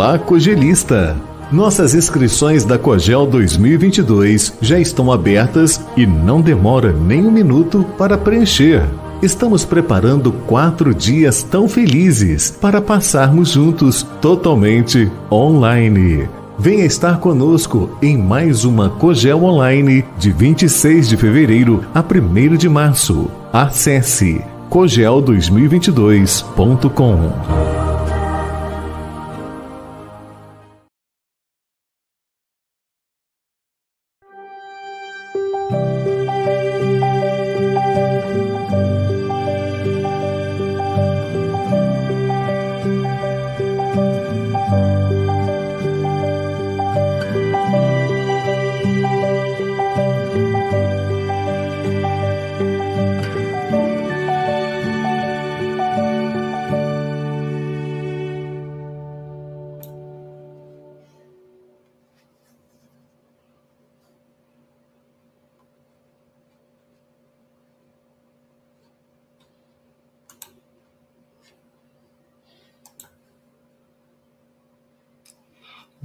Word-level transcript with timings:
Olá, 0.00 0.18
Cogelista! 0.18 1.14
Nossas 1.52 1.94
inscrições 1.94 2.64
da 2.64 2.78
Cogel 2.78 3.26
2022 3.26 4.54
já 4.58 4.80
estão 4.80 5.12
abertas 5.12 5.78
e 5.94 6.06
não 6.06 6.40
demora 6.40 6.90
nem 6.90 7.26
um 7.26 7.30
minuto 7.30 7.84
para 7.98 8.16
preencher. 8.16 8.82
Estamos 9.20 9.66
preparando 9.66 10.32
quatro 10.32 10.94
dias 10.94 11.42
tão 11.42 11.68
felizes 11.68 12.50
para 12.50 12.80
passarmos 12.80 13.50
juntos 13.50 14.02
totalmente 14.22 15.12
online. 15.30 16.26
Venha 16.58 16.86
estar 16.86 17.20
conosco 17.20 17.90
em 18.00 18.16
mais 18.16 18.64
uma 18.64 18.88
Cogel 18.88 19.44
Online 19.44 20.02
de 20.18 20.32
26 20.32 21.10
de 21.10 21.18
fevereiro 21.18 21.84
a 21.94 22.00
1 22.00 22.56
de 22.56 22.70
março. 22.70 23.30
Acesse 23.52 24.42
cogel2022.com. 24.70 27.59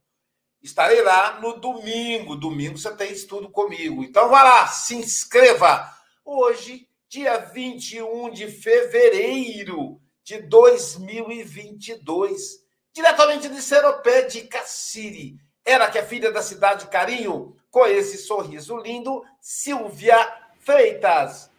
Estarei 0.62 1.02
lá 1.02 1.40
no 1.40 1.60
domingo. 1.60 2.36
Domingo 2.36 2.78
você 2.78 2.96
tem 2.96 3.12
estudo 3.12 3.50
comigo. 3.50 4.04
Então 4.04 4.30
vá 4.30 4.44
lá, 4.44 4.68
se 4.68 4.94
inscreva. 4.96 5.92
Hoje 6.24 6.88
dia 7.08 7.38
21 7.38 8.30
de 8.30 8.46
fevereiro 8.48 10.00
de 10.30 10.42
2022, 10.44 12.64
diretamente 12.94 13.50
de 13.50 13.60
Seropé 13.64 14.22
de 14.22 14.44
Cassiri. 14.44 15.40
Ela 15.66 15.90
que 15.90 15.98
é 15.98 16.06
filha 16.06 16.32
da 16.32 16.44
cidade 16.44 16.86
de 16.86 16.92
Carinho, 16.92 17.58
com 17.72 17.84
esse 17.88 18.20
sorriso 18.20 18.78
lindo, 18.78 19.26
Silvia 19.42 20.16
Freitas. 20.60 21.50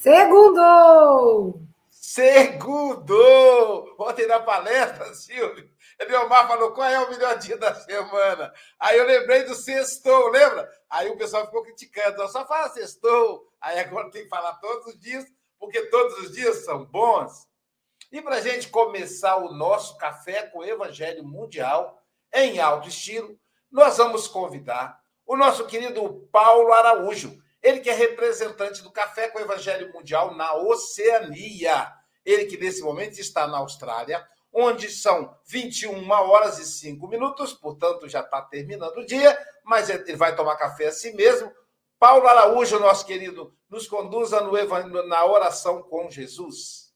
Segundo! 0.00 1.60
Segundo! 1.88 3.94
Ontem 3.96 4.26
na 4.26 4.40
palestra, 4.40 5.14
Silvio, 5.14 5.70
Leomar 6.00 6.48
falou 6.48 6.72
qual 6.72 6.90
é 6.90 6.98
o 6.98 7.08
melhor 7.08 7.38
dia 7.38 7.56
da 7.56 7.76
semana. 7.76 8.52
Aí 8.80 8.98
eu 8.98 9.06
lembrei 9.06 9.44
do 9.44 9.54
sextou, 9.54 10.30
lembra? 10.30 10.68
Aí 10.90 11.08
o 11.10 11.16
pessoal 11.16 11.46
ficou 11.46 11.62
criticando, 11.62 12.28
só 12.28 12.44
fala 12.44 12.70
sextou. 12.70 13.46
Aí 13.60 13.78
agora 13.78 14.10
tem 14.10 14.24
que 14.24 14.28
falar 14.28 14.54
todos 14.54 14.86
os 14.86 14.98
dias, 14.98 15.24
porque 15.60 15.80
todos 15.86 16.18
os 16.18 16.32
dias 16.32 16.64
são 16.64 16.84
bons. 16.86 17.46
E 18.10 18.22
para 18.22 18.36
a 18.36 18.40
gente 18.40 18.68
começar 18.68 19.36
o 19.36 19.52
nosso 19.52 19.96
café 19.98 20.44
com 20.44 20.60
o 20.60 20.64
Evangelho 20.64 21.24
Mundial 21.24 22.02
em 22.32 22.60
alto 22.60 22.88
estilo, 22.88 23.38
nós 23.70 23.96
vamos 23.96 24.28
convidar 24.28 25.00
o 25.26 25.36
nosso 25.36 25.66
querido 25.66 26.28
Paulo 26.30 26.72
Araújo, 26.72 27.42
ele 27.62 27.80
que 27.80 27.90
é 27.90 27.94
representante 27.94 28.80
do 28.80 28.92
Café 28.92 29.28
com 29.28 29.38
o 29.38 29.42
Evangelho 29.42 29.92
Mundial 29.92 30.36
na 30.36 30.54
Oceania. 30.54 31.92
Ele 32.24 32.44
que 32.44 32.56
nesse 32.56 32.80
momento 32.80 33.18
está 33.18 33.46
na 33.48 33.58
Austrália, 33.58 34.24
onde 34.52 34.88
são 34.88 35.36
21 35.48 36.08
horas 36.08 36.60
e 36.60 36.64
5 36.64 37.08
minutos, 37.08 37.52
portanto 37.52 38.08
já 38.08 38.20
está 38.20 38.40
terminando 38.40 38.98
o 38.98 39.04
dia, 39.04 39.36
mas 39.64 39.90
ele 39.90 40.14
vai 40.14 40.36
tomar 40.36 40.56
café 40.56 40.86
assim 40.86 41.12
mesmo. 41.14 41.52
Paulo 41.98 42.28
Araújo, 42.28 42.78
nosso 42.78 43.04
querido, 43.04 43.52
nos 43.68 43.88
conduza 43.88 44.40
no, 44.40 44.52
na 45.08 45.24
oração 45.24 45.82
com 45.82 46.08
Jesus. 46.08 46.92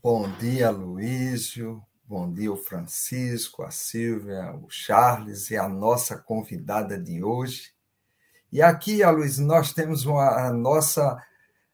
Bom 0.00 0.30
dia, 0.38 0.70
Luísio. 0.70 1.82
Bom 2.06 2.32
dia, 2.32 2.52
o 2.52 2.56
Francisco, 2.56 3.64
a 3.64 3.70
Silvia, 3.72 4.54
o 4.54 4.70
Charles 4.70 5.50
e 5.50 5.56
a 5.56 5.68
nossa 5.68 6.16
convidada 6.16 6.96
de 6.96 7.24
hoje. 7.24 7.72
E 8.52 8.62
aqui, 8.62 9.04
Luiz, 9.04 9.38
nós 9.38 9.72
temos 9.72 10.06
uma, 10.06 10.46
a 10.46 10.52
nossa 10.52 11.20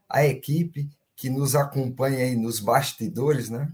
a 0.09 0.25
equipe 0.25 0.89
que 1.15 1.29
nos 1.29 1.55
acompanha 1.55 2.25
aí 2.25 2.35
nos 2.35 2.61
bastidores, 2.61 3.51
né? 3.51 3.71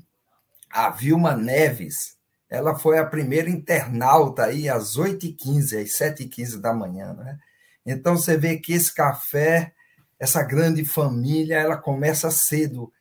A 0.68 0.90
Vilma 0.90 1.36
Neves, 1.36 2.16
ela 2.48 2.76
foi 2.76 2.98
a 2.98 3.06
primeira 3.06 3.48
internauta 3.48 4.46
aí 4.46 4.68
às 4.68 4.96
8h15, 4.96 5.80
às 5.80 5.96
7h15 5.96 6.60
da 6.60 6.74
manhã, 6.74 7.14
né? 7.14 7.38
Então 7.86 8.16
você 8.16 8.36
vê 8.36 8.58
que 8.58 8.72
esse 8.72 8.92
café, 8.92 9.72
essa 10.18 10.42
grande 10.42 10.84
família, 10.84 11.56
ela 11.56 11.76
começa 11.76 12.32
cedo 12.32 12.92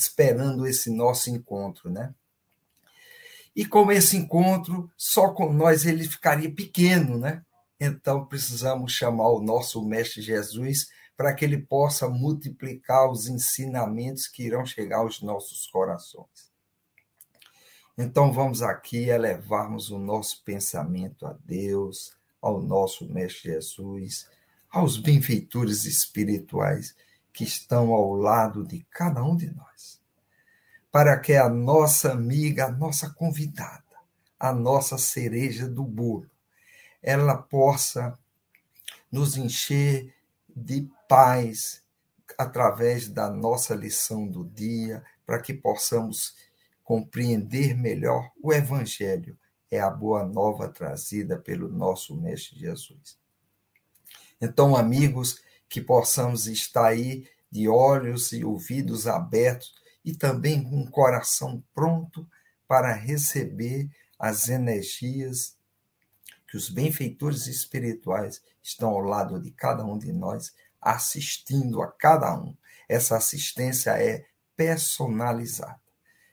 esperando 0.00 0.66
esse 0.66 0.90
nosso 0.90 1.30
encontro, 1.30 1.90
né? 1.90 2.14
E 3.54 3.66
como 3.66 3.90
esse 3.90 4.16
encontro 4.16 4.90
só 4.96 5.30
com 5.30 5.52
nós 5.52 5.84
ele 5.84 6.04
ficaria 6.04 6.50
pequeno, 6.50 7.18
né? 7.18 7.44
Então 7.80 8.24
precisamos 8.24 8.92
chamar 8.92 9.28
o 9.28 9.42
nosso 9.42 9.84
mestre 9.84 10.22
Jesus 10.22 10.88
para 11.16 11.34
que 11.34 11.44
ele 11.44 11.58
possa 11.58 12.08
multiplicar 12.08 13.10
os 13.10 13.26
ensinamentos 13.26 14.28
que 14.28 14.44
irão 14.44 14.64
chegar 14.64 14.98
aos 14.98 15.20
nossos 15.20 15.66
corações. 15.66 16.48
Então 17.96 18.32
vamos 18.32 18.62
aqui 18.62 19.08
elevarmos 19.08 19.90
o 19.90 19.98
nosso 19.98 20.44
pensamento 20.44 21.26
a 21.26 21.36
Deus, 21.44 22.16
ao 22.40 22.62
nosso 22.62 23.12
Mestre 23.12 23.50
Jesus, 23.50 24.28
aos 24.70 24.96
benfeitores 24.96 25.84
espirituais 25.84 26.94
que 27.38 27.44
estão 27.44 27.92
ao 27.92 28.14
lado 28.14 28.66
de 28.66 28.84
cada 28.90 29.22
um 29.22 29.36
de 29.36 29.48
nós, 29.54 30.00
para 30.90 31.16
que 31.20 31.36
a 31.36 31.48
nossa 31.48 32.10
amiga, 32.10 32.64
a 32.64 32.72
nossa 32.72 33.10
convidada, 33.10 33.84
a 34.40 34.52
nossa 34.52 34.98
cereja 34.98 35.68
do 35.68 35.84
bolo, 35.84 36.28
ela 37.00 37.36
possa 37.38 38.18
nos 39.08 39.36
encher 39.36 40.12
de 40.48 40.90
paz 41.08 41.80
através 42.36 43.08
da 43.08 43.30
nossa 43.30 43.72
lição 43.72 44.26
do 44.26 44.44
dia, 44.44 45.04
para 45.24 45.40
que 45.40 45.54
possamos 45.54 46.34
compreender 46.82 47.76
melhor 47.76 48.32
o 48.42 48.52
Evangelho 48.52 49.38
é 49.70 49.78
a 49.78 49.88
boa 49.88 50.24
nova 50.24 50.66
trazida 50.68 51.38
pelo 51.38 51.68
nosso 51.68 52.16
Mestre 52.16 52.58
Jesus. 52.58 53.16
Então, 54.40 54.74
amigos, 54.74 55.40
que 55.68 55.80
possamos 55.80 56.46
estar 56.46 56.86
aí 56.86 57.28
de 57.50 57.68
olhos 57.68 58.32
e 58.32 58.44
ouvidos 58.44 59.06
abertos 59.06 59.72
e 60.04 60.14
também 60.14 60.62
com 60.62 60.76
um 60.76 60.90
coração 60.90 61.62
pronto 61.74 62.28
para 62.66 62.92
receber 62.92 63.88
as 64.18 64.48
energias 64.48 65.56
que 66.48 66.56
os 66.56 66.68
benfeitores 66.70 67.46
espirituais 67.46 68.42
estão 68.62 68.90
ao 68.90 69.00
lado 69.00 69.40
de 69.40 69.50
cada 69.50 69.84
um 69.84 69.98
de 69.98 70.12
nós, 70.12 70.54
assistindo 70.80 71.82
a 71.82 71.92
cada 71.92 72.34
um. 72.34 72.56
Essa 72.88 73.16
assistência 73.16 73.90
é 74.02 74.26
personalizada 74.56 75.78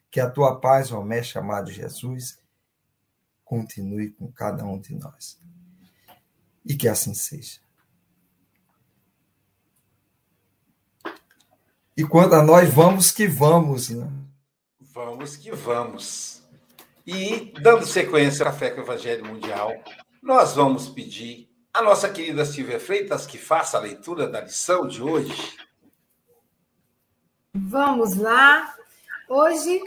Que 0.10 0.20
a 0.20 0.30
tua 0.30 0.60
paz, 0.60 0.92
ó 0.92 1.04
Mestre 1.04 1.38
amado 1.38 1.70
Jesus, 1.70 2.40
continue 3.44 4.12
com 4.12 4.32
cada 4.32 4.66
um 4.66 4.80
de 4.80 4.96
nós. 4.96 5.38
E 6.66 6.76
que 6.76 6.88
assim 6.88 7.14
seja. 7.14 7.65
E 11.98 12.04
quanto 12.04 12.36
a 12.36 12.44
nós, 12.44 12.74
vamos 12.74 13.12
que 13.12 13.26
vamos, 13.26 13.90
né? 13.90 14.06
Vamos 14.94 15.38
que 15.38 15.52
vamos. 15.52 16.44
E, 17.08 17.54
dando 17.62 17.86
sequência 17.86 18.46
ao 18.46 18.52
Café 18.52 18.72
com 18.72 18.82
o 18.82 18.84
Evangelho 18.84 19.26
Mundial, 19.26 19.72
nós 20.22 20.54
vamos 20.54 20.90
pedir 20.90 21.50
à 21.74 21.82
nossa 21.82 22.10
querida 22.10 22.44
Silvia 22.44 22.80
Freitas 22.80 23.26
que 23.26 23.38
faça 23.38 23.78
a 23.78 23.82
leitura 23.82 24.28
da 24.28 24.42
lição 24.42 24.88
de 24.88 25.02
hoje. 25.02 25.58
Vamos 27.54 28.18
lá. 28.18 28.76
Hoje 29.30 29.80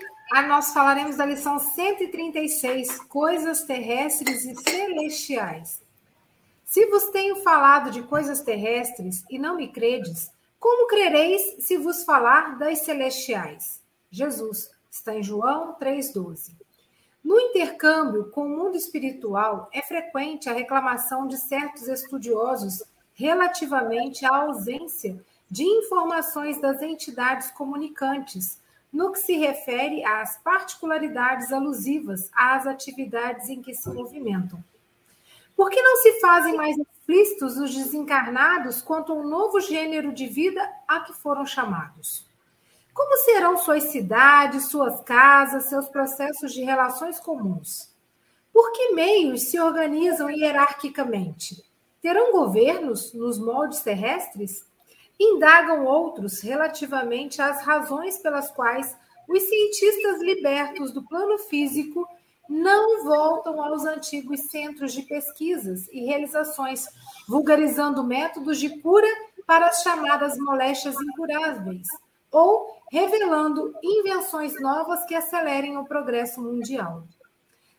nós 0.47 0.73
falaremos 0.73 1.17
da 1.17 1.27
lição 1.27 1.59
136, 1.59 3.01
Coisas 3.01 3.65
Terrestres 3.65 4.45
e 4.45 4.55
Celestiais. 4.55 5.83
Se 6.65 6.87
vos 6.87 7.11
tenho 7.11 7.37
falado 7.37 7.91
de 7.91 8.03
coisas 8.03 8.43
terrestres 8.43 9.25
e 9.31 9.39
não 9.39 9.57
me 9.57 9.69
credes, 9.69 10.31
como 10.59 10.89
crereis 10.89 11.65
se 11.65 11.77
vos 11.77 12.05
falar 12.05 12.59
das 12.59 12.81
celestiais? 12.81 13.81
Jesus, 14.11 14.71
está 14.91 15.15
em 15.15 15.23
João 15.23 15.77
3,12. 15.81 16.53
No 17.23 17.39
intercâmbio 17.39 18.31
com 18.31 18.47
o 18.47 18.49
mundo 18.49 18.77
espiritual, 18.77 19.69
é 19.73 19.83
frequente 19.83 20.49
a 20.49 20.53
reclamação 20.53 21.27
de 21.27 21.37
certos 21.37 21.89
estudiosos 21.89 22.83
relativamente 23.15 24.25
à 24.25 24.35
ausência 24.35 25.23
de 25.51 25.65
informações 25.65 26.61
das 26.61 26.81
entidades 26.83 27.51
comunicantes, 27.51 28.61
no 28.93 29.13
que 29.13 29.19
se 29.19 29.37
refere 29.37 30.05
às 30.05 30.39
particularidades 30.39 31.53
alusivas 31.53 32.31
às 32.33 32.67
atividades 32.67 33.49
em 33.49 33.61
que 33.61 33.75
se 33.75 33.89
movimentam. 33.91 34.63
Por 35.55 35.69
que 35.71 35.83
não 35.83 35.97
se 35.97 36.21
fazem 36.21 36.57
mais 36.57 36.77
explícitos 37.09 37.57
os 37.57 37.75
desencarnados 37.75 38.83
quanto 38.83 39.13
ao 39.13 39.25
novo 39.25 39.61
gênero 39.61 40.13
de 40.13 40.27
vida 40.27 40.61
a 40.87 41.01
que 41.01 41.15
foram 41.15 41.47
chamados. 41.47 42.29
Como 42.93 43.17
serão 43.19 43.57
suas 43.57 43.85
cidades, 43.85 44.69
suas 44.69 45.01
casas, 45.01 45.71
seus 45.71 45.89
processos 45.89 46.53
de 46.53 46.63
relações 46.63 47.19
comuns? 47.19 47.95
Por 48.53 48.73
que 48.73 48.93
meios 48.93 49.45
se 49.45 49.59
organizam 49.59 50.31
hierarquicamente? 50.31 51.65
Terão 52.03 52.33
governos 52.33 53.15
nos 53.15 53.39
moldes 53.39 53.81
terrestres? 53.81 54.67
Indagam 55.19 55.87
outros 55.87 56.43
relativamente 56.43 57.41
às 57.41 57.63
razões 57.63 58.19
pelas 58.19 58.51
quais 58.51 58.95
os 59.27 59.43
cientistas 59.43 60.21
libertos 60.21 60.93
do 60.93 61.03
plano 61.03 61.39
físico 61.39 62.07
não 62.49 63.05
voltam 63.05 63.63
aos 63.63 63.85
antigos 63.85 64.41
centros 64.51 64.93
de 64.93 65.03
pesquisas 65.03 65.87
e 65.93 66.05
realizações, 66.05 66.87
vulgarizando 67.29 68.03
métodos 68.03 68.59
de 68.59 68.81
cura 68.81 69.09
para 69.47 69.67
as 69.67 69.83
chamadas 69.83 70.39
moléstias 70.39 70.95
incuráveis, 71.01 71.87
ou 72.31 72.79
revelando 72.91 73.75
invenções 73.83 74.61
novas 74.61 75.05
que 75.05 75.15
acelerem 75.15 75.77
o 75.77 75.85
progresso 75.85 76.41
mundial. 76.41 77.05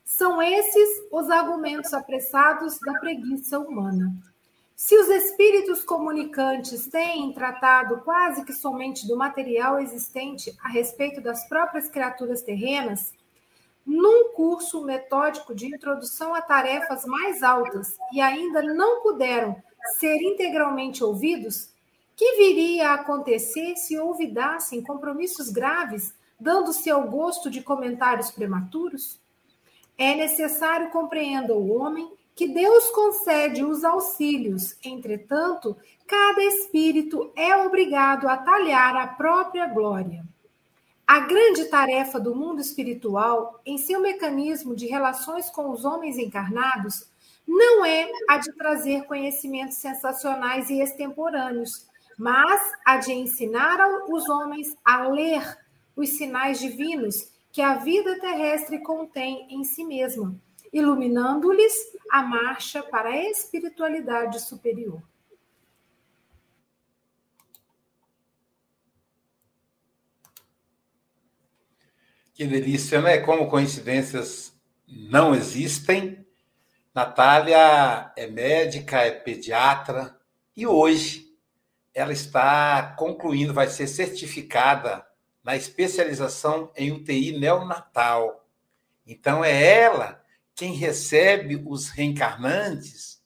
São 0.05 0.41
esses 0.41 0.89
os 1.11 1.29
argumentos 1.29 1.93
apressados 1.93 2.79
da 2.79 2.93
preguiça 2.99 3.59
humana. 3.59 4.11
Se 4.75 4.97
os 4.97 5.09
espíritos 5.09 5.83
comunicantes 5.83 6.87
têm 6.87 7.33
tratado 7.33 8.01
quase 8.01 8.45
que 8.45 8.53
somente 8.53 9.07
do 9.07 9.17
material 9.17 9.79
existente 9.79 10.55
a 10.63 10.69
respeito 10.69 11.21
das 11.21 11.47
próprias 11.47 11.89
criaturas 11.89 12.41
terrenas, 12.41 13.13
num 13.85 14.33
curso 14.33 14.83
metódico 14.83 15.53
de 15.55 15.67
introdução 15.67 16.33
a 16.33 16.41
tarefas 16.41 17.05
mais 17.05 17.41
altas 17.41 17.97
e 18.13 18.21
ainda 18.21 18.61
não 18.61 19.01
puderam 19.01 19.55
ser 19.97 20.21
integralmente 20.21 21.03
ouvidos, 21.03 21.69
que 22.15 22.35
viria 22.35 22.89
a 22.89 22.93
acontecer 22.95 23.75
se 23.77 23.97
olvidassem 23.97 24.83
compromissos 24.83 25.49
graves, 25.49 26.13
dando-se 26.39 26.89
ao 26.89 27.09
gosto 27.09 27.49
de 27.49 27.61
comentários 27.61 28.29
prematuros? 28.29 29.19
É 29.97 30.15
necessário 30.15 30.91
compreenda 30.91 31.53
o 31.53 31.73
homem 31.75 32.11
que 32.35 32.47
Deus 32.47 32.89
concede 32.91 33.65
os 33.65 33.83
auxílios, 33.83 34.77
entretanto, 34.81 35.75
cada 36.07 36.41
espírito 36.41 37.31
é 37.35 37.55
obrigado 37.57 38.29
a 38.29 38.37
talhar 38.37 38.95
a 38.95 39.07
própria 39.07 39.67
glória. 39.67 40.23
A 41.09 41.21
grande 41.21 41.65
tarefa 41.65 42.19
do 42.19 42.35
mundo 42.35 42.61
espiritual, 42.61 43.59
em 43.65 43.79
seu 43.79 43.99
mecanismo 43.99 44.75
de 44.75 44.85
relações 44.85 45.49
com 45.49 45.71
os 45.71 45.83
homens 45.83 46.19
encarnados, 46.19 47.09
não 47.47 47.83
é 47.83 48.07
a 48.29 48.37
de 48.37 48.53
trazer 48.53 49.05
conhecimentos 49.05 49.77
sensacionais 49.77 50.69
e 50.69 50.79
extemporâneos, 50.79 51.87
mas 52.15 52.61
a 52.85 52.97
de 52.97 53.11
ensinar 53.11 53.79
os 54.07 54.29
homens 54.29 54.67
a 54.85 55.07
ler 55.07 55.57
os 55.95 56.09
sinais 56.09 56.59
divinos 56.59 57.31
que 57.51 57.63
a 57.63 57.73
vida 57.73 58.19
terrestre 58.19 58.77
contém 58.77 59.47
em 59.49 59.63
si 59.63 59.83
mesma, 59.83 60.39
iluminando-lhes 60.71 61.73
a 62.11 62.21
marcha 62.21 62.83
para 62.83 63.09
a 63.09 63.29
espiritualidade 63.31 64.39
superior. 64.41 65.01
Que 72.39 72.47
delícia, 72.47 73.01
né? 73.01 73.17
Como 73.17 73.49
coincidências 73.49 74.53
não 74.87 75.35
existem. 75.35 76.25
Natália 76.95 78.13
é 78.15 78.27
médica, 78.27 79.01
é 79.01 79.11
pediatra 79.11 80.17
e 80.55 80.65
hoje 80.65 81.35
ela 81.93 82.13
está 82.13 82.95
concluindo, 82.97 83.53
vai 83.53 83.67
ser 83.67 83.87
certificada 83.87 85.05
na 85.43 85.57
especialização 85.57 86.71
em 86.77 86.93
UTI 86.93 87.37
neonatal. 87.37 88.47
Então 89.05 89.43
é 89.43 89.61
ela 89.61 90.23
quem 90.55 90.71
recebe 90.71 91.61
os 91.67 91.89
reencarnantes 91.89 93.21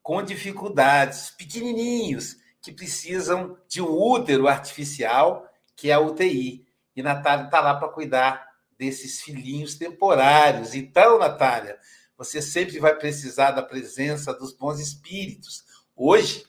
com 0.00 0.22
dificuldades, 0.22 1.28
pequenininhos, 1.28 2.36
que 2.62 2.70
precisam 2.70 3.58
de 3.66 3.82
um 3.82 3.90
útero 3.90 4.46
artificial, 4.46 5.44
que 5.74 5.90
é 5.90 5.94
a 5.94 6.00
UTI. 6.00 6.63
E 6.94 7.02
Natália 7.02 7.46
está 7.46 7.60
lá 7.60 7.74
para 7.74 7.88
cuidar 7.88 8.48
desses 8.78 9.22
filhinhos 9.22 9.76
temporários. 9.76 10.74
Então, 10.74 11.18
Natália, 11.18 11.78
você 12.16 12.40
sempre 12.40 12.78
vai 12.78 12.94
precisar 12.94 13.50
da 13.52 13.62
presença 13.62 14.32
dos 14.32 14.52
bons 14.52 14.78
espíritos. 14.80 15.64
Hoje, 15.96 16.44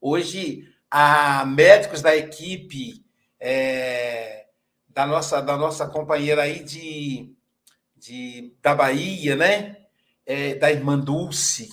hoje, 0.00 0.68
há 0.90 1.44
médicos 1.44 2.02
da 2.02 2.16
equipe 2.16 3.04
é, 3.38 4.46
da, 4.88 5.06
nossa, 5.06 5.40
da 5.40 5.56
nossa 5.56 5.88
companheira 5.88 6.42
aí 6.42 6.62
de, 6.62 7.34
de, 7.96 8.54
da 8.62 8.74
Bahia, 8.74 9.34
né? 9.34 9.78
É, 10.24 10.54
da 10.54 10.70
irmã 10.70 10.96
Dulce, 10.96 11.68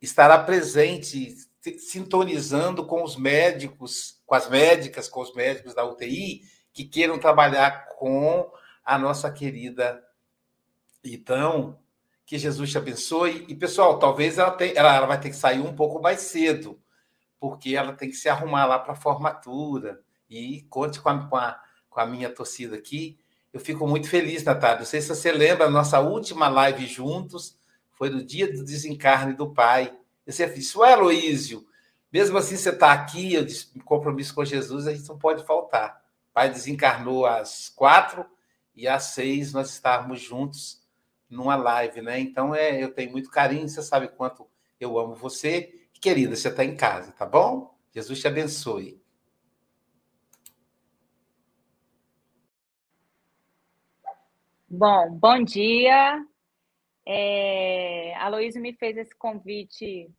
estará 0.00 0.38
presente, 0.38 1.34
sintonizando 1.78 2.86
com 2.86 3.02
os 3.02 3.16
médicos, 3.16 4.22
com 4.24 4.36
as 4.36 4.48
médicas, 4.48 5.08
com 5.08 5.20
os 5.20 5.34
médicos 5.34 5.74
da 5.74 5.84
UTI, 5.84 6.42
que 6.72 6.84
queiram 6.84 7.18
trabalhar 7.18 7.88
com 7.98 8.50
a 8.84 8.98
nossa 8.98 9.30
querida. 9.30 10.02
Então, 11.04 11.78
que 12.24 12.38
Jesus 12.38 12.70
te 12.70 12.78
abençoe. 12.78 13.44
E, 13.48 13.54
pessoal, 13.54 13.98
talvez 13.98 14.38
ela, 14.38 14.50
tenha, 14.50 14.72
ela, 14.72 15.06
vai 15.06 15.20
ter 15.20 15.30
que 15.30 15.36
sair 15.36 15.60
um 15.60 15.74
pouco 15.74 16.00
mais 16.00 16.20
cedo, 16.20 16.80
porque 17.38 17.76
ela 17.76 17.92
tem 17.92 18.08
que 18.08 18.16
se 18.16 18.28
arrumar 18.28 18.66
lá 18.66 18.78
para 18.78 18.92
a 18.92 18.96
formatura. 18.96 20.00
E 20.30 20.62
conte 20.70 21.00
com 21.00 21.08
a, 21.08 21.28
com, 21.28 21.36
a, 21.36 21.60
com 21.90 22.00
a 22.00 22.06
minha 22.06 22.30
torcida 22.30 22.76
aqui. 22.76 23.18
Eu 23.52 23.60
fico 23.60 23.86
muito 23.86 24.08
feliz, 24.08 24.42
Natália. 24.44 24.78
Não 24.78 24.86
sei 24.86 25.00
se 25.00 25.08
você 25.08 25.30
lembra, 25.30 25.66
a 25.66 25.70
nossa 25.70 26.00
última 26.00 26.48
live 26.48 26.86
juntos 26.86 27.58
foi 27.92 28.08
no 28.08 28.24
dia 28.24 28.50
do 28.50 28.64
desencarne 28.64 29.34
do 29.34 29.52
pai. 29.52 29.94
Você 30.26 30.46
disse, 30.48 30.78
ué, 30.78 30.94
Aloísio, 30.94 31.66
mesmo 32.10 32.38
assim 32.38 32.56
você 32.56 32.70
está 32.70 32.92
aqui, 32.92 33.34
eu 33.34 33.44
disse, 33.44 33.78
compromisso 33.80 34.34
com 34.34 34.44
Jesus, 34.44 34.86
a 34.86 34.94
gente 34.94 35.06
não 35.08 35.18
pode 35.18 35.44
faltar. 35.44 36.01
Pai 36.32 36.50
desencarnou 36.50 37.26
às 37.26 37.68
quatro, 37.68 38.26
e 38.74 38.88
às 38.88 39.04
seis 39.04 39.52
nós 39.52 39.70
estarmos 39.70 40.20
juntos 40.20 40.82
numa 41.28 41.56
live, 41.56 42.02
né? 42.02 42.18
Então 42.20 42.54
é, 42.54 42.82
eu 42.82 42.92
tenho 42.92 43.12
muito 43.12 43.30
carinho, 43.30 43.68
você 43.68 43.82
sabe 43.82 44.08
quanto 44.08 44.48
eu 44.80 44.98
amo 44.98 45.14
você. 45.14 45.88
querida, 46.00 46.34
você 46.34 46.48
está 46.48 46.64
em 46.64 46.76
casa, 46.76 47.12
tá 47.12 47.24
bom? 47.24 47.78
Jesus 47.92 48.20
te 48.20 48.26
abençoe. 48.26 49.00
Bom, 54.68 55.10
bom 55.10 55.44
dia. 55.44 56.26
É, 57.06 58.14
a 58.16 58.28
Luísa 58.28 58.58
me 58.58 58.72
fez 58.72 58.96
esse 58.96 59.14
convite 59.14 60.10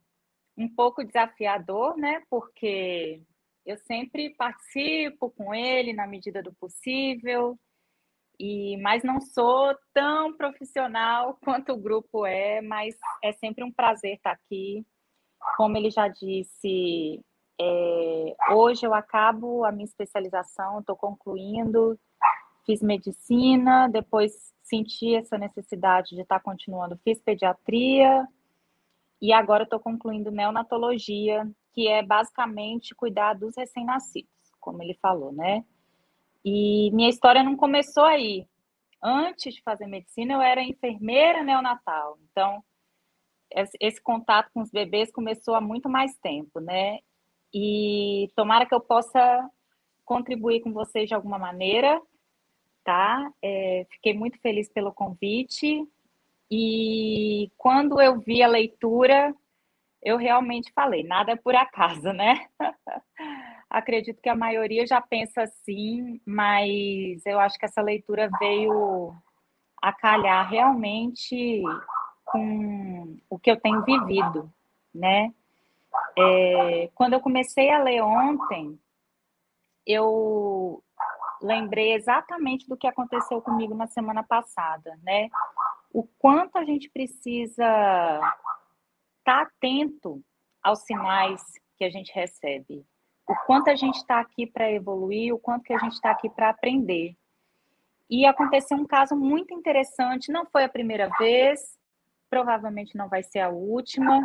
um 0.55 0.70
pouco 0.70 1.03
desafiador, 1.03 1.98
né? 1.98 2.22
Porque 2.29 3.22
eu 3.65 3.77
sempre 3.77 4.32
participo 4.32 5.29
com 5.32 5.53
ele 5.53 5.93
na 5.93 6.08
medida 6.08 6.41
do 6.41 6.53
possível, 6.53 7.58
E, 8.39 8.77
mas 8.77 9.03
não 9.03 9.22
sou 9.22 9.75
tão 9.93 10.36
profissional 10.36 11.38
quanto 11.43 11.74
o 11.74 11.77
grupo 11.77 12.25
é, 12.25 12.62
mas 12.62 12.96
é 13.24 13.32
sempre 13.34 13.63
um 13.63 13.72
prazer 13.72 14.15
estar 14.15 14.32
aqui. 14.32 14.86
Como 15.58 15.77
ele 15.77 15.91
já 15.91 16.08
disse, 16.08 17.22
é, 17.60 18.36
hoje 18.51 18.86
eu 18.86 18.93
acabo 18.93 19.63
a 19.65 19.72
minha 19.72 19.86
especialização, 19.86 20.79
estou 20.79 20.96
concluindo, 20.96 22.00
fiz 22.65 22.82
medicina, 22.82 23.88
depois 23.89 24.53
senti 24.63 25.15
essa 25.15 25.38
necessidade 25.38 26.15
de 26.15 26.22
estar 26.22 26.39
continuando, 26.39 27.00
fiz 27.03 27.22
pediatria. 27.22 28.27
E 29.22 29.32
agora 29.32 29.63
estou 29.63 29.79
concluindo 29.79 30.32
neonatologia, 30.32 31.50
que 31.74 31.88
é 31.88 32.03
basicamente 32.03 32.96
cuidar 32.96 33.34
dos 33.34 33.56
recém-nascidos, 33.58 34.30
como 34.60 34.82
ele 34.82 34.94
falou, 35.01 35.32
né? 35.32 35.65
E 36.46 36.92
minha 36.92 37.10
história 37.10 37.44
não 37.44 37.56
começou 37.56 38.03
aí. 38.03 38.48
Antes 39.01 39.56
de 39.56 39.62
fazer 39.63 39.88
medicina, 39.88 40.34
eu 40.34 40.42
era 40.42 40.62
enfermeira 40.62 41.44
neonatal. 41.44 42.18
Então, 42.30 42.63
esse 43.80 44.01
contato 44.01 44.50
com 44.53 44.62
os 44.62 44.72
bebês 44.72 45.12
começou 45.12 45.56
há 45.56 45.62
muito 45.62 45.89
mais 45.89 46.15
tempo, 46.18 46.60
né? 46.60 47.00
E 47.53 48.32
tomara 48.36 48.65
que 48.65 48.74
eu 48.74 48.82
possa 48.82 49.50
contribuir 50.06 50.62
com 50.62 50.74
vocês 50.74 51.08
de 51.08 51.13
alguma 51.13 51.38
maneira, 51.38 52.01
tá? 52.84 53.32
É, 53.42 53.86
fiquei 53.92 54.13
muito 54.13 54.39
feliz 54.39 54.70
pelo 54.70 54.94
convite. 54.94 55.88
E 56.50 57.51
quando 57.58 58.01
eu 58.01 58.20
vi 58.20 58.42
a 58.44 58.48
leitura, 58.48 59.34
eu 60.04 60.18
realmente 60.18 60.72
falei, 60.74 61.04
nada 61.04 61.32
é 61.32 61.36
por 61.36 61.56
acaso, 61.56 62.12
né? 62.12 62.48
Acredito 63.70 64.22
que 64.22 64.30
a 64.30 64.36
maioria 64.36 64.86
já 64.86 65.02
pensa 65.02 65.44
assim, 65.44 66.22
mas 66.26 67.26
eu 67.26 67.40
acho 67.40 67.58
que 67.58 67.66
essa 67.66 67.82
leitura 67.82 68.30
veio 68.38 69.16
a 69.82 69.92
calhar 69.94 70.48
realmente 70.50 71.64
com 72.26 73.18
o 73.30 73.40
que 73.40 73.50
eu 73.50 73.60
tenho 73.60 73.84
vivido, 73.84 74.52
né? 74.94 75.34
É, 76.18 76.90
quando 76.94 77.14
eu 77.14 77.22
comecei 77.22 77.72
a 77.72 77.82
ler 77.82 78.02
ontem, 78.02 78.78
eu 79.86 80.84
lembrei 81.42 81.94
exatamente 81.94 82.68
do 82.68 82.78
que 82.78 82.88
aconteceu 82.88 83.42
comigo 83.42 83.74
na 83.74 83.88
semana 83.88 84.24
passada, 84.24 84.98
né? 85.02 85.30
O 85.92 86.04
quanto 86.04 86.58
a 86.58 86.66
gente 86.66 86.90
precisa 86.90 87.66
estar 89.24 89.46
tá 89.46 89.51
atento 89.56 90.22
aos 90.62 90.80
sinais 90.80 91.42
que 91.77 91.84
a 91.84 91.89
gente 91.89 92.13
recebe, 92.13 92.86
o 93.27 93.36
quanto 93.46 93.70
a 93.70 93.75
gente 93.75 93.96
está 93.96 94.20
aqui 94.20 94.46
para 94.46 94.70
evoluir, 94.70 95.34
o 95.34 95.39
quanto 95.39 95.63
que 95.63 95.74
a 95.74 95.80
gente 95.80 95.94
está 95.94 96.12
aqui 96.12 96.30
para 96.30 96.50
aprender. 96.50 97.15
E 98.10 98.25
aconteceu 98.25 98.77
um 98.77 98.86
caso 98.86 99.15
muito 99.15 99.53
interessante, 99.53 100.32
não 100.32 100.46
foi 100.46 100.65
a 100.65 100.70
primeira 100.70 101.10
vez, 101.18 101.77
provavelmente 102.30 102.98
não 102.98 103.08
vai 103.08 103.24
ser 103.24 103.39
a 103.39 103.50
última, 103.50 104.22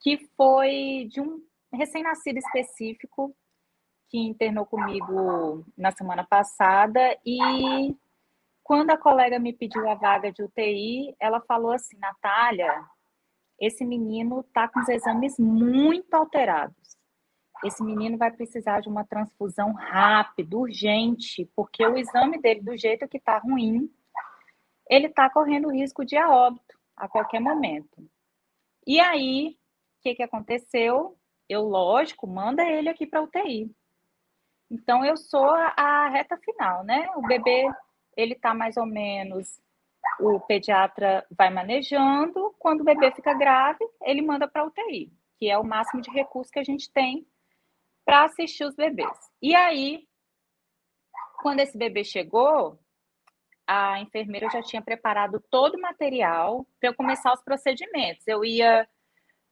que 0.00 0.18
foi 0.36 1.08
de 1.10 1.20
um 1.20 1.42
recém-nascido 1.72 2.38
específico 2.38 3.34
que 4.08 4.18
internou 4.18 4.66
comigo 4.66 5.64
na 5.76 5.90
semana 5.90 6.24
passada 6.24 7.18
e 7.24 7.96
quando 8.62 8.90
a 8.90 8.98
colega 8.98 9.38
me 9.38 9.52
pediu 9.52 9.88
a 9.88 9.94
vaga 9.94 10.32
de 10.32 10.42
UTI, 10.42 11.14
ela 11.20 11.40
falou 11.40 11.72
assim, 11.72 11.96
Natália, 11.98 12.84
esse 13.60 13.84
menino 13.84 14.40
está 14.40 14.68
com 14.68 14.80
os 14.80 14.88
exames 14.88 15.38
muito 15.38 16.12
alterados. 16.14 16.76
Esse 17.64 17.82
menino 17.82 18.18
vai 18.18 18.30
precisar 18.30 18.80
de 18.80 18.88
uma 18.88 19.04
transfusão 19.04 19.72
rápida, 19.72 20.56
urgente, 20.56 21.50
porque 21.56 21.86
o 21.86 21.96
exame 21.96 22.38
dele, 22.40 22.60
do 22.60 22.76
jeito 22.76 23.08
que 23.08 23.16
está 23.16 23.38
ruim, 23.38 23.90
ele 24.90 25.06
está 25.06 25.30
correndo 25.30 25.70
risco 25.70 26.04
de 26.04 26.18
óbito 26.18 26.78
a 26.96 27.08
qualquer 27.08 27.40
momento. 27.40 28.06
E 28.86 29.00
aí, 29.00 29.56
que, 30.06 30.14
que 30.14 30.22
aconteceu? 30.22 31.18
Eu, 31.48 31.62
lógico, 31.62 32.28
manda 32.28 32.64
ele 32.64 32.88
aqui 32.88 33.06
para 33.06 33.22
UTI. 33.22 33.74
Então, 34.70 35.04
eu 35.04 35.16
sou 35.16 35.46
a, 35.46 35.74
a, 35.76 36.08
reta 36.08 36.36
final, 36.38 36.84
né? 36.84 37.08
O 37.16 37.22
bebê, 37.22 37.68
ele 38.16 38.34
está 38.34 38.54
mais 38.54 38.76
ou 38.76 38.86
menos, 38.86 39.60
o 40.20 40.40
pediatra 40.40 41.26
vai 41.30 41.50
manejando. 41.50 42.54
Quando 42.58 42.80
o 42.80 42.84
bebê 42.84 43.10
fica 43.12 43.34
grave, 43.34 43.84
ele 44.02 44.22
manda 44.22 44.48
para 44.48 44.64
UTI, 44.64 45.12
que 45.38 45.50
é 45.50 45.58
o 45.58 45.64
máximo 45.64 46.00
de 46.00 46.10
recurso 46.10 46.50
que 46.50 46.58
a 46.58 46.64
gente 46.64 46.90
tem 46.92 47.26
para 48.04 48.24
assistir 48.24 48.64
os 48.64 48.74
bebês. 48.74 49.16
E 49.42 49.54
aí, 49.54 50.06
quando 51.42 51.60
esse 51.60 51.76
bebê 51.76 52.04
chegou, 52.04 52.78
a 53.66 54.00
enfermeira 54.00 54.48
já 54.48 54.62
tinha 54.62 54.80
preparado 54.80 55.42
todo 55.50 55.74
o 55.74 55.80
material 55.80 56.66
para 56.78 56.90
eu 56.90 56.94
começar 56.94 57.32
os 57.32 57.42
procedimentos. 57.42 58.26
Eu 58.26 58.44
ia 58.44 58.88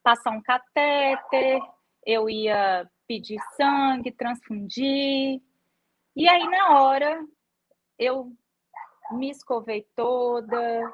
passar 0.02 0.30
um 0.30 0.42
catéter, 0.42 1.60
eu 2.06 2.30
ia 2.30 2.88
pedir 3.08 3.40
sangue, 3.56 4.12
transfundir. 4.12 5.42
E 6.14 6.28
aí, 6.28 6.48
na 6.48 6.80
hora, 6.80 7.26
eu 7.98 8.32
me 9.14 9.30
escovei 9.30 9.86
toda, 9.94 10.92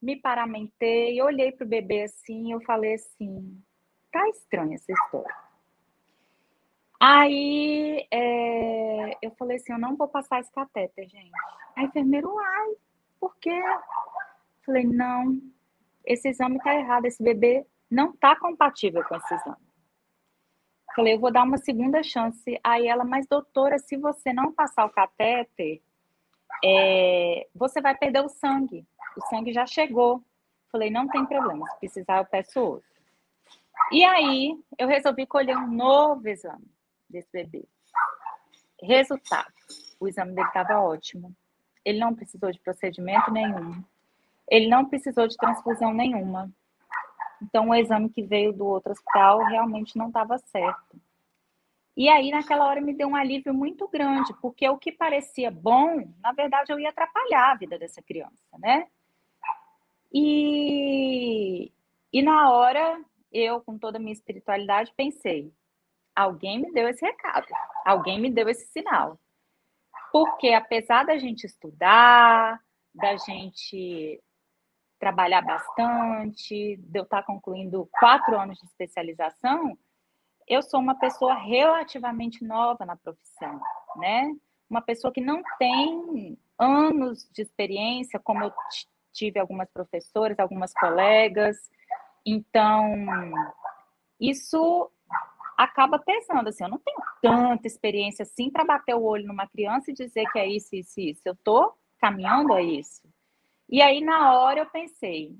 me 0.00 0.16
paramentei, 0.16 1.20
olhei 1.22 1.52
para 1.52 1.64
o 1.64 1.68
bebê 1.68 2.02
assim, 2.02 2.52
eu 2.52 2.60
falei 2.62 2.94
assim, 2.94 3.62
tá 4.12 4.28
estranha 4.28 4.74
essa 4.74 4.92
história. 4.92 5.36
Aí 7.00 8.06
é, 8.10 9.16
eu 9.22 9.30
falei 9.38 9.56
assim, 9.56 9.72
eu 9.72 9.78
não 9.78 9.96
vou 9.96 10.08
passar 10.08 10.40
esse 10.40 10.50
catéter, 10.52 11.08
gente. 11.08 11.30
A 11.76 11.84
enfermeira, 11.84 12.26
ai, 12.26 12.74
por 13.20 13.36
quê? 13.36 13.60
Falei, 14.66 14.84
não, 14.84 15.40
esse 16.04 16.28
exame 16.28 16.58
tá 16.58 16.74
errado, 16.74 17.04
esse 17.06 17.22
bebê 17.22 17.64
não 17.90 18.10
está 18.10 18.34
compatível 18.36 19.04
com 19.04 19.14
esse 19.14 19.34
exame. 19.34 19.68
Falei, 20.94 21.14
eu 21.14 21.20
vou 21.20 21.30
dar 21.30 21.44
uma 21.44 21.58
segunda 21.58 22.02
chance. 22.02 22.58
Aí 22.64 22.88
ela, 22.88 23.04
mas 23.04 23.26
doutora, 23.28 23.78
se 23.78 23.96
você 23.96 24.32
não 24.32 24.52
passar 24.52 24.84
o 24.84 24.90
catéter, 24.90 25.80
é, 26.64 27.46
você 27.54 27.80
vai 27.80 27.96
perder 27.96 28.24
o 28.24 28.28
sangue. 28.28 28.86
O 29.16 29.20
sangue 29.26 29.52
já 29.52 29.66
chegou. 29.66 30.22
Falei, 30.70 30.90
não 30.90 31.08
tem 31.08 31.24
problema, 31.24 31.66
se 31.66 31.78
precisar 31.78 32.18
eu 32.18 32.26
peço 32.26 32.60
outro. 32.60 32.88
E 33.90 34.04
aí 34.04 34.54
eu 34.78 34.86
resolvi 34.86 35.26
colher 35.26 35.56
um 35.56 35.66
novo 35.66 36.28
exame 36.28 36.70
desse 37.08 37.30
bebê. 37.32 37.64
Resultado: 38.82 39.52
o 39.98 40.06
exame 40.06 40.34
dele 40.34 40.46
estava 40.46 40.80
ótimo. 40.80 41.34
Ele 41.84 41.98
não 41.98 42.14
precisou 42.14 42.52
de 42.52 42.60
procedimento 42.60 43.30
nenhum. 43.30 43.82
Ele 44.46 44.68
não 44.68 44.84
precisou 44.84 45.26
de 45.26 45.36
transfusão 45.36 45.92
nenhuma. 45.94 46.50
Então, 47.40 47.68
o 47.68 47.74
exame 47.74 48.10
que 48.10 48.22
veio 48.22 48.52
do 48.52 48.66
outro 48.66 48.92
hospital 48.92 49.38
realmente 49.44 49.96
não 49.96 50.08
estava 50.08 50.38
certo. 50.38 51.00
E 51.98 52.08
aí, 52.08 52.30
naquela 52.30 52.64
hora, 52.64 52.80
me 52.80 52.94
deu 52.94 53.08
um 53.08 53.16
alívio 53.16 53.52
muito 53.52 53.88
grande, 53.88 54.32
porque 54.40 54.68
o 54.68 54.78
que 54.78 54.92
parecia 54.92 55.50
bom, 55.50 56.08
na 56.22 56.30
verdade, 56.30 56.72
eu 56.72 56.78
ia 56.78 56.90
atrapalhar 56.90 57.50
a 57.50 57.56
vida 57.56 57.76
dessa 57.76 58.00
criança, 58.00 58.56
né? 58.56 58.86
E, 60.14 61.72
e 62.12 62.22
na 62.22 62.52
hora, 62.52 63.04
eu, 63.32 63.60
com 63.62 63.76
toda 63.76 63.98
a 63.98 64.00
minha 64.00 64.12
espiritualidade, 64.12 64.92
pensei: 64.96 65.52
alguém 66.14 66.60
me 66.60 66.70
deu 66.72 66.88
esse 66.88 67.04
recado, 67.04 67.48
alguém 67.84 68.20
me 68.20 68.30
deu 68.30 68.48
esse 68.48 68.66
sinal. 68.68 69.18
Porque 70.12 70.50
apesar 70.50 71.04
da 71.04 71.18
gente 71.18 71.46
estudar, 71.46 72.62
da 72.94 73.16
gente 73.16 74.22
trabalhar 75.00 75.42
bastante, 75.42 76.76
de 76.76 76.98
eu 77.00 77.02
estar 77.02 77.24
concluindo 77.24 77.90
quatro 77.98 78.38
anos 78.38 78.56
de 78.56 78.66
especialização, 78.66 79.76
eu 80.48 80.62
sou 80.62 80.80
uma 80.80 80.94
pessoa 80.94 81.34
relativamente 81.34 82.44
nova 82.44 82.86
na 82.86 82.96
profissão, 82.96 83.60
né? 83.96 84.34
Uma 84.68 84.80
pessoa 84.80 85.12
que 85.12 85.20
não 85.20 85.42
tem 85.58 86.38
anos 86.58 87.28
de 87.32 87.42
experiência, 87.42 88.18
como 88.18 88.42
eu 88.42 88.52
tive 89.12 89.38
algumas 89.38 89.70
professoras, 89.70 90.38
algumas 90.38 90.72
colegas. 90.72 91.56
Então, 92.24 92.94
isso 94.20 94.90
acaba 95.56 95.98
pesando, 95.98 96.48
assim, 96.48 96.64
eu 96.64 96.70
não 96.70 96.78
tenho 96.78 96.98
tanta 97.20 97.66
experiência 97.66 98.22
assim 98.22 98.50
para 98.50 98.64
bater 98.64 98.94
o 98.94 99.02
olho 99.02 99.26
numa 99.26 99.48
criança 99.48 99.90
e 99.90 99.94
dizer 99.94 100.24
que 100.30 100.38
é 100.38 100.46
isso, 100.46 100.74
isso, 100.74 101.00
isso. 101.00 101.22
Eu 101.24 101.32
estou 101.32 101.74
caminhando 101.98 102.52
a 102.52 102.62
isso. 102.62 103.02
E 103.68 103.82
aí, 103.82 104.00
na 104.00 104.34
hora, 104.34 104.60
eu 104.60 104.66
pensei, 104.66 105.36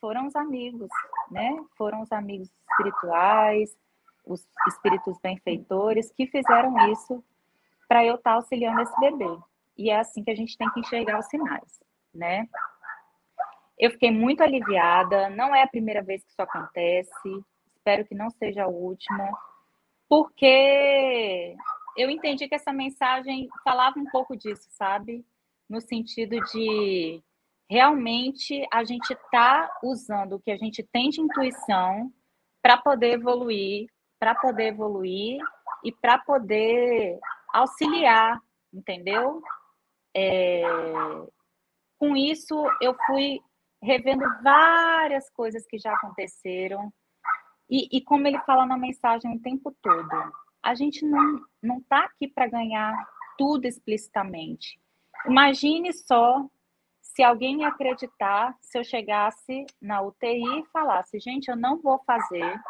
foram 0.00 0.26
os 0.26 0.36
amigos, 0.36 0.88
né? 1.30 1.56
Foram 1.76 2.02
os 2.02 2.12
amigos 2.12 2.48
espirituais, 2.70 3.76
os 4.28 4.46
espíritos 4.68 5.18
benfeitores 5.22 6.12
que 6.12 6.26
fizeram 6.26 6.90
isso 6.92 7.24
para 7.88 8.04
eu 8.04 8.16
estar 8.16 8.30
tá 8.30 8.36
auxiliando 8.36 8.80
esse 8.82 9.00
bebê. 9.00 9.38
E 9.76 9.90
é 9.90 9.98
assim 9.98 10.22
que 10.22 10.30
a 10.30 10.34
gente 10.34 10.56
tem 10.56 10.70
que 10.70 10.80
enxergar 10.80 11.18
os 11.18 11.26
sinais, 11.26 11.80
né? 12.14 12.46
Eu 13.78 13.90
fiquei 13.90 14.10
muito 14.10 14.42
aliviada, 14.42 15.30
não 15.30 15.54
é 15.54 15.62
a 15.62 15.68
primeira 15.68 16.02
vez 16.02 16.22
que 16.24 16.30
isso 16.30 16.42
acontece, 16.42 17.44
espero 17.76 18.04
que 18.04 18.14
não 18.14 18.28
seja 18.30 18.64
a 18.64 18.68
última, 18.68 19.30
porque 20.08 21.56
eu 21.96 22.10
entendi 22.10 22.48
que 22.48 22.54
essa 22.54 22.72
mensagem 22.72 23.48
falava 23.64 23.98
um 23.98 24.06
pouco 24.06 24.36
disso, 24.36 24.66
sabe? 24.70 25.24
no 25.68 25.80
sentido 25.80 26.40
de 26.52 27.22
realmente 27.68 28.66
a 28.72 28.82
gente 28.82 29.14
tá 29.30 29.70
usando 29.82 30.34
o 30.34 30.40
que 30.40 30.50
a 30.50 30.56
gente 30.56 30.82
tem 30.82 31.10
de 31.10 31.20
intuição 31.20 32.10
para 32.62 32.78
poder 32.78 33.12
evoluir, 33.12 33.88
para 34.18 34.34
poder 34.34 34.68
evoluir 34.68 35.40
e 35.84 35.92
para 35.92 36.18
poder 36.18 37.18
auxiliar, 37.52 38.40
entendeu? 38.72 39.42
É... 40.14 40.62
Com 41.98 42.16
isso, 42.16 42.54
eu 42.80 42.96
fui 43.06 43.40
revendo 43.82 44.24
várias 44.42 45.28
coisas 45.30 45.66
que 45.66 45.78
já 45.78 45.92
aconteceram. 45.92 46.92
E, 47.70 47.88
e 47.96 48.00
como 48.00 48.26
ele 48.26 48.38
fala 48.40 48.66
na 48.66 48.76
mensagem 48.76 49.34
o 49.34 49.40
tempo 49.40 49.74
todo, 49.82 50.32
a 50.62 50.74
gente 50.74 51.04
não 51.04 51.40
não 51.62 51.78
está 51.78 52.04
aqui 52.04 52.26
para 52.26 52.46
ganhar 52.46 52.92
tudo 53.36 53.66
explicitamente. 53.66 54.80
Imagine 55.26 55.92
só 55.92 56.48
se 57.00 57.22
alguém 57.22 57.64
acreditar, 57.64 58.56
se 58.60 58.78
eu 58.78 58.84
chegasse 58.84 59.66
na 59.80 60.00
UTI 60.02 60.60
e 60.60 60.66
falasse, 60.66 61.18
gente, 61.18 61.48
eu 61.48 61.56
não 61.56 61.76
vou 61.80 61.98
fazer 62.04 62.60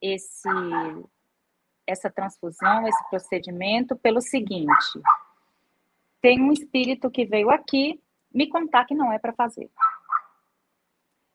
esse 0.00 0.48
essa 1.86 2.10
transfusão, 2.10 2.86
esse 2.88 3.08
procedimento 3.08 3.96
pelo 3.96 4.20
seguinte: 4.20 5.00
tem 6.20 6.42
um 6.42 6.52
espírito 6.52 7.10
que 7.10 7.24
veio 7.24 7.50
aqui 7.50 8.00
me 8.32 8.48
contar 8.48 8.84
que 8.84 8.94
não 8.94 9.12
é 9.12 9.18
para 9.18 9.32
fazer. 9.32 9.70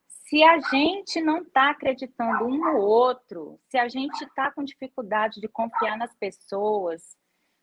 Se 0.08 0.44
a 0.44 0.60
gente 0.60 1.20
não 1.22 1.40
está 1.40 1.72
acreditando 1.72 2.46
um 2.46 2.58
no 2.58 2.78
outro, 2.78 3.60
se 3.70 3.78
a 3.78 3.88
gente 3.90 4.24
está 4.24 4.52
com 4.52 4.64
dificuldade 4.64 5.42
de 5.42 5.48
confiar 5.48 5.98
nas 5.98 6.14
pessoas, 6.16 7.18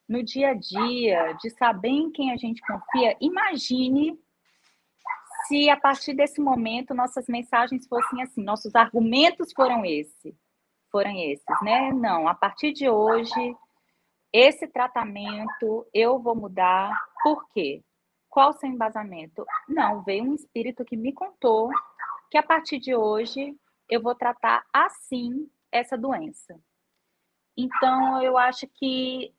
no 0.08 0.22
dia 0.22 0.50
a 0.50 0.54
dia, 0.54 1.32
de 1.34 1.50
saber 1.50 1.88
em 1.88 2.10
quem 2.10 2.32
a 2.32 2.36
gente 2.36 2.60
confia, 2.62 3.16
imagine 3.20 4.18
se 5.46 5.70
a 5.70 5.76
partir 5.78 6.14
desse 6.14 6.40
momento 6.40 6.92
nossas 6.94 7.26
mensagens 7.26 7.86
fossem 7.86 8.22
assim, 8.22 8.42
nossos 8.42 8.74
argumentos 8.74 9.52
foram 9.52 9.84
esse, 9.84 10.36
foram 10.90 11.10
esses, 11.18 11.44
né? 11.62 11.92
Não, 11.92 12.28
a 12.28 12.34
partir 12.34 12.72
de 12.72 12.88
hoje, 12.88 13.56
esse 14.32 14.66
tratamento 14.68 15.86
eu 15.92 16.18
vou 16.18 16.34
mudar. 16.34 16.92
Por 17.22 17.48
quê? 17.50 17.82
Qual 18.28 18.50
o 18.50 18.52
seu 18.52 18.68
embasamento? 18.68 19.44
Não, 19.68 20.02
veio 20.02 20.24
um 20.24 20.34
espírito 20.34 20.84
que 20.84 20.96
me 20.96 21.12
contou 21.12 21.70
que 22.30 22.36
a 22.36 22.42
partir 22.42 22.78
de 22.78 22.94
hoje 22.94 23.56
eu 23.88 24.02
vou 24.02 24.14
tratar 24.14 24.64
assim 24.72 25.50
essa 25.72 25.96
doença. 25.96 26.60
Então, 27.56 28.22
eu 28.22 28.36
acho 28.36 28.66
que 28.68 29.34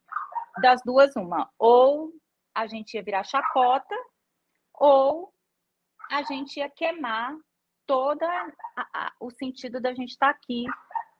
das 0.61 0.81
duas, 0.83 1.15
uma, 1.15 1.49
ou 1.57 2.11
a 2.53 2.67
gente 2.67 2.95
ia 2.95 3.03
virar 3.03 3.23
chacota, 3.23 3.95
ou 4.73 5.33
a 6.11 6.23
gente 6.23 6.57
ia 6.57 6.69
queimar 6.69 7.35
todo 7.85 8.25
o 9.19 9.31
sentido 9.31 9.79
da 9.79 9.93
gente 9.93 10.09
estar 10.09 10.33
tá 10.33 10.37
aqui, 10.37 10.65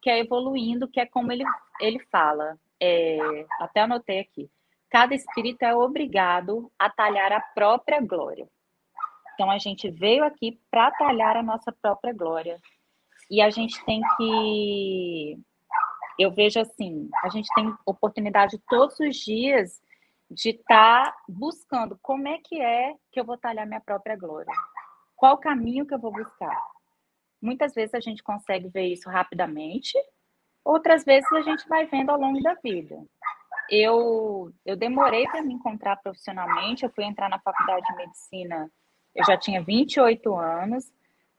que 0.02 0.10
é 0.10 0.20
evoluindo, 0.20 0.88
que 0.88 1.00
é 1.00 1.06
como 1.06 1.32
ele, 1.32 1.44
ele 1.80 2.00
fala. 2.12 2.58
É, 2.80 3.46
até 3.60 3.82
anotei 3.82 4.20
aqui. 4.20 4.50
Cada 4.90 5.14
espírito 5.14 5.64
é 5.64 5.76
obrigado 5.76 6.72
a 6.80 6.90
talhar 6.90 7.32
a 7.32 7.42
própria 7.42 8.02
glória. 8.02 8.48
Então, 9.34 9.50
a 9.50 9.58
gente 9.58 9.90
veio 9.90 10.24
aqui 10.24 10.60
para 10.70 10.92
talhar 10.92 11.38
a 11.38 11.44
nossa 11.44 11.72
própria 11.72 12.14
glória. 12.14 12.60
E 13.30 13.42
a 13.42 13.50
gente 13.50 13.84
tem 13.86 14.02
que. 14.18 15.40
Eu 16.18 16.32
vejo 16.32 16.60
assim: 16.60 17.10
a 17.24 17.30
gente 17.30 17.48
tem 17.54 17.74
oportunidade 17.86 18.58
todos 18.68 19.00
os 19.00 19.16
dias 19.16 19.82
de 20.30 20.50
estar 20.50 21.06
tá 21.06 21.18
buscando 21.28 21.98
como 22.02 22.28
é 22.28 22.38
que 22.44 22.60
é 22.60 22.94
que 23.12 23.20
eu 23.20 23.26
vou 23.26 23.38
talhar 23.38 23.68
minha 23.68 23.82
própria 23.82 24.16
glória. 24.16 24.52
Qual 25.16 25.36
o 25.36 25.40
caminho 25.40 25.86
que 25.86 25.94
eu 25.94 26.00
vou 26.00 26.12
buscar? 26.12 26.56
Muitas 27.42 27.74
vezes 27.74 27.94
a 27.94 28.00
gente 28.00 28.24
consegue 28.24 28.68
ver 28.70 28.88
isso 28.88 29.10
rapidamente, 29.10 29.98
outras 30.64 31.04
vezes 31.04 31.32
a 31.32 31.42
gente 31.42 31.68
vai 31.68 31.86
vendo 31.86 32.10
ao 32.10 32.20
longo 32.20 32.42
da 32.42 32.54
vida. 32.56 32.96
Eu, 33.70 34.52
eu 34.66 34.76
demorei 34.76 35.28
para 35.28 35.42
me 35.42 35.54
encontrar 35.54 35.98
profissionalmente, 35.98 36.84
eu 36.84 36.92
fui 36.92 37.04
entrar 37.04 37.30
na 37.30 37.40
faculdade 37.40 37.86
de 37.86 37.96
medicina 37.96 38.70
eu 39.16 39.26
já 39.26 39.38
tinha 39.38 39.62
28 39.62 40.36
anos, 40.36 40.86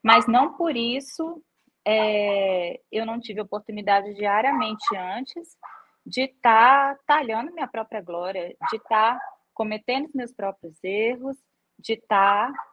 mas 0.02 0.26
não 0.26 0.54
por 0.54 0.76
isso 0.76 1.42
é, 1.86 2.80
eu 2.90 3.06
não 3.06 3.20
tive 3.20 3.40
oportunidade 3.40 4.14
diariamente 4.14 4.84
antes 4.96 5.56
de 6.04 6.22
estar 6.22 6.96
tá 6.96 7.00
talhando 7.06 7.52
minha 7.52 7.68
própria 7.68 8.00
glória, 8.00 8.54
de 8.70 8.76
estar 8.76 9.14
tá 9.14 9.20
cometendo 9.54 10.10
meus 10.14 10.32
próprios 10.32 10.82
erros, 10.82 11.36
de 11.78 11.94
estar 11.94 12.52
tá, 12.52 12.64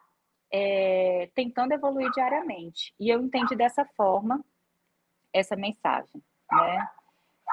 é, 0.50 1.30
tentando 1.34 1.72
evoluir 1.72 2.10
diariamente. 2.12 2.94
E 2.98 3.08
eu 3.08 3.20
entendi 3.20 3.54
dessa 3.54 3.84
forma 3.96 4.44
essa 5.32 5.56
mensagem, 5.56 6.22
né? 6.50 6.88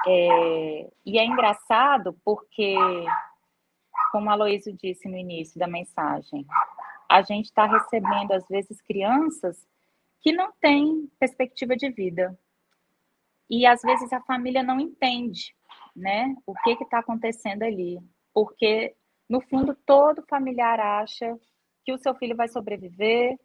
É, 0.06 0.90
e 1.04 1.18
é 1.18 1.24
engraçado 1.24 2.18
porque, 2.24 2.76
como 4.12 4.30
a 4.30 4.32
Aloysio 4.32 4.72
disse 4.72 5.08
no 5.08 5.16
início 5.16 5.58
da 5.58 5.66
mensagem, 5.66 6.46
a 7.08 7.22
gente 7.22 7.46
está 7.46 7.66
recebendo, 7.66 8.32
às 8.32 8.46
vezes, 8.48 8.80
crianças 8.80 9.66
que 10.20 10.32
não 10.32 10.52
têm 10.60 11.10
perspectiva 11.18 11.76
de 11.76 11.90
vida. 11.90 12.38
E, 13.48 13.64
às 13.66 13.80
vezes, 13.82 14.12
a 14.12 14.20
família 14.22 14.62
não 14.62 14.80
entende 14.80 15.54
né, 15.94 16.34
o 16.44 16.54
que 16.54 16.70
está 16.82 16.98
acontecendo 16.98 17.62
ali. 17.62 17.98
Porque, 18.34 18.94
no 19.28 19.40
fundo, 19.40 19.74
todo 19.86 20.26
familiar 20.28 20.78
acha 20.80 21.38
que 21.86 21.92
o 21.92 21.98
seu 21.98 22.14
filho 22.16 22.36
vai 22.36 22.48
sobreviver, 22.48 23.38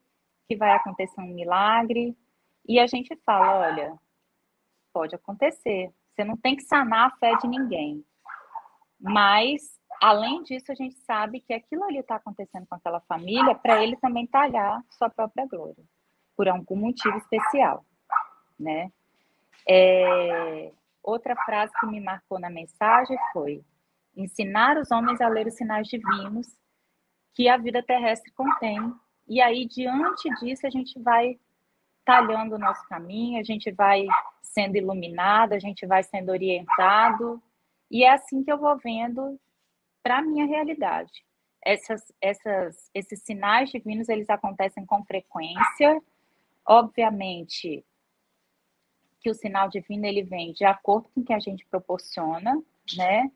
que 0.49 0.57
vai 0.57 0.71
acontecer 0.71 1.21
um 1.21 1.33
milagre. 1.33 2.17
E 2.67 2.79
a 2.79 2.87
gente 2.87 3.15
fala: 3.25 3.69
olha, 3.69 3.93
pode 4.91 5.15
acontecer. 5.15 5.93
Você 6.09 6.25
não 6.25 6.35
tem 6.35 6.55
que 6.55 6.63
sanar 6.63 7.07
a 7.07 7.17
fé 7.17 7.37
de 7.37 7.47
ninguém. 7.47 8.03
Mas 8.99 9.79
Além 10.01 10.41
disso, 10.41 10.71
a 10.71 10.75
gente 10.75 10.95
sabe 10.95 11.39
que 11.39 11.53
aquilo 11.53 11.83
ali 11.83 11.99
está 11.99 12.15
acontecendo 12.15 12.65
com 12.65 12.73
aquela 12.73 12.99
família 13.01 13.53
para 13.53 13.83
ele 13.83 13.95
também 13.97 14.25
talhar 14.25 14.83
sua 14.89 15.11
própria 15.11 15.45
glória, 15.45 15.83
por 16.35 16.49
algum 16.49 16.75
motivo 16.75 17.15
especial, 17.19 17.85
né? 18.59 18.91
É... 19.69 20.71
Outra 21.03 21.35
frase 21.45 21.71
que 21.79 21.85
me 21.85 21.99
marcou 21.99 22.39
na 22.39 22.49
mensagem 22.49 23.15
foi: 23.31 23.63
ensinar 24.17 24.75
os 24.77 24.89
homens 24.89 25.21
a 25.21 25.27
ler 25.27 25.45
os 25.45 25.53
sinais 25.53 25.87
divinos 25.87 26.47
que 27.33 27.47
a 27.47 27.57
vida 27.57 27.81
terrestre 27.83 28.31
contém. 28.31 28.79
E 29.27 29.41
aí, 29.41 29.65
diante 29.65 30.29
disso, 30.39 30.67
a 30.67 30.69
gente 30.69 30.99
vai 30.99 31.39
talhando 32.03 32.55
o 32.55 32.59
nosso 32.59 32.85
caminho, 32.87 33.39
a 33.39 33.43
gente 33.43 33.71
vai 33.71 34.05
sendo 34.41 34.75
iluminado, 34.75 35.53
a 35.53 35.59
gente 35.59 35.85
vai 35.85 36.03
sendo 36.03 36.29
orientado. 36.29 37.41
E 37.89 38.03
é 38.03 38.11
assim 38.11 38.43
que 38.43 38.51
eu 38.51 38.57
vou 38.57 38.77
vendo 38.77 39.39
para 40.03 40.17
a 40.17 40.21
minha 40.21 40.45
realidade. 40.45 41.23
Essas, 41.63 42.11
essas, 42.19 42.89
esses 42.93 43.21
sinais 43.21 43.69
divinos, 43.69 44.09
eles 44.09 44.29
acontecem 44.29 44.85
com 44.85 45.05
frequência. 45.05 46.01
Obviamente 46.65 47.85
que 49.21 49.29
o 49.29 49.35
sinal 49.35 49.69
divino, 49.69 50.05
ele 50.05 50.23
vem 50.23 50.51
de 50.51 50.65
acordo 50.65 51.07
com 51.13 51.21
o 51.21 51.23
que 51.23 51.33
a 51.33 51.39
gente 51.39 51.65
proporciona, 51.67 52.59
né? 52.97 53.31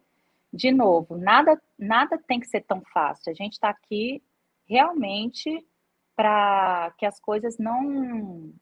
De 0.55 0.71
novo, 0.71 1.17
nada, 1.17 1.61
nada 1.77 2.17
tem 2.17 2.39
que 2.39 2.47
ser 2.47 2.61
tão 2.61 2.81
fácil. 2.93 3.29
A 3.29 3.35
gente 3.35 3.53
está 3.53 3.67
aqui 3.67 4.23
realmente 4.65 5.67
para 6.15 6.93
que 6.97 7.05
as 7.05 7.19
coisas 7.19 7.57
não 7.57 8.53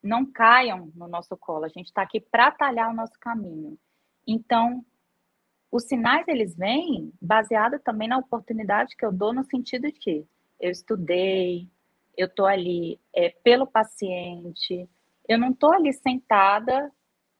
não 0.00 0.24
caiam 0.24 0.92
no 0.94 1.08
nosso 1.08 1.36
colo. 1.36 1.64
A 1.64 1.68
gente 1.68 1.86
está 1.86 2.02
aqui 2.02 2.20
para 2.20 2.52
talhar 2.52 2.88
o 2.88 2.94
nosso 2.94 3.18
caminho. 3.18 3.76
Então, 4.24 4.86
os 5.68 5.82
sinais 5.82 6.28
eles 6.28 6.54
vêm 6.54 7.12
baseado 7.20 7.80
também 7.80 8.06
na 8.06 8.16
oportunidade 8.16 8.96
que 8.96 9.04
eu 9.04 9.12
dou 9.12 9.32
no 9.32 9.42
sentido 9.42 9.88
de 9.88 9.98
que 9.98 10.24
eu 10.60 10.70
estudei, 10.70 11.68
eu 12.16 12.28
estou 12.28 12.46
ali 12.46 13.00
é, 13.12 13.30
pelo 13.30 13.66
paciente, 13.66 14.88
eu 15.28 15.38
não 15.40 15.50
estou 15.50 15.72
ali 15.72 15.92
sentada 15.92 16.88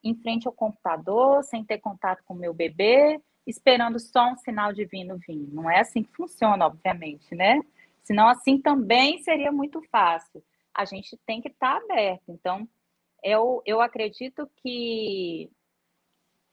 em 0.02 0.14
frente 0.14 0.46
ao 0.46 0.52
computador, 0.52 1.42
sem 1.44 1.64
ter 1.64 1.78
contato 1.78 2.22
com 2.24 2.34
o 2.34 2.38
meu 2.38 2.54
bebê, 2.54 3.20
esperando 3.46 3.98
só 3.98 4.30
um 4.30 4.36
sinal 4.36 4.72
divino 4.72 5.18
vir. 5.18 5.48
Não 5.52 5.70
é 5.70 5.80
assim 5.80 6.02
que 6.02 6.14
funciona, 6.14 6.66
obviamente, 6.66 7.34
né? 7.34 7.60
Senão 8.02 8.28
assim 8.28 8.60
também 8.60 9.18
seria 9.18 9.50
muito 9.50 9.82
fácil. 9.90 10.42
A 10.74 10.84
gente 10.84 11.16
tem 11.26 11.40
que 11.40 11.48
estar 11.48 11.78
tá 11.78 11.84
aberto. 11.84 12.24
Então, 12.28 12.68
eu, 13.22 13.62
eu 13.66 13.80
acredito 13.80 14.48
que, 14.56 15.50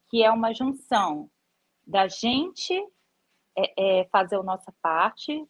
que 0.09 0.23
é 0.23 0.31
uma 0.31 0.53
junção 0.53 1.29
da 1.85 2.07
gente 2.07 2.73
é, 3.57 3.99
é, 4.01 4.05
fazer 4.05 4.37
a 4.37 4.43
nossa 4.43 4.73
parte, 4.81 5.45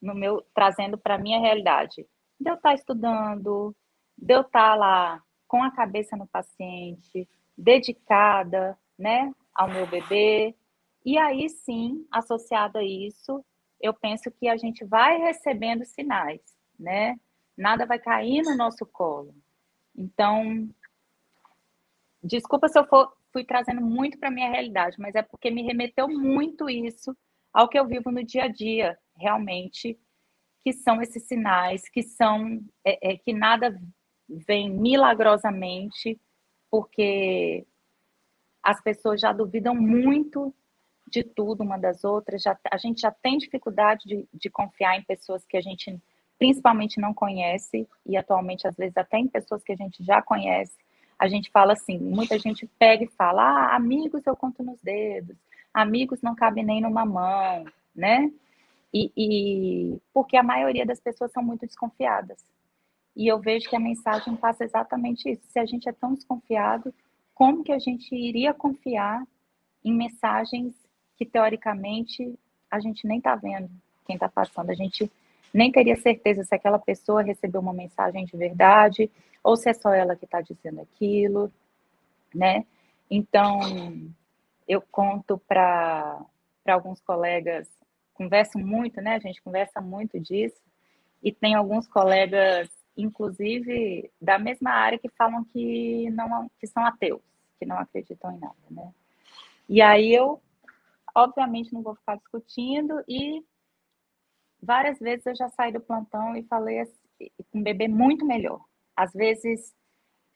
no 0.00 0.14
meu 0.14 0.46
trazendo 0.54 0.98
para 0.98 1.14
a 1.14 1.18
minha 1.18 1.40
realidade. 1.40 2.06
De 2.38 2.50
eu 2.50 2.54
estar 2.54 2.70
tá 2.70 2.74
estudando, 2.74 3.74
de 4.16 4.34
eu 4.34 4.42
estar 4.42 4.70
tá 4.70 4.74
lá 4.74 5.22
com 5.48 5.62
a 5.62 5.70
cabeça 5.70 6.16
no 6.16 6.26
paciente, 6.26 7.28
dedicada, 7.56 8.78
né, 8.96 9.32
ao 9.54 9.68
meu 9.68 9.86
bebê. 9.86 10.54
E 11.04 11.18
aí 11.18 11.48
sim, 11.48 12.06
associado 12.12 12.78
a 12.78 12.84
isso, 12.84 13.44
eu 13.80 13.94
penso 13.94 14.30
que 14.30 14.46
a 14.48 14.56
gente 14.56 14.84
vai 14.84 15.18
recebendo 15.18 15.84
sinais, 15.84 16.40
né? 16.78 17.18
Nada 17.56 17.86
vai 17.86 17.98
cair 17.98 18.42
no 18.42 18.56
nosso 18.56 18.84
colo. 18.86 19.34
Então, 19.96 20.68
desculpa 22.22 22.68
se 22.68 22.78
eu 22.78 22.86
for, 22.86 23.12
fui 23.32 23.44
trazendo 23.44 23.80
muito 23.80 24.18
para 24.18 24.30
minha 24.30 24.50
realidade, 24.50 24.96
mas 24.98 25.14
é 25.14 25.22
porque 25.22 25.50
me 25.50 25.62
remeteu 25.62 26.08
muito 26.08 26.68
isso 26.68 27.16
ao 27.52 27.68
que 27.68 27.78
eu 27.78 27.86
vivo 27.86 28.10
no 28.10 28.22
dia 28.22 28.44
a 28.44 28.48
dia, 28.48 28.98
realmente, 29.16 29.98
que 30.64 30.72
são 30.72 31.00
esses 31.00 31.24
sinais, 31.24 31.88
que 31.88 32.02
são 32.02 32.60
é, 32.84 33.12
é, 33.12 33.16
que 33.16 33.32
nada 33.32 33.80
vem 34.28 34.70
milagrosamente, 34.70 36.20
porque 36.70 37.66
as 38.62 38.82
pessoas 38.82 39.20
já 39.20 39.32
duvidam 39.32 39.74
muito 39.74 40.54
de 41.10 41.24
tudo 41.24 41.62
uma 41.62 41.78
das 41.78 42.04
outras, 42.04 42.42
já, 42.42 42.58
a 42.70 42.76
gente 42.76 43.00
já 43.00 43.10
tem 43.10 43.38
dificuldade 43.38 44.06
de, 44.06 44.28
de 44.32 44.50
confiar 44.50 44.98
em 44.98 45.02
pessoas 45.02 45.46
que 45.46 45.56
a 45.56 45.60
gente 45.60 45.98
principalmente 46.38 47.00
não 47.00 47.12
conhece, 47.12 47.88
e 48.06 48.16
atualmente, 48.16 48.68
às 48.68 48.76
vezes, 48.76 48.96
até 48.96 49.18
em 49.18 49.26
pessoas 49.26 49.62
que 49.62 49.72
a 49.72 49.76
gente 49.76 50.04
já 50.04 50.22
conhece, 50.22 50.76
a 51.18 51.26
gente 51.26 51.50
fala 51.50 51.72
assim, 51.72 51.98
muita 51.98 52.38
gente 52.38 52.64
pega 52.78 53.02
e 53.04 53.08
fala, 53.08 53.42
ah, 53.42 53.76
amigos 53.76 54.24
eu 54.24 54.36
conto 54.36 54.62
nos 54.62 54.80
dedos, 54.80 55.36
amigos 55.74 56.22
não 56.22 56.36
cabem 56.36 56.64
nem 56.64 56.80
numa 56.80 57.04
mão, 57.04 57.64
né? 57.94 58.30
E, 58.94 59.10
e, 59.16 59.98
porque 60.14 60.36
a 60.36 60.42
maioria 60.42 60.86
das 60.86 61.00
pessoas 61.00 61.32
são 61.32 61.42
muito 61.42 61.66
desconfiadas. 61.66 62.38
E 63.18 63.26
eu 63.26 63.40
vejo 63.40 63.68
que 63.68 63.74
a 63.74 63.80
mensagem 63.80 64.36
passa 64.36 64.62
exatamente 64.62 65.28
isso. 65.28 65.42
Se 65.48 65.58
a 65.58 65.66
gente 65.66 65.88
é 65.88 65.92
tão 65.92 66.14
desconfiado, 66.14 66.94
como 67.34 67.64
que 67.64 67.72
a 67.72 67.78
gente 67.80 68.14
iria 68.14 68.54
confiar 68.54 69.26
em 69.84 69.92
mensagens 69.92 70.72
que 71.16 71.26
teoricamente 71.26 72.38
a 72.70 72.78
gente 72.78 73.08
nem 73.08 73.18
está 73.18 73.34
vendo 73.34 73.68
quem 74.06 74.14
está 74.14 74.28
passando? 74.28 74.70
A 74.70 74.74
gente 74.74 75.10
nem 75.52 75.72
teria 75.72 75.96
certeza 75.96 76.44
se 76.44 76.54
aquela 76.54 76.78
pessoa 76.78 77.20
recebeu 77.20 77.60
uma 77.60 77.72
mensagem 77.72 78.24
de 78.24 78.36
verdade 78.36 79.10
ou 79.42 79.56
se 79.56 79.68
é 79.68 79.74
só 79.74 79.92
ela 79.92 80.14
que 80.14 80.24
está 80.24 80.40
dizendo 80.40 80.80
aquilo, 80.80 81.52
né? 82.32 82.64
Então, 83.10 83.58
eu 84.68 84.80
conto 84.92 85.38
para 85.48 86.24
alguns 86.68 87.00
colegas, 87.00 87.68
converso 88.14 88.58
muito, 88.60 89.00
né? 89.00 89.16
A 89.16 89.18
gente 89.18 89.42
conversa 89.42 89.80
muito 89.80 90.20
disso, 90.20 90.60
e 91.22 91.32
tem 91.32 91.54
alguns 91.54 91.88
colegas, 91.88 92.70
inclusive, 92.98 94.10
da 94.20 94.38
mesma 94.38 94.72
área 94.72 94.98
que 94.98 95.08
falam 95.10 95.44
que 95.44 96.10
não 96.10 96.50
que 96.58 96.66
são 96.66 96.84
ateus, 96.84 97.22
que 97.58 97.64
não 97.64 97.78
acreditam 97.78 98.32
em 98.32 98.38
nada, 98.38 98.56
né? 98.70 98.92
E 99.68 99.80
aí 99.80 100.12
eu, 100.12 100.42
obviamente, 101.14 101.72
não 101.72 101.82
vou 101.82 101.94
ficar 101.94 102.16
discutindo 102.16 103.02
e 103.06 103.44
várias 104.60 104.98
vezes 104.98 105.26
eu 105.26 105.36
já 105.36 105.48
saí 105.50 105.72
do 105.72 105.80
plantão 105.80 106.34
e 106.36 106.42
falei 106.42 106.80
assim, 106.80 107.30
com 107.50 107.58
um 107.60 107.62
bebê 107.62 107.86
muito 107.86 108.26
melhor. 108.26 108.64
Às 108.96 109.12
vezes, 109.12 109.72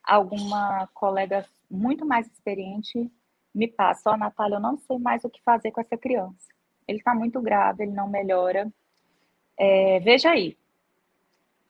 alguma 0.05 0.87
colega 0.95 1.45
muito 1.69 2.07
mais 2.07 2.27
experiente 2.31 3.11
me 3.55 3.67
passa, 3.69 4.11
ó, 4.11 4.15
oh, 4.15 4.17
Natália, 4.17 4.57
eu 4.57 4.61
não 4.61 4.79
sei 4.79 4.99
mais 4.99 5.25
o 5.25 5.31
que 5.31 5.43
fazer 5.43 5.73
com 5.73 5.81
essa 5.81 5.97
criança. 5.97 6.49
Ele 6.87 6.99
está 6.99 7.15
muito 7.15 7.41
grave, 7.41 7.83
ele 7.83 7.93
não 7.93 8.09
melhora. 8.09 8.73
É, 9.59 10.01
veja 10.01 10.31
aí. 10.31 10.57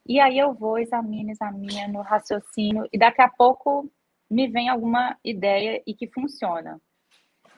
E 0.06 0.18
aí 0.18 0.38
eu 0.38 0.52
vou, 0.52 0.78
examino, 0.78 1.30
examino, 1.30 2.00
raciocínio, 2.02 2.88
e 2.92 2.98
daqui 2.98 3.22
a 3.22 3.28
pouco 3.28 3.90
me 4.28 4.48
vem 4.48 4.68
alguma 4.68 5.16
ideia 5.24 5.82
e 5.86 5.94
que 5.94 6.08
funciona. 6.08 6.80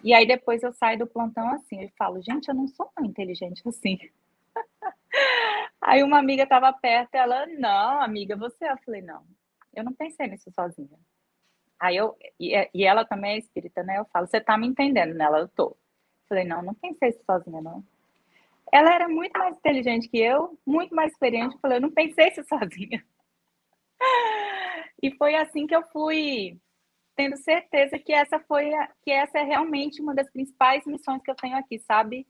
E 0.03 0.13
aí 0.13 0.27
depois 0.27 0.63
eu 0.63 0.73
saio 0.73 0.99
do 0.99 1.07
plantão 1.07 1.49
assim, 1.51 1.83
eu 1.83 1.91
falo, 1.97 2.21
gente, 2.23 2.49
eu 2.49 2.55
não 2.55 2.69
sou 2.69 2.91
tão 2.95 3.05
inteligente 3.07 3.63
assim. 3.67 3.99
Aí 5.81 6.03
uma 6.03 6.19
amiga 6.19 6.43
estava 6.45 6.73
perto, 6.73 7.15
ela, 7.15 7.47
não, 7.47 8.01
amiga, 8.03 8.37
você. 8.37 8.71
Eu 8.71 8.79
falei, 8.85 9.03
não, 9.03 9.23
eu 9.75 9.85
não 9.85 9.93
pensei 9.93 10.27
nisso 10.27 10.51
sozinha. 10.53 10.99
Aí 11.79 11.97
eu, 11.97 12.17
e, 12.41 12.71
e 12.73 12.85
ela 12.85 13.05
também 13.05 13.33
é 13.33 13.39
espírita, 13.39 13.83
né? 13.83 13.99
Eu 13.99 14.05
falo, 14.07 14.27
você 14.27 14.41
tá 14.41 14.57
me 14.57 14.67
entendendo 14.67 15.15
nela? 15.15 15.39
Eu 15.39 15.49
tô. 15.49 15.77
Falei, 16.29 16.45
não, 16.45 16.63
não 16.63 16.75
pensei 16.75 17.11
isso 17.11 17.23
sozinha, 17.25 17.61
não. 17.61 17.85
Ela 18.75 18.93
era 18.93 19.09
muito 19.09 19.39
mais 19.39 19.57
inteligente 19.57 20.09
que 20.09 20.19
eu, 20.19 20.59
muito 20.67 20.93
mais 20.93 21.13
experiente. 21.13 21.57
Falei, 21.63 21.79
eu 21.79 21.83
não 21.83 21.93
pensei 21.93 22.27
isso 22.27 22.43
sozinha. 22.51 23.05
E 25.01 25.15
foi 25.17 25.37
assim 25.37 25.65
que 25.65 25.77
eu 25.77 25.85
fui 25.93 26.59
tendo 27.15 27.37
certeza 27.37 27.97
que 28.01 28.13
essa 28.13 28.41
foi 28.41 28.75
a, 28.75 28.91
que 29.05 29.13
essa 29.13 29.39
é 29.39 29.45
realmente 29.45 30.03
uma 30.03 30.13
das 30.13 30.29
principais 30.29 30.85
missões 30.87 31.23
que 31.23 31.31
eu 31.31 31.37
tenho 31.37 31.57
aqui, 31.57 31.79
sabe? 31.79 32.27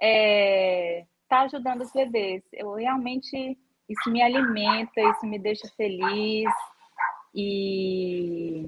É, 0.00 1.04
tá 1.28 1.40
ajudando 1.40 1.80
os 1.80 1.90
bebês. 1.90 2.44
Eu 2.52 2.74
realmente 2.74 3.58
isso 3.88 4.10
me 4.12 4.22
alimenta, 4.22 5.00
isso 5.00 5.26
me 5.26 5.40
deixa 5.40 5.66
feliz 5.76 6.48
e 7.34 8.64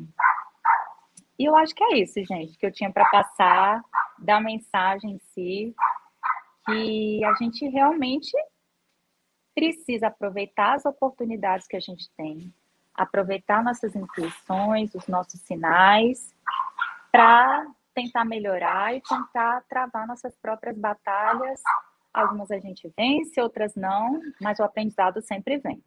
e 1.38 1.44
eu 1.44 1.54
acho 1.54 1.72
que 1.72 1.84
é 1.84 1.98
isso, 1.98 2.24
gente, 2.24 2.58
que 2.58 2.66
eu 2.66 2.72
tinha 2.72 2.92
para 2.92 3.08
passar 3.08 3.80
da 4.18 4.40
mensagem 4.40 5.12
em 5.12 5.18
si, 5.18 5.74
que 6.64 7.24
a 7.24 7.34
gente 7.34 7.66
realmente 7.68 8.32
precisa 9.54 10.08
aproveitar 10.08 10.74
as 10.74 10.84
oportunidades 10.84 11.66
que 11.66 11.76
a 11.76 11.80
gente 11.80 12.10
tem, 12.16 12.52
aproveitar 12.94 13.62
nossas 13.62 13.94
intuições, 13.94 14.94
os 14.94 15.06
nossos 15.06 15.40
sinais, 15.40 16.34
para 17.10 17.66
tentar 17.94 18.24
melhorar 18.24 18.94
e 18.94 19.02
tentar 19.02 19.62
travar 19.68 20.06
nossas 20.06 20.34
próprias 20.36 20.78
batalhas 20.78 21.60
Algumas 22.12 22.50
a 22.50 22.58
gente 22.58 22.92
vence, 22.96 23.40
outras 23.40 23.74
não, 23.74 24.20
mas 24.40 24.58
o 24.58 24.62
aprendizado 24.62 25.22
sempre 25.22 25.56
vem. 25.58 25.82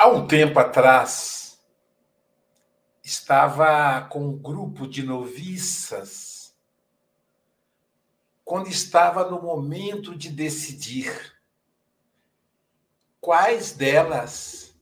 Há 0.00 0.06
um 0.06 0.28
tempo 0.28 0.60
atrás, 0.60 1.58
estava 3.02 4.02
com 4.02 4.28
um 4.28 4.38
grupo 4.38 4.86
de 4.86 5.02
noviças 5.02 6.54
quando 8.44 8.68
estava 8.68 9.28
no 9.28 9.42
momento 9.42 10.16
de 10.16 10.30
decidir 10.30 11.34
quais 13.20 13.72
delas, 13.72 14.72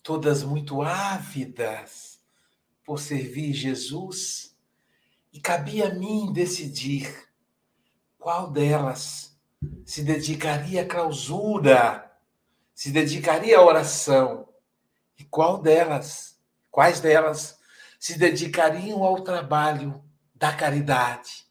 todas 0.00 0.44
muito 0.44 0.80
ávidas 0.80 2.20
por 2.84 3.00
servir 3.00 3.52
Jesus, 3.52 4.56
e 5.32 5.40
cabia 5.40 5.88
a 5.88 5.92
mim 5.92 6.32
decidir 6.32 7.28
qual 8.16 8.48
delas 8.52 9.36
se 9.84 10.04
dedicaria 10.04 10.82
à 10.82 10.86
clausura, 10.86 12.05
se 12.76 12.90
dedicaria 12.90 13.56
à 13.56 13.64
oração, 13.64 14.46
e 15.18 15.24
qual 15.24 15.62
delas, 15.62 16.38
quais 16.70 17.00
delas 17.00 17.58
se 17.98 18.18
dedicariam 18.18 19.02
ao 19.02 19.22
trabalho 19.22 20.04
da 20.34 20.54
caridade? 20.54 21.46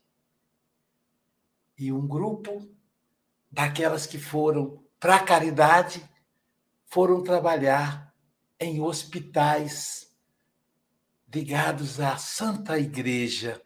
E 1.76 1.92
um 1.92 2.08
grupo 2.08 2.70
daquelas 3.50 4.06
que 4.06 4.20
foram 4.20 4.86
para 5.00 5.16
a 5.16 5.24
caridade 5.24 6.08
foram 6.86 7.24
trabalhar 7.24 8.14
em 8.60 8.80
hospitais 8.80 10.16
ligados 11.34 12.00
à 12.00 12.18
Santa 12.18 12.78
Igreja. 12.78 13.60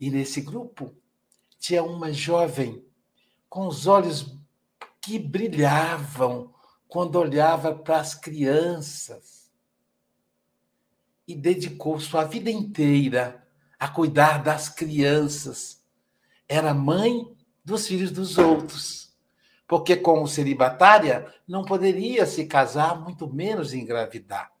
E 0.00 0.10
nesse 0.10 0.40
grupo 0.40 0.96
tinha 1.58 1.84
uma 1.84 2.10
jovem 2.10 2.82
com 3.50 3.66
os 3.66 3.86
olhos 3.86 4.34
que 5.02 5.18
brilhavam 5.18 6.58
quando 6.90 7.16
olhava 7.16 7.74
para 7.74 8.00
as 8.00 8.14
crianças 8.14 9.50
e 11.26 11.34
dedicou 11.34 11.98
sua 12.00 12.24
vida 12.24 12.50
inteira 12.50 13.46
a 13.78 13.88
cuidar 13.88 14.42
das 14.42 14.68
crianças 14.68 15.80
era 16.50 16.74
mãe 16.74 17.32
dos 17.64 17.86
filhos 17.86 18.10
dos 18.10 18.36
outros. 18.36 19.14
Porque, 19.68 19.94
como 19.94 20.26
celibatária, 20.26 21.32
não 21.46 21.64
poderia 21.64 22.26
se 22.26 22.44
casar, 22.44 23.00
muito 23.00 23.32
menos 23.32 23.72
engravidar. 23.72 24.52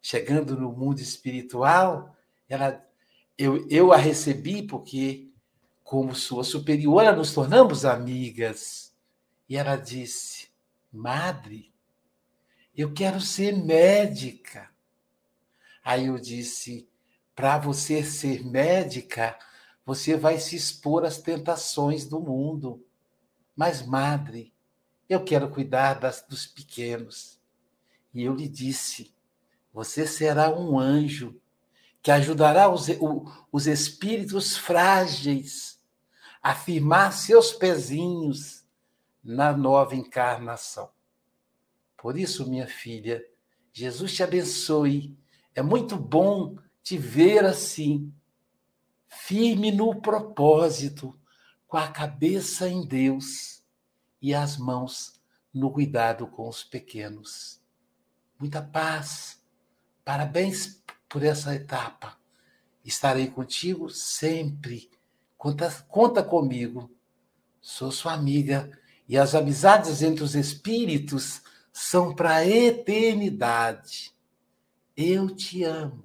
Chegando 0.00 0.58
no 0.58 0.72
mundo 0.72 1.00
espiritual, 1.00 2.16
ela, 2.48 2.82
eu, 3.36 3.68
eu 3.68 3.92
a 3.92 3.98
recebi 3.98 4.62
porque, 4.62 5.28
como 5.82 6.14
sua 6.14 6.44
superiora, 6.44 7.14
nos 7.14 7.34
tornamos 7.34 7.84
amigas. 7.84 8.94
E 9.46 9.58
ela 9.58 9.76
disse: 9.76 10.33
Madre, 10.94 11.74
eu 12.72 12.94
quero 12.94 13.20
ser 13.20 13.52
médica. 13.52 14.70
Aí 15.84 16.06
eu 16.06 16.16
disse: 16.20 16.88
para 17.34 17.58
você 17.58 18.04
ser 18.04 18.44
médica, 18.44 19.36
você 19.84 20.16
vai 20.16 20.38
se 20.38 20.54
expor 20.54 21.04
às 21.04 21.18
tentações 21.18 22.06
do 22.06 22.20
mundo. 22.20 22.86
Mas, 23.56 23.84
madre, 23.84 24.54
eu 25.08 25.24
quero 25.24 25.50
cuidar 25.50 25.94
das, 25.94 26.22
dos 26.22 26.46
pequenos. 26.46 27.40
E 28.14 28.22
eu 28.22 28.32
lhe 28.32 28.48
disse: 28.48 29.12
Você 29.72 30.06
será 30.06 30.56
um 30.56 30.78
anjo 30.78 31.40
que 32.00 32.12
ajudará 32.12 32.68
os, 32.68 32.86
os 33.50 33.66
espíritos 33.66 34.56
frágeis 34.56 35.76
a 36.40 36.54
firmar 36.54 37.12
seus 37.12 37.52
pezinhos 37.52 38.63
na 39.24 39.56
nova 39.56 39.96
encarnação. 39.96 40.90
Por 41.96 42.18
isso, 42.18 42.48
minha 42.48 42.66
filha, 42.66 43.24
Jesus 43.72 44.14
te 44.14 44.22
abençoe. 44.22 45.16
É 45.54 45.62
muito 45.62 45.96
bom 45.96 46.58
te 46.82 46.98
ver 46.98 47.46
assim, 47.46 48.12
firme 49.08 49.72
no 49.72 50.00
propósito, 50.02 51.18
com 51.66 51.78
a 51.78 51.88
cabeça 51.88 52.68
em 52.68 52.86
Deus 52.86 53.64
e 54.20 54.34
as 54.34 54.58
mãos 54.58 55.20
no 55.52 55.70
cuidado 55.70 56.26
com 56.26 56.48
os 56.48 56.62
pequenos. 56.62 57.62
Muita 58.38 58.60
paz. 58.60 59.42
Parabéns 60.04 60.82
por 61.08 61.22
essa 61.22 61.54
etapa. 61.54 62.18
Estarei 62.84 63.28
contigo 63.28 63.88
sempre. 63.88 64.90
Conta, 65.38 65.70
conta 65.88 66.22
comigo. 66.22 66.90
Sou 67.60 67.90
sua 67.90 68.12
amiga 68.12 68.70
e 69.08 69.18
as 69.18 69.34
amizades 69.34 70.02
entre 70.02 70.24
os 70.24 70.34
espíritos 70.34 71.42
são 71.72 72.14
para 72.14 72.36
a 72.36 72.46
eternidade. 72.46 74.12
Eu 74.96 75.34
te 75.34 75.64
amo. 75.64 76.04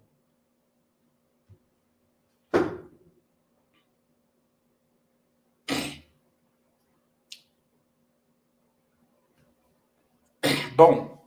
Bom, 10.75 11.25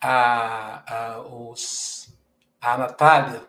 a, 0.00 1.16
a, 1.16 1.20
os, 1.22 2.16
a 2.60 2.78
Natália, 2.78 3.44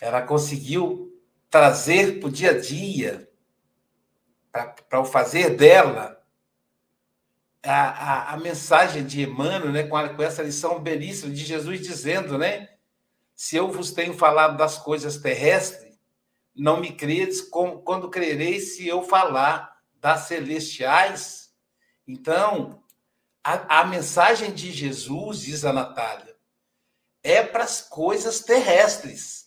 ela 0.00 0.20
conseguiu 0.22 1.16
trazer 1.48 2.18
para 2.18 2.28
o 2.28 2.32
dia 2.32 2.50
a 2.50 2.60
dia, 2.60 3.30
para 4.88 5.00
o 5.00 5.04
fazer 5.04 5.56
dela, 5.56 6.23
a, 7.64 7.88
a, 7.88 8.34
a, 8.34 8.36
mensagem 8.36 9.04
de 9.04 9.22
Emmanuel, 9.22 9.72
né, 9.72 9.84
com, 9.84 9.96
a, 9.96 10.08
com 10.08 10.22
essa 10.22 10.42
lição 10.42 10.78
belíssima 10.80 11.32
de 11.32 11.44
Jesus 11.44 11.80
dizendo, 11.80 12.36
né? 12.36 12.68
Se 13.34 13.56
eu 13.56 13.70
vos 13.70 13.90
tenho 13.90 14.14
falado 14.14 14.56
das 14.56 14.78
coisas 14.78 15.16
terrestres, 15.16 15.98
não 16.54 16.78
me 16.78 16.92
credes 16.92 17.40
quando 17.40 18.10
crereis 18.10 18.76
se 18.76 18.86
eu 18.86 19.02
falar 19.02 19.76
das 20.00 20.28
celestiais. 20.28 21.52
Então, 22.06 22.82
a, 23.42 23.80
a 23.80 23.84
mensagem 23.86 24.52
de 24.52 24.70
Jesus, 24.70 25.40
diz 25.40 25.64
a 25.64 25.72
Natália, 25.72 26.36
é 27.22 27.42
para 27.42 27.64
as 27.64 27.80
coisas 27.80 28.40
terrestres. 28.40 29.46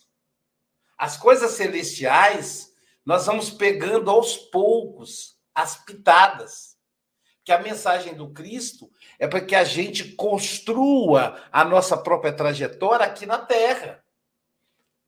As 0.98 1.16
coisas 1.16 1.52
celestiais, 1.52 2.74
nós 3.06 3.24
vamos 3.24 3.48
pegando 3.50 4.10
aos 4.10 4.36
poucos 4.36 5.38
as 5.54 5.76
pitadas 5.76 6.67
que 7.48 7.52
a 7.52 7.62
mensagem 7.62 8.12
do 8.12 8.28
Cristo 8.28 8.90
é 9.18 9.26
para 9.26 9.40
que 9.40 9.54
a 9.54 9.64
gente 9.64 10.12
construa 10.12 11.42
a 11.50 11.64
nossa 11.64 11.96
própria 11.96 12.30
trajetória 12.30 13.06
aqui 13.06 13.24
na 13.24 13.38
Terra. 13.38 14.04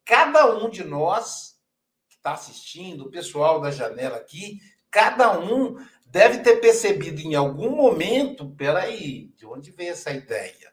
Cada 0.07 0.47
um 0.57 0.71
de 0.71 0.83
nós 0.83 1.61
que 2.09 2.17
está 2.17 2.33
assistindo, 2.33 3.03
o 3.05 3.11
pessoal 3.11 3.61
da 3.61 3.71
janela 3.71 4.17
aqui, 4.17 4.59
cada 4.91 5.39
um 5.39 5.77
deve 6.07 6.39
ter 6.39 6.63
percebido 6.63 7.21
em 7.21 7.35
algum 7.35 7.77
momento, 7.77 8.49
peraí, 8.57 9.35
de 9.37 9.45
onde 9.45 9.71
veio 9.71 9.93
essa 9.93 10.11
ideia? 10.11 10.73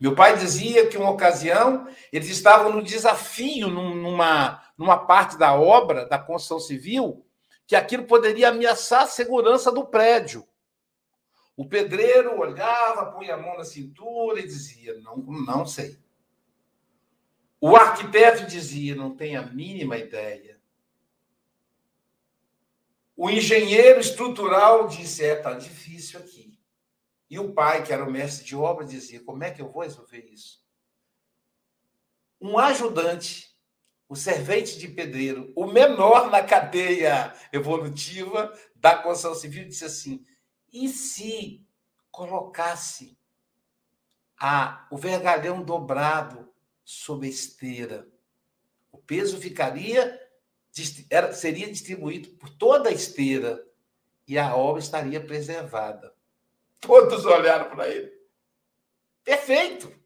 Meu 0.00 0.16
pai 0.16 0.36
dizia 0.36 0.88
que 0.88 0.98
uma 0.98 1.10
ocasião 1.10 1.86
eles 2.12 2.28
estavam 2.28 2.72
no 2.72 2.82
desafio 2.82 3.68
numa, 3.68 4.60
numa 4.76 4.98
parte 4.98 5.38
da 5.38 5.54
obra 5.54 6.06
da 6.06 6.18
construção 6.18 6.58
civil 6.58 7.24
que 7.70 7.76
aquilo 7.76 8.02
poderia 8.02 8.48
ameaçar 8.48 9.02
a 9.02 9.06
segurança 9.06 9.70
do 9.70 9.86
prédio. 9.86 10.44
O 11.56 11.64
pedreiro 11.64 12.36
olhava, 12.36 13.12
punha 13.12 13.34
a 13.34 13.36
mão 13.36 13.56
na 13.56 13.64
cintura 13.64 14.40
e 14.40 14.44
dizia: 14.44 14.98
Não, 14.98 15.18
não 15.18 15.64
sei. 15.64 15.96
O 17.60 17.76
arquiteto 17.76 18.44
dizia: 18.44 18.96
Não 18.96 19.14
tenho 19.14 19.40
a 19.40 19.46
mínima 19.46 19.96
ideia. 19.96 20.60
O 23.16 23.30
engenheiro 23.30 24.00
estrutural 24.00 24.88
disse: 24.88 25.24
É, 25.24 25.36
tá 25.36 25.52
difícil 25.52 26.18
aqui. 26.18 26.58
E 27.30 27.38
o 27.38 27.52
pai, 27.52 27.84
que 27.84 27.92
era 27.92 28.04
o 28.04 28.10
mestre 28.10 28.44
de 28.44 28.56
obra, 28.56 28.84
dizia: 28.84 29.22
Como 29.22 29.44
é 29.44 29.52
que 29.52 29.62
eu 29.62 29.70
vou 29.70 29.84
resolver 29.84 30.28
isso? 30.28 30.60
Um 32.40 32.58
ajudante 32.58 33.49
o 34.10 34.16
servente 34.16 34.76
de 34.76 34.88
pedreiro, 34.88 35.52
o 35.54 35.66
menor 35.66 36.32
na 36.32 36.42
cadeia 36.42 37.32
evolutiva 37.52 38.52
da 38.74 38.96
construção 38.96 39.36
civil, 39.36 39.68
disse 39.68 39.84
assim: 39.84 40.26
e 40.72 40.88
se 40.88 41.64
colocasse 42.10 43.16
a, 44.36 44.84
o 44.90 44.98
vergalhão 44.98 45.62
dobrado 45.62 46.52
sob 46.84 47.24
a 47.24 47.30
esteira? 47.30 48.08
O 48.90 48.98
peso 48.98 49.38
ficaria 49.38 50.20
era, 51.08 51.32
seria 51.32 51.70
distribuído 51.70 52.30
por 52.30 52.50
toda 52.50 52.88
a 52.88 52.92
esteira 52.92 53.64
e 54.26 54.36
a 54.36 54.56
obra 54.56 54.82
estaria 54.82 55.24
preservada. 55.24 56.12
Todos 56.80 57.24
olharam 57.24 57.70
para 57.70 57.88
ele. 57.88 58.12
Perfeito! 59.22 59.99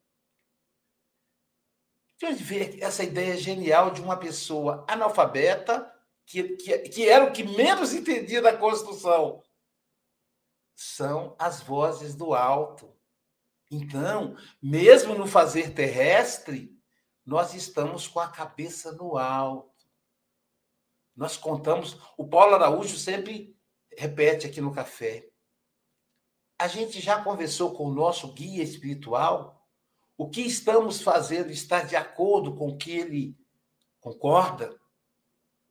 Onde 2.23 2.43
veio 2.43 2.83
essa 2.83 3.03
ideia 3.03 3.37
genial 3.37 3.91
de 3.91 4.01
uma 4.01 4.17
pessoa 4.17 4.85
analfabeta, 4.89 5.93
que, 6.27 6.57
que, 6.57 6.79
que 6.79 7.09
era 7.09 7.25
o 7.25 7.33
que 7.33 7.45
menos 7.45 7.93
entendia 7.93 8.41
da 8.41 8.57
construção? 8.57 9.43
São 10.75 11.37
as 11.39 11.61
vozes 11.61 12.15
do 12.15 12.35
alto. 12.35 12.95
Então, 13.71 14.37
mesmo 14.63 15.15
no 15.15 15.27
fazer 15.27 15.75
terrestre, 15.75 16.75
nós 17.27 17.55
estamos 17.55 18.07
com 18.07 18.21
a 18.21 18.29
cabeça 18.29 18.93
no 18.93 19.17
alto. 19.17 19.73
Nós 21.17 21.37
contamos, 21.37 21.99
o 22.17 22.27
Paulo 22.27 22.55
Araújo 22.55 22.97
sempre 22.97 23.57
repete 23.97 24.47
aqui 24.47 24.61
no 24.61 24.73
café. 24.73 25.29
A 26.59 26.69
gente 26.69 27.01
já 27.01 27.23
conversou 27.23 27.75
com 27.75 27.85
o 27.87 27.95
nosso 27.95 28.33
guia 28.33 28.63
espiritual 28.63 29.54
o 30.17 30.29
que 30.29 30.43
estamos 30.43 31.03
fazendo 31.03 31.51
está 31.51 31.83
de 31.83 31.97
acordo 31.97 32.55
com 32.55 32.69
o 32.69 32.77
que 32.77 32.93
ele 32.93 33.37
concorda? 34.01 34.79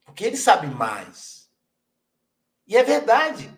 Porque 0.03 0.25
ele 0.25 0.38
sabe 0.38 0.67
mais. 0.67 1.49
E 2.67 2.75
é 2.75 2.84
verdade. 2.84 3.51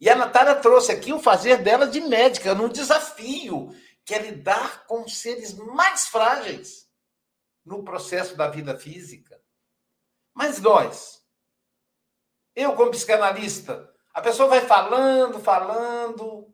E 0.00 0.08
a 0.08 0.16
Natália 0.16 0.56
trouxe 0.56 0.92
aqui 0.92 1.12
o 1.12 1.20
fazer 1.20 1.62
dela 1.62 1.86
de 1.86 2.00
médica, 2.00 2.54
num 2.54 2.68
desafio, 2.68 3.74
que 4.04 4.14
é 4.14 4.18
lidar 4.18 4.86
com 4.86 5.06
seres 5.08 5.54
mais 5.54 6.08
frágeis 6.08 6.88
no 7.64 7.84
processo 7.84 8.36
da 8.36 8.48
vida 8.48 8.78
física. 8.78 9.40
Mas 10.32 10.60
nós, 10.60 11.22
eu 12.54 12.74
como 12.74 12.90
psicanalista, 12.90 13.92
a 14.14 14.20
pessoa 14.20 14.48
vai 14.48 14.62
falando, 14.62 15.40
falando, 15.40 16.52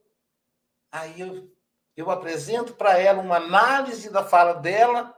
aí 0.90 1.20
eu 1.20 1.53
eu 1.96 2.10
apresento 2.10 2.74
para 2.74 2.98
ela 2.98 3.22
uma 3.22 3.36
análise 3.36 4.10
da 4.10 4.24
fala 4.24 4.54
dela, 4.54 5.14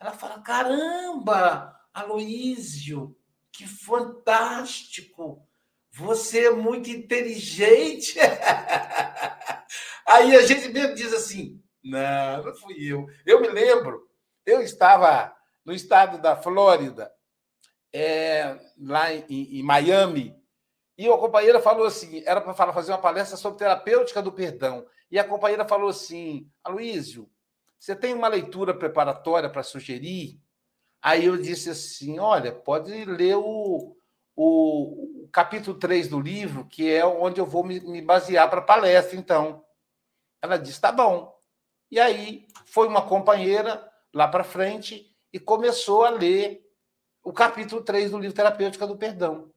ela 0.00 0.12
fala: 0.12 0.40
caramba, 0.40 1.76
Aloísio, 1.92 3.16
que 3.52 3.66
fantástico! 3.66 5.46
Você 5.92 6.46
é 6.46 6.50
muito 6.50 6.88
inteligente. 6.90 8.18
Aí 10.06 10.36
a 10.36 10.42
gente 10.42 10.68
mesmo 10.68 10.94
diz 10.94 11.12
assim: 11.12 11.62
não, 11.82 12.44
não 12.44 12.54
fui 12.54 12.74
eu. 12.80 13.06
Eu 13.26 13.40
me 13.40 13.48
lembro, 13.48 14.08
eu 14.46 14.62
estava 14.62 15.34
no 15.64 15.72
estado 15.72 16.18
da 16.18 16.36
Flórida, 16.36 17.12
é, 17.92 18.58
lá 18.78 19.12
em, 19.12 19.58
em 19.58 19.62
Miami, 19.62 20.38
e 20.96 21.06
a 21.06 21.16
companheira 21.16 21.60
falou 21.60 21.86
assim: 21.86 22.22
era 22.26 22.40
para 22.40 22.72
fazer 22.72 22.92
uma 22.92 22.98
palestra 22.98 23.36
sobre 23.36 23.58
terapêutica 23.58 24.20
do 24.20 24.32
perdão. 24.32 24.86
E 25.10 25.18
a 25.18 25.24
companheira 25.24 25.66
falou 25.66 25.88
assim: 25.88 26.50
Aloísio, 26.62 27.28
você 27.78 27.94
tem 27.94 28.14
uma 28.14 28.28
leitura 28.28 28.74
preparatória 28.74 29.48
para 29.48 29.62
sugerir? 29.62 30.40
Aí 31.00 31.24
eu 31.24 31.36
disse 31.36 31.70
assim: 31.70 32.18
olha, 32.18 32.52
pode 32.52 33.04
ler 33.04 33.36
o, 33.36 33.96
o, 34.34 35.24
o 35.24 35.28
capítulo 35.32 35.78
3 35.78 36.08
do 36.08 36.20
livro, 36.20 36.66
que 36.66 36.90
é 36.90 37.06
onde 37.06 37.40
eu 37.40 37.46
vou 37.46 37.64
me, 37.64 37.80
me 37.80 38.02
basear 38.02 38.48
para 38.50 38.60
a 38.60 38.64
palestra, 38.64 39.16
então. 39.16 39.64
Ela 40.42 40.56
disse: 40.56 40.80
tá 40.80 40.92
bom. 40.92 41.36
E 41.90 41.98
aí 41.98 42.46
foi 42.66 42.86
uma 42.86 43.06
companheira 43.06 43.90
lá 44.12 44.28
para 44.28 44.44
frente 44.44 45.14
e 45.32 45.38
começou 45.38 46.04
a 46.04 46.10
ler 46.10 46.62
o 47.22 47.32
capítulo 47.32 47.82
3 47.82 48.10
do 48.10 48.18
livro 48.18 48.36
Terapêutica 48.36 48.86
do 48.86 48.96
Perdão. 48.96 49.52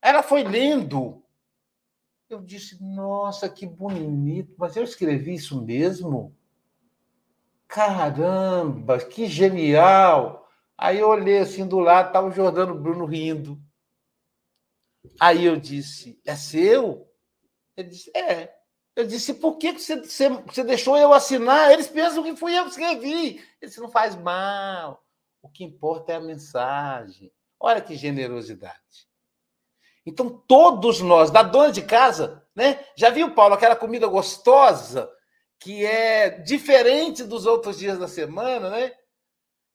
Ela 0.00 0.22
foi 0.22 0.42
lendo 0.42 1.25
Eu 2.28 2.42
disse, 2.42 2.82
nossa, 2.82 3.48
que 3.48 3.66
bonito, 3.66 4.54
mas 4.58 4.76
eu 4.76 4.82
escrevi 4.82 5.34
isso 5.34 5.62
mesmo? 5.62 6.36
Caramba, 7.68 8.98
que 8.98 9.26
genial! 9.26 10.48
Aí 10.76 10.98
eu 10.98 11.08
olhei 11.08 11.38
assim 11.38 11.66
do 11.66 11.78
lado, 11.78 12.08
estava 12.08 12.28
o 12.28 12.32
Jordano 12.32 12.74
Bruno 12.74 13.06
rindo. 13.06 13.60
Aí 15.20 15.44
eu 15.44 15.56
disse, 15.56 16.20
é 16.26 16.34
seu? 16.34 17.08
Ele 17.76 17.90
disse, 17.90 18.10
é. 18.16 18.54
Eu 18.94 19.06
disse, 19.06 19.34
por 19.34 19.56
que 19.56 19.72
você, 19.72 19.96
você, 19.96 20.28
você 20.28 20.64
deixou 20.64 20.96
eu 20.96 21.12
assinar? 21.12 21.70
Eles 21.70 21.86
pensam 21.86 22.22
que 22.22 22.34
fui 22.34 22.58
eu 22.58 22.64
que 22.64 22.70
escrevi. 22.70 23.36
Ele 23.36 23.42
disse, 23.62 23.80
não 23.80 23.90
faz 23.90 24.16
mal. 24.16 25.04
O 25.40 25.48
que 25.48 25.62
importa 25.62 26.12
é 26.12 26.16
a 26.16 26.20
mensagem. 26.20 27.32
Olha 27.60 27.80
que 27.80 27.94
generosidade. 27.94 29.06
Então, 30.06 30.30
todos 30.30 31.00
nós, 31.00 31.32
da 31.32 31.42
dona 31.42 31.72
de 31.72 31.82
casa, 31.82 32.46
né? 32.54 32.82
Já 32.96 33.10
viu, 33.10 33.34
Paulo, 33.34 33.54
aquela 33.54 33.74
comida 33.74 34.06
gostosa 34.06 35.12
que 35.58 35.84
é 35.84 36.30
diferente 36.30 37.24
dos 37.24 37.44
outros 37.44 37.78
dias 37.78 37.98
da 37.98 38.06
semana, 38.06 38.70
né? 38.70 38.92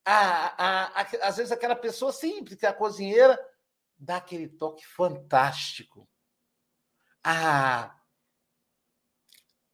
A, 0.05 0.63
a, 0.63 1.01
a, 1.01 1.27
às 1.27 1.37
vezes 1.37 1.51
aquela 1.51 1.75
pessoa 1.75 2.13
simples, 2.13 2.57
que 2.57 2.65
é 2.65 2.69
a 2.69 2.73
cozinheira, 2.73 3.37
dá 3.97 4.17
aquele 4.17 4.47
toque 4.47 4.87
fantástico. 4.87 6.07
A, 7.23 7.93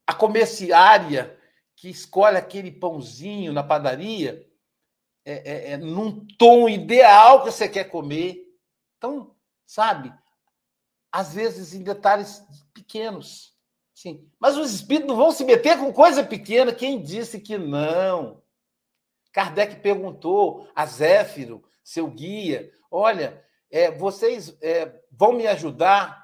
a 0.08 0.14
comerciária 0.14 1.40
que 1.76 1.88
escolhe 1.90 2.36
aquele 2.36 2.72
pãozinho 2.72 3.54
na 3.54 3.64
padaria 3.64 4.46
é, 5.24 5.34
é, 5.34 5.72
é, 5.74 5.78
num 5.78 6.26
tom 6.38 6.68
ideal 6.68 7.44
que 7.44 7.52
você 7.52 7.70
quer 7.70 7.86
comer. 7.86 8.44
Então, 8.98 9.36
sabe, 9.66 10.12
às 11.18 11.34
vezes 11.34 11.74
em 11.74 11.82
detalhes 11.82 12.44
pequenos. 12.72 13.52
Sim. 13.92 14.30
Mas 14.40 14.56
os 14.56 14.72
espíritos 14.72 15.08
não 15.08 15.16
vão 15.16 15.32
se 15.32 15.44
meter 15.44 15.80
com 15.80 15.92
coisa 15.92 16.24
pequena. 16.24 16.72
Quem 16.72 17.02
disse 17.02 17.40
que 17.40 17.58
não? 17.58 18.44
Kardec 19.34 19.78
perguntou 19.78 20.70
a 20.76 20.86
Zéfiro, 20.86 21.64
seu 21.84 22.06
guia: 22.06 22.72
olha, 22.92 23.44
é, 23.72 23.90
vocês 23.90 24.56
é, 24.62 24.94
vão 25.12 25.34
me 25.34 25.48
ajudar 25.48 26.24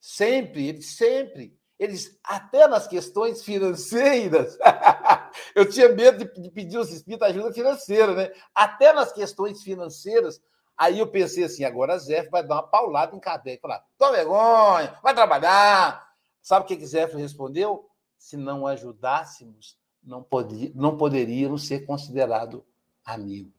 sempre? 0.00 0.66
Ele 0.66 0.82
sempre. 0.82 1.56
Eles, 1.78 2.18
até 2.24 2.66
nas 2.66 2.88
questões 2.88 3.44
financeiras, 3.44 4.58
eu 5.54 5.70
tinha 5.70 5.88
medo 5.90 6.24
de, 6.24 6.42
de 6.42 6.50
pedir 6.50 6.78
aos 6.78 6.90
espíritos 6.90 7.28
ajuda 7.28 7.54
financeira, 7.54 8.12
né? 8.12 8.32
Até 8.52 8.92
nas 8.92 9.12
questões 9.12 9.62
financeiras, 9.62 10.42
Aí 10.76 10.98
eu 10.98 11.06
pensei 11.06 11.44
assim, 11.44 11.64
agora 11.64 11.98
Zé 11.98 12.28
vai 12.28 12.42
dar 12.42 12.56
uma 12.56 12.62
paulada 12.62 13.14
em 13.14 13.20
Kardec, 13.20 13.60
falar, 13.60 13.84
toma 13.98 14.12
vergonha, 14.12 14.98
vai 15.02 15.14
trabalhar. 15.14 16.12
Sabe 16.40 16.64
o 16.64 16.68
que, 16.68 16.76
que 16.76 16.86
Zé 16.86 17.04
respondeu? 17.04 17.88
Se 18.18 18.36
não 18.36 18.66
ajudássemos, 18.66 19.78
não, 20.02 20.22
podia, 20.22 20.72
não 20.74 20.96
poderíamos 20.96 21.66
ser 21.66 21.86
considerados 21.86 22.62
amigos. 23.04 23.52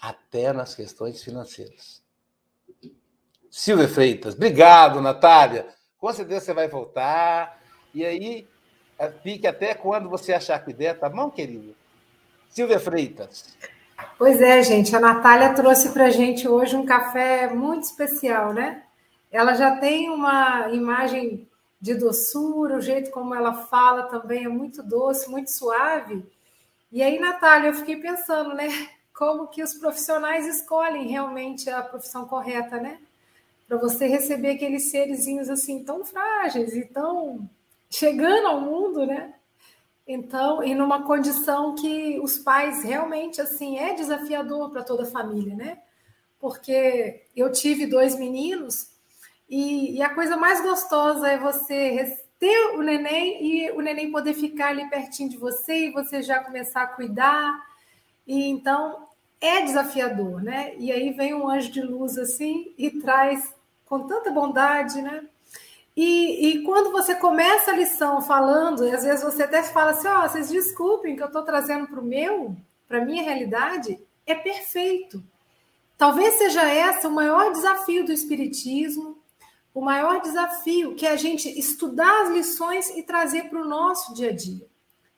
Até 0.00 0.52
nas 0.52 0.74
questões 0.74 1.22
financeiras. 1.22 2.02
Silvia 3.50 3.88
Freitas, 3.88 4.34
obrigado, 4.34 5.00
Natália. 5.00 5.68
Com 5.98 6.12
certeza 6.12 6.44
você 6.44 6.52
vai 6.52 6.68
voltar. 6.68 7.60
E 7.94 8.04
aí, 8.04 8.48
fique 9.22 9.46
até 9.46 9.74
quando 9.74 10.08
você 10.08 10.34
achar 10.34 10.58
que 10.64 10.72
der, 10.72 10.98
tá 10.98 11.08
bom, 11.08 11.30
querido? 11.30 11.74
Silvia 12.48 12.78
Freitas. 12.78 13.56
Pois 14.16 14.40
é, 14.40 14.62
gente, 14.62 14.94
a 14.94 15.00
Natália 15.00 15.54
trouxe 15.54 15.90
para 15.90 16.06
a 16.06 16.10
gente 16.10 16.48
hoje 16.48 16.76
um 16.76 16.86
café 16.86 17.52
muito 17.52 17.84
especial, 17.84 18.52
né? 18.52 18.82
Ela 19.30 19.54
já 19.54 19.76
tem 19.76 20.08
uma 20.10 20.68
imagem 20.70 21.48
de 21.80 21.94
doçura, 21.94 22.76
o 22.76 22.80
jeito 22.80 23.10
como 23.10 23.34
ela 23.34 23.52
fala 23.66 24.04
também 24.04 24.44
é 24.44 24.48
muito 24.48 24.82
doce, 24.82 25.30
muito 25.30 25.50
suave. 25.50 26.24
E 26.90 27.02
aí, 27.02 27.18
Natália, 27.18 27.68
eu 27.68 27.74
fiquei 27.74 27.96
pensando, 27.96 28.54
né? 28.54 28.68
Como 29.12 29.46
que 29.46 29.62
os 29.62 29.74
profissionais 29.74 30.44
escolhem 30.46 31.06
realmente 31.06 31.70
a 31.70 31.82
profissão 31.82 32.26
correta, 32.26 32.80
né? 32.80 32.98
Para 33.68 33.76
você 33.76 34.06
receber 34.08 34.50
aqueles 34.50 34.90
serezinhos 34.90 35.48
assim 35.48 35.84
tão 35.84 36.04
frágeis 36.04 36.74
e 36.74 36.84
tão 36.84 37.48
chegando 37.88 38.46
ao 38.48 38.60
mundo, 38.60 39.06
né? 39.06 39.34
Então, 40.06 40.62
e 40.62 40.74
numa 40.74 41.04
condição 41.04 41.74
que 41.74 42.20
os 42.20 42.38
pais 42.38 42.82
realmente 42.82 43.40
assim 43.40 43.78
é 43.78 43.94
desafiador 43.94 44.70
para 44.70 44.82
toda 44.82 45.04
a 45.04 45.10
família, 45.10 45.54
né? 45.54 45.78
Porque 46.38 47.22
eu 47.34 47.50
tive 47.50 47.86
dois 47.86 48.18
meninos 48.18 48.94
e, 49.48 49.96
e, 49.96 50.02
a 50.02 50.14
coisa 50.14 50.36
mais 50.36 50.62
gostosa 50.62 51.28
é 51.28 51.38
você 51.38 52.18
ter 52.38 52.76
o 52.76 52.82
neném 52.82 53.46
e 53.46 53.70
o 53.72 53.80
neném 53.80 54.10
poder 54.10 54.34
ficar 54.34 54.68
ali 54.68 54.88
pertinho 54.88 55.28
de 55.30 55.36
você 55.36 55.86
e 55.86 55.92
você 55.92 56.22
já 56.22 56.42
começar 56.42 56.82
a 56.82 56.86
cuidar. 56.88 57.62
E 58.26 58.48
então 58.48 59.08
é 59.40 59.62
desafiador, 59.62 60.42
né? 60.42 60.74
E 60.76 60.90
aí 60.90 61.12
vem 61.12 61.34
um 61.34 61.48
anjo 61.48 61.70
de 61.70 61.82
luz 61.82 62.18
assim 62.18 62.74
e 62.78 62.90
traz 62.90 63.54
com 63.84 64.06
tanta 64.06 64.30
bondade, 64.30 65.00
né? 65.02 65.24
E, 65.96 66.48
e, 66.48 66.62
quando 66.64 66.90
você 66.90 67.14
começa 67.14 67.70
a 67.70 67.76
lição 67.76 68.20
falando, 68.20 68.84
e 68.84 68.90
às 68.90 69.04
vezes 69.04 69.22
você 69.22 69.44
até 69.44 69.62
fala 69.62 69.92
assim: 69.92 70.08
ó, 70.08 70.24
oh, 70.24 70.28
vocês 70.28 70.48
desculpem 70.48 71.14
que 71.14 71.22
eu 71.22 71.28
estou 71.28 71.42
trazendo 71.42 71.86
para 71.86 72.00
o 72.00 72.04
meu, 72.04 72.56
para 72.88 72.98
a 72.98 73.04
minha 73.04 73.22
realidade, 73.22 74.00
é 74.26 74.34
perfeito. 74.34 75.22
Talvez 75.96 76.34
seja 76.34 76.64
esse 76.74 77.06
o 77.06 77.12
maior 77.12 77.52
desafio 77.52 78.04
do 78.04 78.12
Espiritismo, 78.12 79.22
o 79.72 79.80
maior 79.80 80.20
desafio 80.20 80.96
que 80.96 81.06
é 81.06 81.10
a 81.10 81.16
gente 81.16 81.48
estudar 81.56 82.22
as 82.22 82.30
lições 82.30 82.90
e 82.90 83.02
trazer 83.02 83.48
para 83.48 83.62
o 83.62 83.68
nosso 83.68 84.14
dia 84.14 84.30
a 84.30 84.34
dia. 84.34 84.66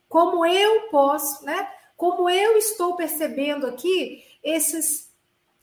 Como 0.08 0.44
eu 0.44 0.88
posso, 0.90 1.44
né? 1.44 1.68
Como 1.96 2.28
eu 2.28 2.58
estou 2.58 2.96
percebendo 2.96 3.66
aqui 3.66 4.22
esses, 4.44 5.10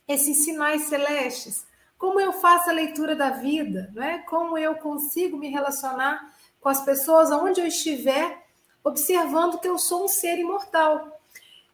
esses 0.08 0.44
sinais 0.44 0.84
celestes 0.84 1.66
como 2.04 2.20
eu 2.20 2.34
faço 2.34 2.70
a 2.70 2.74
leitura 2.74 3.16
da 3.16 3.30
vida, 3.30 3.90
né? 3.94 4.26
como 4.28 4.58
eu 4.58 4.76
consigo 4.76 5.38
me 5.38 5.48
relacionar 5.48 6.34
com 6.60 6.68
as 6.68 6.84
pessoas 6.84 7.32
onde 7.32 7.62
eu 7.62 7.66
estiver, 7.66 8.44
observando 8.84 9.58
que 9.58 9.70
eu 9.70 9.80
sou 9.80 10.04
um 10.04 10.08
ser 10.10 10.38
imortal. 10.38 11.18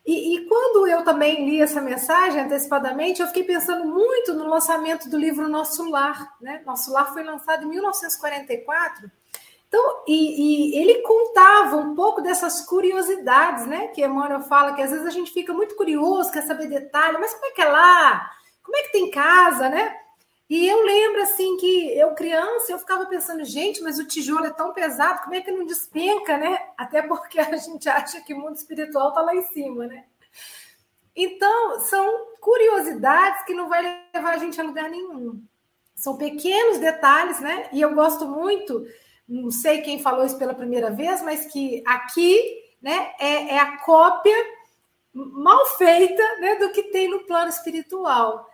E, 0.05 0.35
e, 0.35 0.45
quando 0.45 0.85
eu 0.85 1.03
também 1.03 1.49
li 1.49 1.59
essa 1.59 1.81
mensagem 1.81 2.41
antecipadamente, 2.41 3.19
eu 3.19 3.27
fiquei 3.27 3.43
pensando 3.43 3.85
muito 3.85 4.35
no 4.35 4.47
lançamento 4.47 5.09
do 5.09 5.17
livro 5.17 5.49
Nosso 5.49 5.89
Lar. 5.89 6.35
Né? 6.39 6.61
Nosso 6.63 6.93
Lar 6.93 7.11
foi 7.11 7.23
lançado 7.23 7.63
em 7.63 7.69
1944. 7.69 9.09
Então, 9.67 10.03
e, 10.07 10.75
e, 10.75 10.79
ele 10.79 11.01
contava 11.01 11.75
um 11.77 11.95
pouco 11.95 12.21
dessas 12.21 12.61
curiosidades, 12.61 13.65
né? 13.65 13.87
Que 13.87 14.05
Emmanuel 14.05 14.41
fala 14.41 14.73
que 14.73 14.81
às 14.83 14.91
vezes 14.91 15.07
a 15.07 15.11
gente 15.11 15.31
fica 15.31 15.53
muito 15.53 15.75
curioso, 15.75 16.31
quer 16.31 16.43
saber 16.43 16.67
detalhe, 16.67 17.17
mas 17.17 17.33
como 17.33 17.47
é 17.47 17.51
que 17.51 17.61
é 17.63 17.67
lá? 17.67 18.31
Como 18.61 18.77
é 18.77 18.83
que 18.83 18.91
tem 18.91 19.09
casa, 19.09 19.67
né? 19.69 19.95
E 20.49 20.67
eu 20.67 20.81
lembro 20.81 21.21
assim 21.21 21.57
que 21.57 21.95
eu 21.95 22.15
criança, 22.15 22.71
eu 22.71 22.79
ficava 22.79 23.05
pensando, 23.05 23.45
gente, 23.45 23.81
mas 23.81 23.99
o 23.99 24.07
tijolo 24.07 24.45
é 24.45 24.49
tão 24.49 24.73
pesado, 24.73 25.21
como 25.21 25.35
é 25.35 25.41
que 25.41 25.51
não 25.51 25.63
despenca, 25.63 26.37
né? 26.37 26.59
Até 26.75 27.03
porque 27.03 27.39
a 27.39 27.55
gente 27.55 27.87
acha 27.87 28.19
que 28.21 28.33
o 28.33 28.39
mundo 28.39 28.55
espiritual 28.55 29.09
está 29.09 29.21
lá 29.21 29.35
em 29.35 29.43
cima, 29.43 29.85
né? 29.85 30.05
Então, 31.15 31.79
são 31.81 32.35
curiosidades 32.39 33.43
que 33.43 33.53
não 33.53 33.69
vai 33.69 34.03
levar 34.13 34.33
a 34.33 34.37
gente 34.37 34.59
a 34.59 34.63
lugar 34.63 34.89
nenhum. 34.89 35.43
São 35.93 36.17
pequenos 36.17 36.79
detalhes, 36.79 37.39
né? 37.39 37.69
E 37.71 37.81
eu 37.81 37.93
gosto 37.93 38.25
muito, 38.25 38.87
não 39.27 39.51
sei 39.51 39.81
quem 39.81 40.01
falou 40.01 40.25
isso 40.25 40.39
pela 40.39 40.55
primeira 40.55 40.89
vez, 40.89 41.21
mas 41.21 41.45
que 41.45 41.83
aqui, 41.85 42.41
né, 42.81 43.13
é, 43.19 43.55
é 43.55 43.59
a 43.59 43.77
cópia 43.79 44.35
mal 45.13 45.63
feita, 45.77 46.23
né, 46.39 46.55
do 46.55 46.71
que 46.71 46.83
tem 46.83 47.07
no 47.07 47.25
plano 47.25 47.49
espiritual. 47.49 48.48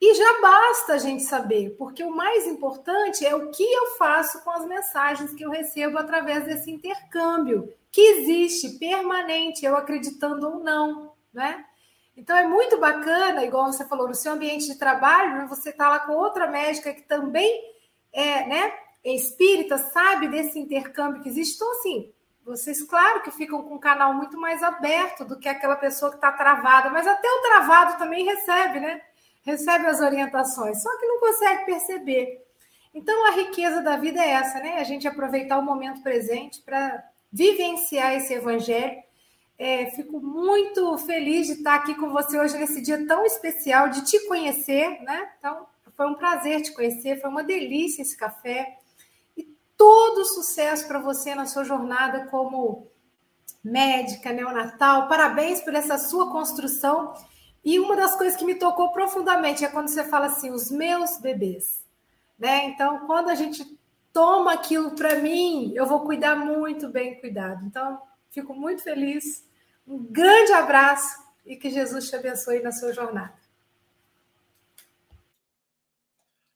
E 0.00 0.14
já 0.14 0.40
basta 0.40 0.94
a 0.94 0.98
gente 0.98 1.22
saber, 1.22 1.76
porque 1.76 2.02
o 2.02 2.10
mais 2.10 2.46
importante 2.46 3.26
é 3.26 3.34
o 3.34 3.50
que 3.50 3.62
eu 3.62 3.98
faço 3.98 4.42
com 4.42 4.50
as 4.50 4.64
mensagens 4.64 5.34
que 5.34 5.44
eu 5.44 5.50
recebo 5.50 5.98
através 5.98 6.44
desse 6.44 6.70
intercâmbio, 6.70 7.70
que 7.92 8.00
existe 8.00 8.78
permanente, 8.78 9.64
eu 9.64 9.76
acreditando 9.76 10.48
ou 10.48 10.60
não, 10.60 11.12
né? 11.32 11.66
Então 12.16 12.36
é 12.36 12.46
muito 12.46 12.78
bacana, 12.78 13.44
igual 13.44 13.72
você 13.72 13.86
falou, 13.86 14.08
no 14.08 14.14
seu 14.14 14.32
ambiente 14.32 14.66
de 14.66 14.78
trabalho, 14.78 15.36
né, 15.36 15.46
você 15.48 15.70
está 15.70 15.88
lá 15.88 16.00
com 16.00 16.12
outra 16.12 16.46
médica 16.46 16.92
que 16.92 17.02
também 17.02 17.60
é, 18.12 18.46
né, 18.46 18.72
é 19.04 19.14
espírita, 19.14 19.78
sabe 19.78 20.28
desse 20.28 20.58
intercâmbio 20.58 21.22
que 21.22 21.28
existe. 21.28 21.56
Então, 21.56 21.70
assim, 21.72 22.12
vocês, 22.44 22.82
claro 22.82 23.22
que 23.22 23.30
ficam 23.30 23.62
com 23.62 23.74
um 23.74 23.80
canal 23.80 24.14
muito 24.14 24.38
mais 24.38 24.62
aberto 24.62 25.24
do 25.24 25.38
que 25.38 25.48
aquela 25.48 25.76
pessoa 25.76 26.10
que 26.10 26.16
está 26.16 26.32
travada, 26.32 26.90
mas 26.90 27.06
até 27.06 27.28
o 27.28 27.42
travado 27.42 27.98
também 27.98 28.24
recebe, 28.24 28.80
né? 28.80 29.00
Recebe 29.42 29.86
as 29.86 30.00
orientações, 30.00 30.82
só 30.82 30.98
que 30.98 31.06
não 31.06 31.20
consegue 31.20 31.66
perceber. 31.66 32.44
Então, 32.92 33.26
a 33.26 33.30
riqueza 33.30 33.80
da 33.80 33.96
vida 33.96 34.20
é 34.20 34.30
essa, 34.30 34.58
né? 34.58 34.78
A 34.78 34.84
gente 34.84 35.06
aproveitar 35.06 35.58
o 35.58 35.64
momento 35.64 36.02
presente 36.02 36.60
para 36.62 37.04
vivenciar 37.32 38.14
esse 38.14 38.34
evangelho. 38.34 39.00
É, 39.56 39.86
fico 39.90 40.20
muito 40.20 40.96
feliz 40.98 41.46
de 41.46 41.52
estar 41.52 41.74
aqui 41.74 41.94
com 41.94 42.10
você 42.10 42.38
hoje 42.38 42.56
nesse 42.58 42.80
dia 42.80 43.06
tão 43.06 43.24
especial, 43.24 43.90
de 43.90 44.04
te 44.04 44.18
conhecer, 44.26 45.02
né? 45.02 45.30
Então, 45.38 45.66
foi 45.96 46.06
um 46.06 46.14
prazer 46.14 46.62
te 46.62 46.72
conhecer, 46.72 47.20
foi 47.20 47.30
uma 47.30 47.44
delícia 47.44 48.02
esse 48.02 48.16
café. 48.16 48.78
todo 49.76 50.24
sucesso 50.24 50.86
para 50.86 50.98
você 50.98 51.34
na 51.34 51.46
sua 51.46 51.64
jornada 51.64 52.26
como 52.26 52.88
médica 53.62 54.32
neonatal. 54.32 55.08
Parabéns 55.08 55.60
por 55.60 55.74
essa 55.74 55.98
sua 55.98 56.30
construção. 56.30 57.14
E 57.64 57.78
uma 57.78 57.94
das 57.94 58.16
coisas 58.16 58.36
que 58.36 58.44
me 58.44 58.54
tocou 58.54 58.90
profundamente 58.90 59.64
é 59.64 59.68
quando 59.68 59.88
você 59.88 60.04
fala 60.04 60.26
assim, 60.26 60.50
os 60.50 60.70
meus 60.70 61.18
bebês. 61.18 61.84
Né? 62.38 62.64
Então, 62.66 63.06
quando 63.06 63.28
a 63.28 63.34
gente 63.34 63.78
toma 64.12 64.54
aquilo 64.54 64.92
para 64.92 65.16
mim, 65.16 65.72
eu 65.74 65.86
vou 65.86 66.00
cuidar 66.00 66.36
muito 66.36 66.88
bem 66.88 67.20
cuidado. 67.20 67.64
Então, 67.66 68.00
fico 68.30 68.54
muito 68.54 68.82
feliz. 68.82 69.46
Um 69.86 69.98
grande 69.98 70.52
abraço 70.52 71.22
e 71.44 71.56
que 71.56 71.70
Jesus 71.70 72.08
te 72.08 72.16
abençoe 72.16 72.60
na 72.60 72.72
sua 72.72 72.92
jornada. 72.92 73.34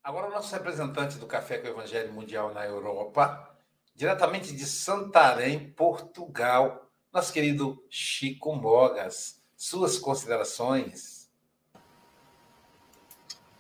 Agora, 0.03 0.29
o 0.29 0.31
nosso 0.31 0.55
representante 0.55 1.17
do 1.17 1.27
Café 1.27 1.59
com 1.59 1.67
o 1.67 1.71
Evangelho 1.71 2.13
Mundial 2.13 2.53
na 2.53 2.67
Europa, 2.67 3.57
diretamente 3.95 4.55
de 4.55 4.67
Santarém, 4.67 5.71
Portugal, 5.71 6.91
nosso 7.13 7.33
querido 7.33 7.83
Chico 7.89 8.55
Mogas. 8.55 9.43
Suas 9.67 9.99
considerações? 9.99 11.27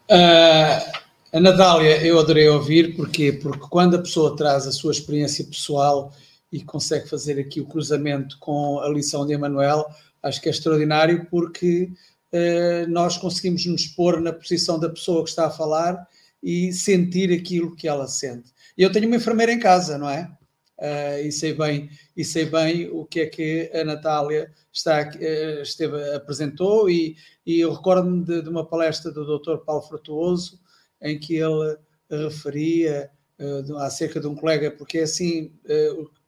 Uh, 0.06 1.00
a 1.32 1.40
Natália, 1.40 2.04
eu 2.04 2.18
adorei 2.18 2.46
ouvir, 2.46 2.94
porquê? 2.94 3.32
Porque 3.32 3.66
quando 3.70 3.96
a 3.96 4.02
pessoa 4.02 4.36
traz 4.36 4.66
a 4.66 4.70
sua 4.70 4.92
experiência 4.92 5.46
pessoal 5.46 6.12
e 6.52 6.62
consegue 6.62 7.08
fazer 7.08 7.40
aqui 7.40 7.58
o 7.58 7.66
cruzamento 7.66 8.36
com 8.38 8.80
a 8.80 8.88
lição 8.90 9.26
de 9.26 9.32
Emanuel, 9.32 9.86
acho 10.22 10.42
que 10.42 10.48
é 10.50 10.52
extraordinário, 10.52 11.26
porque 11.30 11.90
uh, 12.34 12.86
nós 12.90 13.16
conseguimos 13.16 13.64
nos 13.64 13.86
pôr 13.86 14.20
na 14.20 14.30
posição 14.30 14.78
da 14.78 14.90
pessoa 14.90 15.24
que 15.24 15.30
está 15.30 15.46
a 15.46 15.50
falar 15.50 16.06
e 16.42 16.70
sentir 16.74 17.32
aquilo 17.32 17.74
que 17.74 17.88
ela 17.88 18.06
sente. 18.06 18.52
Eu 18.76 18.92
tenho 18.92 19.06
uma 19.06 19.16
enfermeira 19.16 19.50
em 19.50 19.58
casa, 19.58 19.96
não 19.96 20.10
é? 20.10 20.30
Uh, 20.76 21.22
e 21.24 21.30
sei 21.30 21.54
bem 21.54 21.88
e 22.16 22.24
sei 22.24 22.46
bem 22.46 22.88
o 22.88 23.04
que 23.04 23.20
é 23.20 23.26
que 23.26 23.70
a 23.72 23.84
Natália 23.84 24.52
está 24.72 25.08
uh, 25.08 25.62
esteve 25.62 25.96
apresentou 26.12 26.90
e, 26.90 27.16
e 27.46 27.60
eu 27.60 27.72
recordo-me 27.72 28.24
de, 28.24 28.42
de, 28.42 28.48
uma 28.48 28.66
palestra 28.66 29.12
do 29.12 29.38
Dr. 29.38 29.58
Paulo 29.58 29.82
Frutuoso 29.82 30.60
em 31.00 31.16
que 31.16 31.36
ele 31.36 31.76
referia 32.10 33.08
uh, 33.38 33.76
acerca 33.76 34.18
de 34.18 34.26
um 34.26 34.34
colega 34.34 34.68
porque 34.72 34.98
assim 34.98 35.52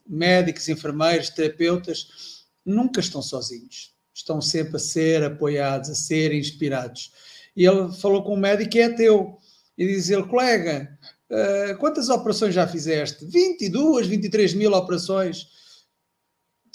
médicos, 0.09 0.69
enfermeiros, 0.69 1.31
terapeutas 1.31 2.45
nunca 2.65 3.01
estão 3.01 3.21
sozinhos, 3.21 3.95
estão 4.15 4.41
sempre 4.41 4.77
a 4.77 4.81
ser 4.81 5.25
apoiados, 5.25 5.91
a 5.91 5.95
ser 5.95 6.33
inspirados. 6.33 7.13
E 7.57 7.65
ele 7.65 7.93
falou 7.93 8.23
com 8.23 8.35
um 8.35 8.39
médico 8.39 8.71
que 8.71 8.79
é 8.79 8.85
ateu 8.85 9.39
e 9.77 9.87
diz 9.87 10.09
ele, 10.09 10.25
colega, 10.25 10.96
uh, 11.31 11.77
quantas 11.79 12.09
operações 12.09 12.55
já 12.55 12.67
fizeste? 12.67 13.25
22, 13.25 14.07
23 14.07 14.55
mil 14.55 14.73
operações. 14.73 15.47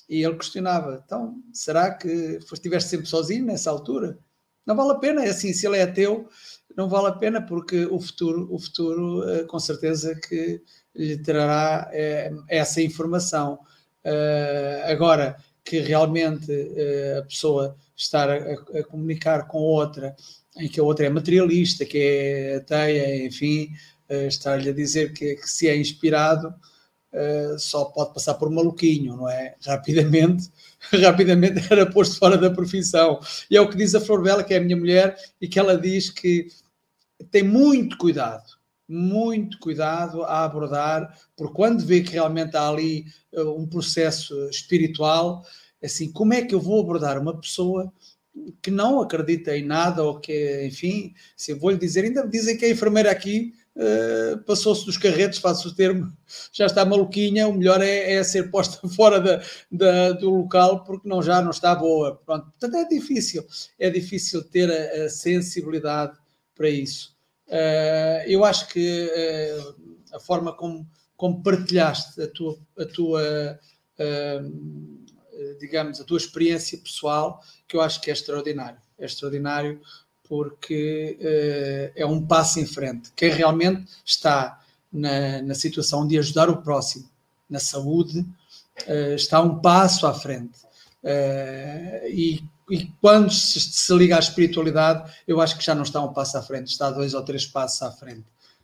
E 0.10 0.24
ele 0.24 0.36
questionava, 0.36 1.02
então, 1.06 1.41
será 1.54 1.93
que 1.93 2.39
estiveste 2.52 2.89
sempre 2.89 3.08
sozinho 3.08 3.45
nessa 3.45 3.70
altura? 3.70 4.20
Não 4.66 4.76
vale 4.76 4.91
a 4.91 4.95
pena, 4.95 5.24
é 5.24 5.30
assim, 5.30 5.54
se 5.54 5.66
ele 5.66 5.78
é 5.78 5.84
ateu, 5.84 6.28
não 6.76 6.89
vale 6.89 7.08
a 7.08 7.14
pena 7.14 7.41
porque 7.41 7.86
o 7.86 7.99
futuro, 7.99 8.47
o 8.54 8.60
futuro 8.60 9.22
uh, 9.22 9.47
com 9.47 9.60
certeza 9.60 10.14
que 10.16 10.62
lhe 10.93 11.18
trará 11.18 11.89
uh, 11.89 12.43
essa 12.47 12.82
informação. 12.82 13.60
agora, 14.86 15.38
que 15.64 15.80
realmente 15.80 16.52
a 17.20 17.22
pessoa 17.22 17.78
estar 17.95 18.30
a, 18.30 18.54
a 18.80 18.84
comunicar 18.84 19.47
com 19.47 19.60
outra 19.60 20.16
em 20.58 20.68
que 20.68 20.80
a 20.80 20.84
outra 20.84 21.06
é 21.06 21.10
materialista, 21.10 21.86
que 21.86 21.97
é 21.97 22.56
ateia, 22.56 23.26
enfim, 23.26 23.70
estar-lhe 24.28 24.70
a 24.70 24.74
dizer 24.74 25.14
que, 25.14 25.36
que, 25.36 25.49
se 25.49 25.68
é 25.68 25.76
inspirado 25.76 26.53
uh, 27.14 27.59
só 27.59 27.86
pode 27.86 28.14
passar 28.14 28.36
por 28.36 28.49
maluquinho, 28.49 29.16
não 29.16 29.30
é? 29.30 29.55
Rapidamente, 29.66 30.49
rapidamente 31.01 31.62
era 31.72 31.86
posto 31.86 32.18
fora 32.18 32.38
da 32.38 32.49
profissão. 32.49 33.20
E 33.49 33.57
é 33.57 33.62
o 33.62 33.70
que 33.70 33.78
diz 33.78 33.95
a 33.95 34.01
Flor 34.01 34.22
Bela, 34.22 34.43
que 34.43 34.53
é 34.53 34.57
a 34.57 34.62
minha 34.62 34.78
mulher, 34.78 35.18
e 35.39 35.47
que 35.47 35.59
ela 35.59 35.78
diz 35.78 36.09
que 36.09 36.47
tem 37.30 37.43
muito 37.43 37.97
cuidado, 37.97 38.49
muito 38.88 39.59
cuidado 39.59 40.24
a 40.24 40.43
abordar, 40.43 41.16
porque 41.36 41.53
quando 41.53 41.86
vê 41.86 42.01
que 42.01 42.14
realmente 42.14 42.57
há 42.57 42.68
ali 42.68 43.05
uh, 43.34 43.59
um 43.59 43.68
processo 43.68 44.49
espiritual, 44.49 45.45
assim, 45.84 46.12
como 46.12 46.34
é 46.34 46.41
que 46.41 46.53
eu 46.53 46.59
vou 46.59 46.82
abordar 46.82 47.20
uma 47.20 47.39
pessoa 47.39 47.91
que 48.62 48.72
não 48.72 49.01
acredita 49.01 49.57
em 49.57 49.66
nada 49.66 50.03
ou 50.03 50.20
que, 50.20 50.66
enfim, 50.66 51.14
se 51.36 51.53
vou-lhe 51.53 51.78
dizer, 51.78 52.05
ainda 52.05 52.26
dizem 52.28 52.57
que 52.57 52.66
a 52.66 52.70
enfermeira 52.70 53.12
aqui 53.12 53.53
uh, 53.76 54.38
passou-se 54.43 54.86
dos 54.86 54.97
carretos, 54.97 55.39
faço 55.39 55.69
o 55.69 55.76
termo, 55.76 56.11
já 56.51 56.65
está 56.65 56.86
maluquinha, 56.86 57.47
o 57.47 57.53
melhor 57.53 57.82
é, 57.82 58.13
é 58.13 58.24
ser 58.24 58.49
posta 58.49 58.88
fora 58.89 59.19
da, 59.19 59.41
da, 59.72 60.11
do 60.13 60.30
local 60.30 60.84
porque 60.84 61.07
não, 61.07 61.22
já 61.22 61.41
não 61.41 61.51
está 61.51 61.76
boa. 61.76 62.15
Pronto. 62.26 62.45
Portanto, 62.51 62.76
é 62.76 62.88
difícil, 62.88 63.45
é 63.80 63.89
difícil 63.89 64.43
ter 64.43 64.72
a, 64.72 65.05
a 65.05 65.09
sensibilidade 65.09 66.17
para 66.55 66.69
isso. 66.69 67.15
Uh, 67.47 68.24
eu 68.28 68.45
acho 68.45 68.67
que 68.69 69.05
uh, 69.07 70.15
a 70.15 70.19
forma 70.19 70.53
como, 70.53 70.88
como 71.17 71.43
partilhaste 71.43 72.22
a 72.22 72.28
tua, 72.28 72.57
a 72.78 72.86
tua 72.86 73.59
digamos, 75.59 76.01
a 76.01 76.03
tua 76.03 76.17
experiência 76.17 76.76
pessoal, 76.80 77.39
que 77.67 77.76
eu 77.76 77.82
acho 77.82 78.01
que 78.01 78.09
é 78.09 78.13
extraordinário. 78.13 78.80
É 78.97 79.05
extraordinário 79.05 79.80
porque 80.32 81.18
uh, 81.20 81.92
é 81.94 82.06
um 82.06 82.26
passo 82.26 82.58
em 82.58 82.66
frente. 82.66 83.12
Quem 83.18 83.30
realmente 83.30 83.92
está 84.06 84.62
na, 84.90 85.42
na 85.42 85.54
situação 85.54 86.08
de 86.08 86.18
ajudar 86.18 86.50
o 86.50 86.62
próximo 86.62 87.04
na 87.50 87.60
saúde 87.60 88.20
uh, 88.88 89.14
está 89.14 89.42
um 89.42 89.60
passo 89.60 90.08
à 90.08 90.14
frente. 90.14 90.58
Uh, 91.04 92.08
e, 92.08 92.42
e, 92.70 92.86
quando 93.02 93.30
se, 93.30 93.60
se, 93.60 93.94
liga 93.94 94.16
à 94.16 94.20
espiritualidade, 94.20 95.14
eu 95.28 95.42
acho 95.42 95.58
que 95.58 95.66
já 95.66 95.76
não 95.76 95.84
está 95.84 96.02
um 96.02 96.14
passo 96.14 96.38
à 96.38 96.42
frente, 96.42 96.68
está 96.68 96.90
dois 96.90 97.14
ou 97.14 97.24
três 97.24 97.46
passos 97.46 97.82
à 97.82 97.92
frente, 97.92 98.24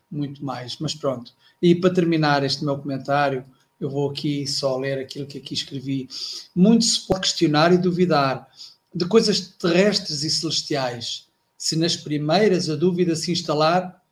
muito 0.10 0.46
mais. 0.46 0.78
Mas 0.80 0.96
pronto. 0.96 1.34
E 1.62 1.76
para 1.76 1.94
terminar 1.94 2.46
este 2.46 2.64
meu 2.64 2.78
comentário, 2.78 3.44
eu 3.78 3.90
vou 3.90 4.10
aqui 4.10 4.48
só 4.48 4.78
ler 4.78 5.00
aquilo 5.00 5.28
que 5.28 5.38
aqui 5.38 5.54
escrevi. 5.54 6.08
Muito 6.56 6.86
se 6.86 7.06
pode 7.06 7.20
questionar 7.24 7.74
e 7.74 7.78
duvidar 7.78 8.48
de 8.96 9.06
coisas 9.06 9.42
terrestres 9.42 10.24
e 10.24 10.30
celestiais. 10.30 11.27
Se 11.58 11.76
nas 11.76 11.96
primeiras 11.96 12.70
a 12.70 12.76
dúvida 12.76 13.16
se 13.16 13.32
instalar, 13.32 14.04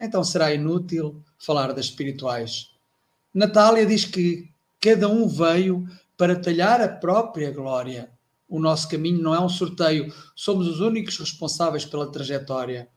então 0.00 0.24
será 0.24 0.54
inútil 0.54 1.22
falar 1.38 1.72
das 1.72 1.86
espirituais. 1.86 2.70
Natália 3.32 3.84
diz 3.84 4.04
que 4.04 4.48
cada 4.80 5.08
um 5.08 5.28
veio 5.28 5.86
para 6.16 6.38
talhar 6.38 6.80
a 6.80 6.88
própria 6.88 7.50
glória. 7.50 8.10
O 8.48 8.60
nosso 8.60 8.88
caminho 8.88 9.22
não 9.22 9.34
é 9.34 9.40
um 9.40 9.48
sorteio, 9.48 10.12
somos 10.34 10.68
os 10.68 10.80
únicos 10.80 11.18
responsáveis 11.18 11.84
pela 11.84 12.10
trajetória. 12.10 12.88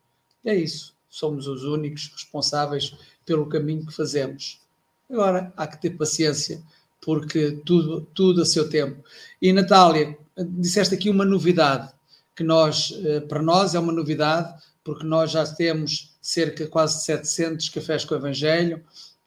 É 0.46 0.56
isso, 0.56 0.96
somos 1.10 1.48
os 1.48 1.64
únicos 1.64 2.10
responsáveis 2.14 2.96
pelo 3.26 3.48
caminho 3.48 3.86
que 3.86 3.94
fazemos. 3.94 4.62
Agora 5.10 5.52
há 5.56 5.68
que 5.68 5.82
ter 5.82 5.92
paciência, 5.92 6.62
porque 7.02 7.62
tudo, 7.66 8.02
tudo 8.14 8.42
a 8.42 8.46
seu 8.46 8.70
tempo. 8.70 9.04
E 9.42 9.52
Natália, 9.52 10.18
disseste 10.38 10.94
aqui 10.94 11.10
uma 11.10 11.26
novidade, 11.26 11.92
que 12.38 12.44
nós, 12.44 12.94
eh, 13.04 13.20
para 13.22 13.42
nós 13.42 13.74
é 13.74 13.80
uma 13.80 13.92
novidade, 13.92 14.54
porque 14.84 15.04
nós 15.04 15.32
já 15.32 15.44
temos 15.44 16.16
cerca 16.22 16.66
de 16.66 16.70
quase 16.70 17.04
700 17.04 17.68
cafés 17.70 18.06
com 18.06 18.14
o 18.14 18.18
Evangelho, 18.18 18.84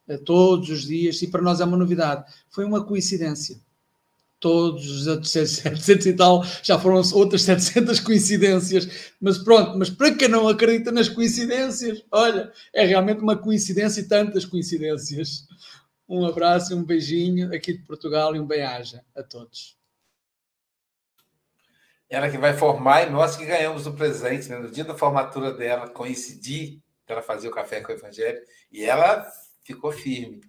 eh, 0.08 0.16
todos 0.16 0.70
os 0.70 0.86
dias, 0.86 1.20
e 1.20 1.26
para 1.26 1.42
nós 1.42 1.61
é 1.61 1.64
uma 1.64 1.76
novidade. 1.76 2.24
Foi 2.48 2.64
uma 2.64 2.84
coincidência. 2.84 3.61
Todos 4.38 4.88
os 4.88 5.06
outros 5.08 5.30
700 5.32 6.06
e 6.06 6.12
tal 6.14 6.42
já 6.62 6.78
foram 6.78 7.02
outras 7.12 7.42
700 7.42 7.98
coincidências, 8.00 8.88
mas 9.20 9.38
pronto, 9.38 9.76
mas 9.76 9.90
para 9.90 10.14
quem 10.14 10.28
não 10.28 10.48
acredita 10.48 10.92
nas 10.92 11.08
coincidências, 11.08 12.02
olha, 12.12 12.50
é 12.72 12.86
realmente 12.86 13.20
uma 13.20 13.36
coincidência 13.36 14.00
e 14.00 14.04
tantas 14.08 14.44
coincidências. 14.44 15.46
Um 16.08 16.24
abraço 16.24 16.72
e 16.72 16.76
um 16.76 16.84
beijinho 16.84 17.52
aqui 17.52 17.72
de 17.72 17.82
Portugal 17.82 18.34
e 18.36 18.40
um 18.40 18.46
bem-aja 18.46 19.02
a 19.16 19.22
todos. 19.22 19.79
Ela 22.11 22.28
que 22.28 22.36
vai 22.36 22.52
formar 22.52 23.06
e 23.06 23.11
nós 23.11 23.36
que 23.36 23.46
ganhamos 23.46 23.86
o 23.86 23.94
presente, 23.94 24.48
né? 24.48 24.58
No 24.58 24.70
dia 24.70 24.84
da 24.84 24.98
formatura 24.98 25.52
dela, 25.52 25.88
coincidi 25.88 26.82
ela 27.06 27.22
fazer 27.22 27.48
o 27.48 27.52
café 27.52 27.80
com 27.80 27.90
o 27.90 27.94
Evangelho 27.94 28.40
e 28.70 28.84
ela 28.84 29.26
ficou 29.64 29.90
firme. 29.90 30.40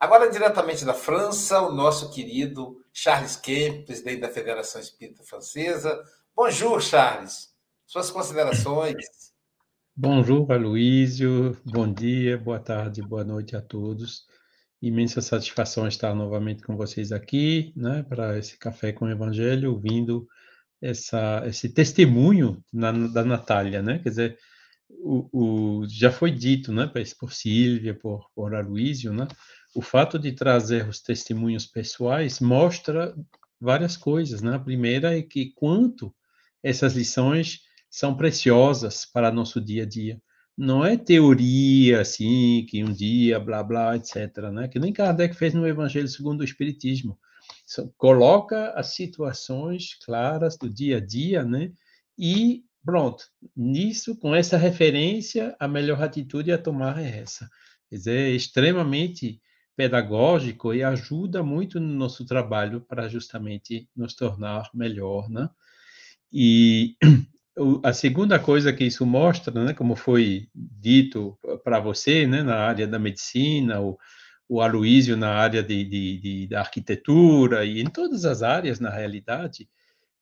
Agora, 0.00 0.30
diretamente 0.30 0.84
da 0.84 0.92
França, 0.92 1.60
o 1.60 1.72
nosso 1.72 2.10
querido 2.10 2.76
Charles 2.92 3.36
Kemp, 3.36 3.86
presidente 3.86 4.20
da 4.20 4.28
Federação 4.28 4.80
Espírita 4.80 5.22
Francesa. 5.22 6.02
Bonjour, 6.34 6.80
Charles. 6.82 7.54
Suas 7.86 8.10
considerações. 8.10 8.96
Bonjour, 9.96 10.50
Aloísio. 10.50 11.56
Bom 11.64 11.90
dia, 11.90 12.36
boa 12.36 12.58
tarde, 12.58 13.00
boa 13.00 13.24
noite 13.24 13.56
a 13.56 13.62
todos 13.62 14.26
imensa 14.86 15.22
satisfação 15.22 15.88
estar 15.88 16.14
novamente 16.14 16.62
com 16.62 16.76
vocês 16.76 17.10
aqui, 17.10 17.72
né, 17.74 18.04
para 18.06 18.38
esse 18.38 18.58
café 18.58 18.92
com 18.92 19.06
o 19.06 19.10
Evangelho, 19.10 19.72
ouvindo 19.72 20.28
essa, 20.84 21.42
esse 21.46 21.68
testemunho 21.68 22.62
na, 22.72 22.92
da 22.92 23.24
Natália, 23.24 23.82
né? 23.82 23.98
Quer 23.98 24.08
dizer, 24.10 24.38
o, 24.90 25.28
o, 25.32 25.86
já 25.88 26.10
foi 26.10 26.30
dito, 26.30 26.72
né, 26.72 26.90
por 27.18 27.32
Sílvia, 27.32 27.94
por, 27.94 28.26
por 28.34 28.54
Aloysio, 28.54 29.12
né? 29.12 29.26
o 29.74 29.82
fato 29.82 30.18
de 30.18 30.32
trazer 30.32 30.88
os 30.88 31.00
testemunhos 31.00 31.66
pessoais 31.66 32.38
mostra 32.38 33.14
várias 33.60 33.96
coisas. 33.96 34.40
Né? 34.40 34.54
A 34.54 34.60
primeira 34.60 35.18
é 35.18 35.22
que 35.22 35.52
quanto 35.56 36.14
essas 36.62 36.94
lições 36.94 37.60
são 37.90 38.16
preciosas 38.16 39.04
para 39.04 39.32
nosso 39.32 39.60
dia 39.60 39.82
a 39.82 39.86
dia. 39.86 40.20
Não 40.56 40.84
é 40.84 40.96
teoria 40.96 42.00
assim, 42.00 42.64
que 42.68 42.84
um 42.84 42.92
dia, 42.92 43.40
blá, 43.40 43.62
blá, 43.64 43.96
etc. 43.96 44.36
Né? 44.52 44.68
Que 44.68 44.78
nem 44.78 44.92
Kardec 44.92 45.34
fez 45.34 45.52
no 45.52 45.66
Evangelho 45.66 46.06
segundo 46.06 46.42
o 46.42 46.44
Espiritismo. 46.44 47.18
Coloca 47.96 48.70
as 48.72 48.94
situações 48.94 49.94
claras 50.04 50.56
do 50.56 50.68
dia 50.68 50.98
a 50.98 51.00
dia, 51.00 51.44
né? 51.44 51.72
E 52.18 52.62
pronto, 52.84 53.24
nisso, 53.56 54.16
com 54.16 54.34
essa 54.34 54.56
referência, 54.56 55.56
a 55.58 55.66
melhor 55.66 56.02
atitude 56.02 56.52
a 56.52 56.58
tomar 56.58 57.02
é 57.02 57.18
essa. 57.18 57.48
Quer 57.88 57.96
dizer, 57.96 58.18
é 58.18 58.30
extremamente 58.30 59.40
pedagógico 59.76 60.72
e 60.72 60.82
ajuda 60.82 61.42
muito 61.42 61.80
no 61.80 61.94
nosso 61.94 62.24
trabalho 62.24 62.80
para 62.80 63.08
justamente 63.08 63.88
nos 63.96 64.14
tornar 64.14 64.70
melhor, 64.72 65.28
né? 65.28 65.48
E 66.32 66.96
a 67.82 67.92
segunda 67.92 68.38
coisa 68.38 68.72
que 68.72 68.84
isso 68.84 69.06
mostra, 69.06 69.64
né, 69.64 69.72
como 69.72 69.94
foi 69.94 70.48
dito 70.54 71.38
para 71.62 71.80
você, 71.80 72.26
né, 72.26 72.42
na 72.42 72.56
área 72.56 72.86
da 72.86 72.98
medicina, 72.98 73.80
o, 73.80 73.98
o 74.48 74.60
Aloísio 74.60 75.16
na 75.16 75.30
área 75.30 75.62
de, 75.62 75.84
de, 75.84 76.18
de, 76.18 76.46
da 76.48 76.60
arquitetura 76.60 77.64
e 77.64 77.80
em 77.80 77.86
todas 77.86 78.24
as 78.24 78.42
áreas, 78.42 78.78
na 78.78 78.90
realidade, 78.90 79.68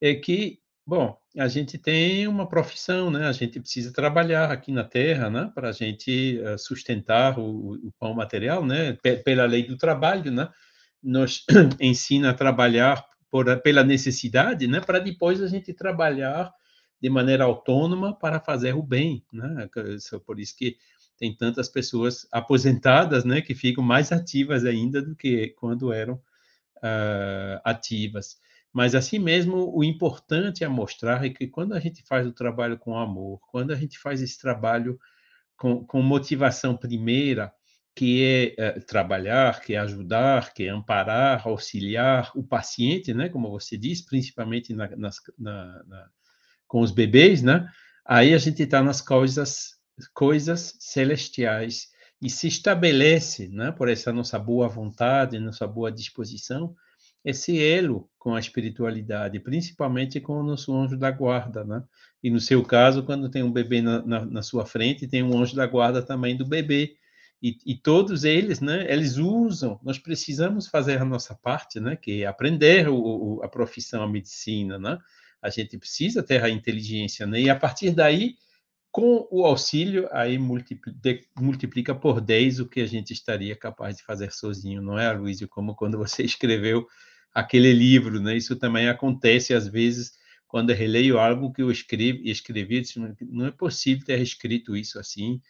é 0.01 0.15
que, 0.15 0.61
bom, 0.87 1.17
a 1.37 1.49
gente 1.49 1.79
tem 1.79 2.27
uma 2.27 2.49
profissão, 2.49 3.11
né, 3.11 3.27
a 3.27 3.33
gente 3.33 3.61
precisa 3.61 3.93
trabalhar 3.93 4.51
aqui 4.51 4.71
na 4.71 4.85
Terra, 4.85 5.29
né, 5.29 5.51
para 5.55 5.71
a 5.71 5.73
gente 5.73 6.41
eh, 6.41 6.59
sustentar 6.59 7.39
o, 7.39 7.75
o 7.75 7.93
pão 7.99 8.15
material, 8.15 8.65
né, 8.65 8.97
pela 9.25 9.45
lei 9.45 9.65
do 9.65 9.77
trabalho, 9.77 10.31
né, 10.31 10.49
nos 11.03 11.45
ensina 11.81 12.31
a 12.31 12.35
trabalhar 12.35 13.05
por, 13.31 13.61
pela 13.61 13.83
necessidade, 13.83 14.67
né, 14.67 14.81
para 14.81 14.99
depois 14.99 15.43
a 15.43 15.49
gente 15.49 15.73
trabalhar 15.73 16.53
de 17.03 17.11
maneira 17.11 17.43
autônoma 17.43 18.17
para 18.17 18.39
fazer 18.39 18.77
o 18.77 18.83
bem, 18.83 19.25
né? 19.33 19.69
Por 20.25 20.39
isso 20.39 20.57
que 20.57 20.77
tem 21.19 21.35
tantas 21.35 21.69
pessoas 21.69 22.27
aposentadas, 22.33 23.25
né, 23.25 23.41
que 23.41 23.55
ficam 23.55 23.83
mais 23.83 24.13
ativas 24.13 24.65
ainda 24.65 25.01
do 25.01 25.15
que 25.15 25.49
quando 25.59 25.93
eram 25.93 26.15
uh, 26.15 27.61
ativas. 27.65 28.39
Mas 28.73 28.95
assim 28.95 29.19
mesmo, 29.19 29.71
o 29.77 29.85
importante 29.85 30.65
a 30.65 30.71
mostrar 30.71 31.25
é 31.25 31.31
que 31.31 31.47
quando 31.47 31.75
a 31.75 31.81
gente 31.81 32.03
faz 32.03 32.27
o 32.27 32.33
trabalho 32.33 32.79
com 32.79 32.97
amor, 32.97 33.41
quando 33.51 33.71
a 33.73 33.77
gente 33.77 33.99
faz 33.99 34.23
esse 34.23 34.41
trabalho 34.41 34.99
com, 35.57 35.85
com 35.85 36.03
motivação 36.03 36.77
primeira, 36.77 37.53
que 37.95 38.55
é, 38.59 38.67
é 38.67 38.81
trabalhar, 38.81 39.61
que 39.61 39.75
é 39.75 39.79
ajudar, 39.79 40.55
que 40.55 40.65
é 40.65 40.71
amparar, 40.71 41.47
auxiliar 41.47 42.33
o 42.35 42.43
paciente, 42.43 43.13
né, 43.13 43.29
como 43.29 43.51
você 43.51 43.77
diz, 43.77 44.01
principalmente 44.01 44.73
na, 44.73 44.89
nas, 44.97 45.17
na, 45.39 45.85
na 45.85 46.09
com 46.67 46.81
os 46.81 46.91
bebês, 46.91 47.43
né? 47.43 47.71
Aí 48.03 48.33
a 48.33 48.39
gente 48.39 48.63
está 48.63 48.83
nas 48.83 49.03
coisas, 49.03 49.77
coisas 50.13 50.77
celestiais 50.79 51.89
e 52.21 52.31
se 52.31 52.47
estabelece, 52.47 53.49
né, 53.49 53.73
por 53.73 53.89
essa 53.89 54.13
nossa 54.13 54.39
boa 54.39 54.69
vontade, 54.69 55.39
nossa 55.39 55.67
boa 55.67 55.91
disposição, 55.91 56.75
esse 57.25 57.61
elo 57.63 58.09
com 58.19 58.35
a 58.35 58.41
espiritualidade, 58.41 59.39
principalmente 59.41 60.21
com 60.21 60.35
o 60.35 60.43
nosso 60.43 60.75
anjo 60.75 60.97
da 60.97 61.11
guarda, 61.11 61.65
né? 61.65 61.83
E 62.23 62.31
no 62.31 62.41
seu 62.41 62.65
caso, 62.65 63.03
quando 63.03 63.29
tem 63.29 63.43
um 63.43 63.53
bebê 63.53 63.81
na, 63.81 64.05
na, 64.05 64.25
na 64.25 64.43
sua 64.43 64.67
frente, 64.67 65.07
tem 65.07 65.23
um 65.23 65.37
anjo 65.39 65.55
da 65.55 65.67
guarda 65.67 66.03
também 66.03 66.37
do 66.37 66.47
bebê. 66.47 66.97
E, 67.43 67.59
e, 67.67 67.75
todos 67.75 68.23
eles, 68.23 68.61
né, 68.61 68.87
eles 68.89 69.17
usam, 69.17 69.81
nós 69.83 69.99
precisamos 69.99 70.69
fazer 70.69 71.01
a 71.01 71.05
nossa 71.05 71.35
parte, 71.35 71.81
né, 71.81 71.97
que 71.97 72.23
é 72.23 72.27
aprender 72.27 72.89
o, 72.89 72.95
o, 72.97 73.43
a 73.43 73.49
profissão, 73.49 74.05
a 74.05 74.09
medicina, 74.09 74.79
né, 74.79 74.97
a 75.43 75.51
gente 75.51 75.77
precisa 75.77 76.23
ter 76.23 76.43
a 76.45 76.49
inteligência, 76.49 77.27
né? 77.27 77.41
E 77.41 77.51
a 77.51 77.57
partir 77.57 77.91
daí, 77.91 78.37
com 78.93 79.27
o 79.31 79.47
auxílio, 79.47 80.07
aí 80.13 80.39
multiplica 80.39 81.95
por 81.95 82.21
10 82.21 82.61
o 82.61 82.69
que 82.69 82.81
a 82.81 82.87
gente 82.87 83.13
estaria 83.13 83.57
capaz 83.57 83.97
de 83.97 84.05
fazer 84.05 84.31
sozinho, 84.31 84.83
não 84.83 84.99
é, 84.99 85.11
Luísio? 85.13 85.49
Como 85.49 85.75
quando 85.75 85.99
você 85.99 86.23
escreveu 86.25 86.87
aquele 87.35 87.73
livro, 87.73 88.21
né? 88.21 88.37
Isso 88.37 88.55
também 88.55 88.89
acontece 88.89 89.55
às 89.55 89.67
vezes 89.67 90.13
quando 90.47 90.71
eu 90.71 90.77
releio 90.77 91.19
algo 91.19 91.53
que 91.53 91.63
eu 91.63 91.71
escrevi, 91.71 92.31
escrevi 92.31 92.83
não 93.23 93.47
é 93.47 93.51
possível 93.51 94.05
ter 94.05 94.21
escrito 94.21 94.77
isso 94.77 94.99
assim, 94.99 95.41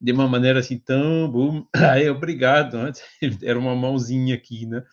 de 0.00 0.12
uma 0.12 0.28
maneira 0.28 0.60
assim 0.60 0.78
tão 0.78 1.28
boom. 1.28 1.66
Aí, 1.74 2.08
obrigado, 2.08 2.76
antes 2.76 3.02
era 3.42 3.58
uma 3.58 3.74
mãozinha 3.74 4.36
aqui, 4.36 4.64
né? 4.66 4.84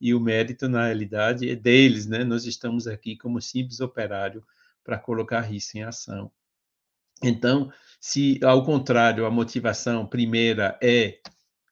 e 0.00 0.14
o 0.14 0.20
mérito, 0.20 0.68
na 0.68 0.86
realidade, 0.86 1.48
é 1.48 1.56
deles, 1.56 2.06
né? 2.06 2.22
Nós 2.24 2.44
estamos 2.44 2.86
aqui 2.86 3.16
como 3.16 3.40
simples 3.40 3.80
operário 3.80 4.44
para 4.84 4.98
colocar 4.98 5.52
isso 5.52 5.76
em 5.76 5.82
ação. 5.82 6.30
Então, 7.22 7.70
se 8.00 8.38
ao 8.44 8.64
contrário 8.64 9.26
a 9.26 9.30
motivação 9.30 10.06
primeira 10.06 10.78
é 10.82 11.18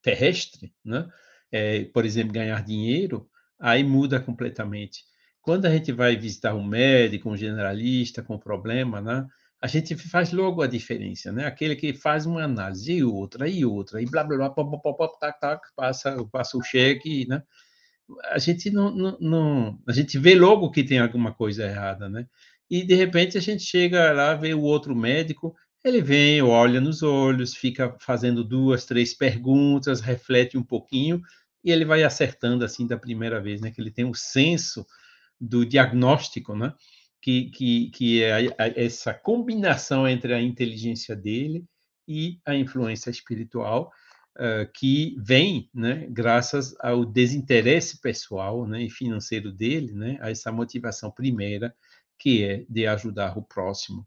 terrestre, 0.03 0.73
né? 0.85 1.09
É, 1.53 1.85
por 1.85 2.05
exemplo, 2.05 2.33
ganhar 2.33 2.65
dinheiro, 2.65 3.29
aí 3.61 3.85
muda 3.85 4.21
completamente. 4.21 5.05
Quando 5.41 5.67
a 5.67 5.71
gente 5.71 5.93
vai 5.93 6.17
visitar 6.17 6.55
um 6.55 6.65
médico, 6.65 7.31
um 7.31 7.37
generalista 7.37 8.23
com 8.23 8.39
problema, 8.39 9.01
né? 9.01 9.27
A 9.61 9.67
gente 9.67 9.97
faz 9.97 10.33
logo 10.33 10.63
a 10.63 10.67
diferença, 10.67 11.33
né? 11.33 11.47
Aquele 11.47 11.77
que 11.77 11.95
faz 11.95 12.27
uma 12.27 12.43
análise 12.43 12.93
e 12.93 13.05
outra 13.05 13.49
e 13.49 13.65
outra 13.65 14.03
e 14.03 14.07
blá 14.07 14.25
blá 14.25 14.37
blá, 14.37 14.51
pop, 14.51 14.71
pop, 14.83 14.97
pop, 14.99 15.19
tac, 15.21 15.41
tac, 15.41 15.63
passa, 15.77 16.17
passa 16.31 16.59
o 16.59 16.63
cheque, 16.63 17.27
né? 17.29 17.43
a 18.31 18.39
gente 18.39 18.71
não, 18.71 18.91
não, 18.95 19.19
não, 19.21 19.79
a 19.87 19.93
gente 19.93 20.19
vê 20.19 20.35
logo 20.35 20.71
que 20.71 20.85
tem 20.85 20.99
alguma 20.99 21.33
coisa 21.33 21.65
errada, 21.65 22.09
né? 22.09 22.27
E 22.71 22.83
de 22.83 22.95
repente 22.95 23.37
a 23.37 23.41
gente 23.41 23.63
chega 23.63 24.13
lá, 24.13 24.35
vê 24.35 24.55
o 24.55 24.63
outro 24.63 24.95
médico, 24.95 25.55
ele 25.85 26.01
vem, 26.01 26.41
olha 26.41 26.81
nos 26.81 27.03
olhos, 27.03 27.55
fica 27.55 27.95
fazendo 28.01 28.43
duas, 28.43 28.87
três 28.87 29.13
perguntas, 29.13 30.01
reflete 30.01 30.57
um 30.57 30.63
pouquinho 30.63 31.21
e 31.63 31.71
ele 31.71 31.85
vai 31.85 32.03
acertando 32.03 32.65
assim 32.65 32.87
da 32.87 32.97
primeira 32.97 33.41
vez, 33.41 33.61
né? 33.61 33.71
Que 33.71 33.81
ele 33.81 33.91
tem 33.91 34.05
o 34.05 34.11
um 34.11 34.15
senso 34.15 34.87
do 35.41 35.65
diagnóstico, 35.65 36.57
né? 36.57 36.73
Que, 37.21 37.51
que, 37.51 37.91
que 37.91 38.23
é 38.23 38.49
essa 38.77 39.13
combinação 39.13 40.07
entre 40.09 40.33
a 40.35 40.41
inteligência 40.41 41.15
dele 41.15 41.65
e 42.07 42.39
a 42.45 42.55
influência 42.55 43.11
espiritual 43.11 43.91
uh, 44.37 44.71
que 44.73 45.17
vem, 45.19 45.71
né, 45.73 46.07
graças 46.11 46.75
ao 46.81 47.05
desinteresse 47.05 48.01
pessoal, 48.01 48.67
né, 48.67 48.83
e 48.83 48.91
financeiro 48.91 49.51
dele, 49.51 49.93
né, 49.93 50.19
a 50.21 50.31
essa 50.31 50.53
motivação 50.53 51.11
primeira 51.11 51.75
que 52.19 52.45
é 52.45 52.65
de 52.69 52.87
ajudar 52.87 53.37
o 53.39 53.43
próximo. 53.43 54.07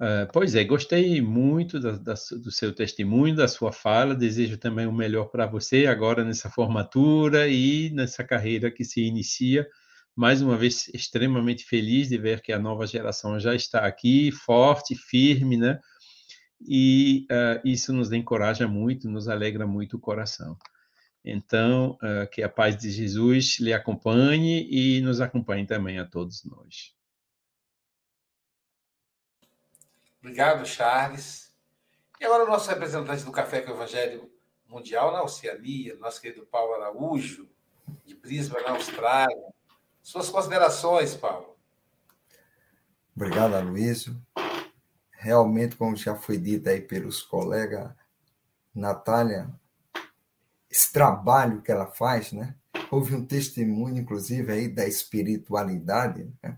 Uh, 0.00 0.30
pois 0.32 0.54
é, 0.54 0.62
gostei 0.62 1.20
muito 1.20 1.80
da, 1.80 1.92
da, 1.92 2.14
do 2.14 2.52
seu 2.52 2.72
testemunho, 2.72 3.34
da 3.34 3.48
sua 3.48 3.72
fala. 3.72 4.14
Desejo 4.14 4.56
também 4.56 4.86
o 4.86 4.92
melhor 4.92 5.26
para 5.26 5.46
você 5.46 5.86
agora 5.86 6.24
nessa 6.24 6.48
formatura 6.48 7.48
e 7.48 7.90
nessa 7.90 8.22
carreira 8.22 8.70
que 8.70 8.84
se 8.84 9.02
inicia. 9.02 9.66
Mais 10.14 10.40
uma 10.42 10.56
vez, 10.56 10.88
extremamente 10.94 11.64
feliz 11.64 12.08
de 12.08 12.18
ver 12.18 12.40
que 12.40 12.52
a 12.52 12.58
nova 12.58 12.86
geração 12.86 13.38
já 13.38 13.54
está 13.54 13.86
aqui, 13.86 14.30
forte, 14.32 14.94
firme, 14.94 15.56
né? 15.56 15.78
e 16.60 17.26
uh, 17.30 17.60
isso 17.64 17.92
nos 17.92 18.12
encoraja 18.12 18.66
muito, 18.66 19.08
nos 19.08 19.28
alegra 19.28 19.66
muito 19.66 19.96
o 19.96 20.00
coração. 20.00 20.56
Então, 21.24 21.98
uh, 22.02 22.28
que 22.30 22.42
a 22.42 22.48
paz 22.48 22.76
de 22.76 22.90
Jesus 22.90 23.58
lhe 23.60 23.72
acompanhe 23.72 24.66
e 24.70 25.00
nos 25.00 25.20
acompanhe 25.20 25.66
também 25.66 25.98
a 25.98 26.04
todos 26.04 26.44
nós. 26.44 26.94
Obrigado, 30.20 30.66
Charles. 30.66 31.54
E 32.20 32.24
agora 32.24 32.44
o 32.44 32.48
nosso 32.48 32.68
representante 32.68 33.24
do 33.24 33.32
Café 33.32 33.60
com 33.60 33.70
o 33.70 33.74
Evangelho 33.74 34.30
Mundial 34.66 35.12
na 35.12 35.22
Oceania, 35.22 35.96
nosso 35.96 36.20
querido 36.20 36.44
Paulo 36.46 36.74
Araújo, 36.74 37.48
de 38.04 38.14
Brisbane, 38.14 38.64
na 38.64 38.72
Austrália. 38.72 39.36
Suas 40.02 40.28
considerações, 40.28 41.14
Paulo. 41.14 41.56
Obrigado, 43.14 43.54
Aloysio 43.54 44.20
realmente, 45.18 45.76
como 45.76 45.96
já 45.96 46.14
foi 46.14 46.38
dito 46.38 46.68
aí 46.68 46.80
pelos 46.80 47.20
colegas, 47.22 47.92
Natália, 48.72 49.50
esse 50.70 50.92
trabalho 50.92 51.60
que 51.60 51.72
ela 51.72 51.86
faz, 51.86 52.32
né? 52.32 52.54
Houve 52.90 53.16
um 53.16 53.26
testemunho, 53.26 53.98
inclusive, 53.98 54.52
aí 54.52 54.68
da 54.68 54.86
espiritualidade, 54.86 56.32
né? 56.40 56.56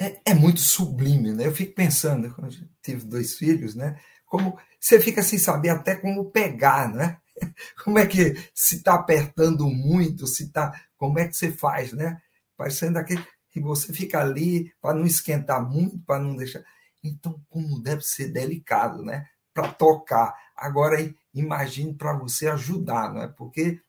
É, 0.00 0.20
é, 0.26 0.34
muito 0.34 0.60
sublime, 0.60 1.32
né? 1.32 1.46
Eu 1.46 1.54
fico 1.54 1.74
pensando, 1.74 2.32
quando 2.34 2.52
eu 2.52 2.68
tive 2.82 3.04
dois 3.04 3.36
filhos, 3.36 3.74
né? 3.74 3.98
Como 4.26 4.58
você 4.80 5.00
fica 5.00 5.22
sem 5.22 5.38
saber 5.38 5.70
até 5.70 5.94
como 5.96 6.30
pegar, 6.30 6.92
né? 6.92 7.18
Como 7.84 7.98
é 7.98 8.06
que 8.06 8.34
se 8.54 8.76
está 8.76 8.94
apertando 8.94 9.68
muito, 9.68 10.24
se 10.24 10.52
tá, 10.52 10.72
como 10.96 11.18
é 11.18 11.26
que 11.26 11.36
você 11.36 11.50
faz, 11.50 11.92
né? 11.92 12.20
Parecendo 12.56 12.96
aquele 12.96 13.26
que 13.50 13.60
você 13.60 13.92
fica 13.92 14.20
ali 14.20 14.72
para 14.80 14.94
não 14.94 15.04
esquentar 15.04 15.60
muito, 15.68 15.98
para 16.06 16.20
não 16.20 16.36
deixar. 16.36 16.62
Então, 17.02 17.40
como 17.50 17.80
deve 17.80 18.02
ser 18.02 18.28
delicado, 18.28 19.02
né? 19.02 19.26
para 19.54 19.72
tocar. 19.72 20.34
Agora, 20.56 20.96
imagine 21.32 21.94
para 21.94 22.12
você 22.12 22.48
ajudar, 22.48 23.14
não 23.14 23.22
é? 23.22 23.28
Porque 23.28 23.80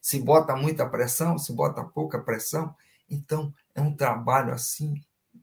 se 0.00 0.20
bota 0.20 0.54
muita 0.54 0.88
pressão, 0.88 1.36
se 1.36 1.52
bota 1.52 1.84
pouca 1.84 2.20
pressão, 2.20 2.74
então 3.10 3.52
é 3.74 3.80
um 3.80 3.94
trabalho 3.94 4.54
assim, 4.54 4.94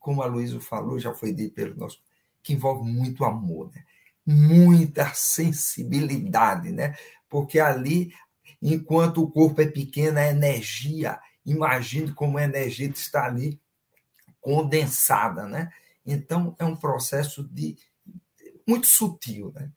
como 0.06 0.22
a 0.22 0.28
Luísa 0.28 0.60
falou, 0.60 0.99
já 0.99 1.16
foi 1.16 1.34
dito 1.34 1.56
pelo 1.56 1.76
nosso, 1.76 1.99
que 2.43 2.53
envolve 2.53 2.88
muito 2.88 3.26
amor, 3.26 3.72
né? 3.74 3.84
muita 4.24 5.12
sensibilidade, 5.16 6.72
né? 6.72 6.95
Porque 7.28 7.60
ali, 7.60 8.14
enquanto 8.62 9.24
o 9.24 9.32
corpo 9.32 9.64
é 9.64 9.66
pequeno, 9.66 10.20
a 10.20 10.28
energia, 10.28 11.20
imagine 11.43 12.14
como 12.14 12.38
a 12.38 12.43
energia 12.43 12.88
está 12.88 13.26
ali 13.26 13.60
condensada, 14.39 15.47
né? 15.47 15.72
Então, 16.06 16.56
é 16.60 16.66
um 16.66 16.76
processo 16.76 17.43
de 17.43 17.76
muito 18.68 18.86
sutil, 18.86 19.51
né? 19.56 19.72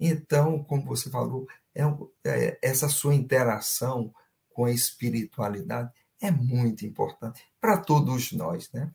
Então, 0.00 0.64
como 0.64 0.86
você 0.86 1.08
falou, 1.08 1.46
é, 1.72 1.82
é, 2.24 2.58
essa 2.60 2.88
sua 2.88 3.14
interação 3.14 4.12
com 4.50 4.64
a 4.64 4.72
espiritualidade 4.72 5.92
é 6.20 6.32
muito 6.32 6.84
importante 6.84 7.44
para 7.60 7.78
todos 7.78 8.32
nós, 8.32 8.72
né? 8.72 8.92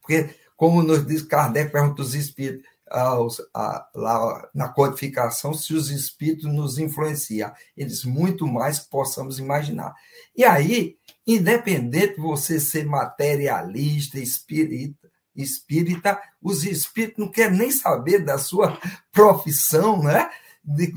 Porque, 0.00 0.34
como 0.56 0.82
nos 0.82 1.06
diz 1.06 1.22
Kardec, 1.22 1.70
pergunta 1.70 2.02
os 2.02 2.14
espíritos, 2.14 2.66
aos, 2.88 3.42
a, 3.52 3.88
lá 3.94 4.48
na 4.54 4.68
codificação, 4.68 5.52
se 5.52 5.74
os 5.74 5.90
espíritos 5.90 6.52
nos 6.52 6.78
influenciam, 6.78 7.52
eles 7.76 8.04
muito 8.04 8.46
mais 8.46 8.78
que 8.78 8.90
possamos 8.90 9.38
imaginar. 9.38 9.94
E 10.36 10.44
aí, 10.44 10.96
independente 11.26 12.14
de 12.14 12.20
você 12.20 12.60
ser 12.60 12.86
materialista, 12.86 14.18
espírita, 14.18 15.10
espírita, 15.34 16.20
os 16.40 16.64
espíritos 16.64 17.18
não 17.18 17.30
querem 17.30 17.58
nem 17.58 17.70
saber 17.70 18.24
da 18.24 18.38
sua 18.38 18.78
profissão, 19.12 20.02
né? 20.02 20.30
De, 20.64 20.92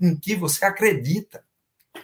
em 0.00 0.16
que 0.16 0.36
você 0.36 0.64
acredita. 0.64 1.42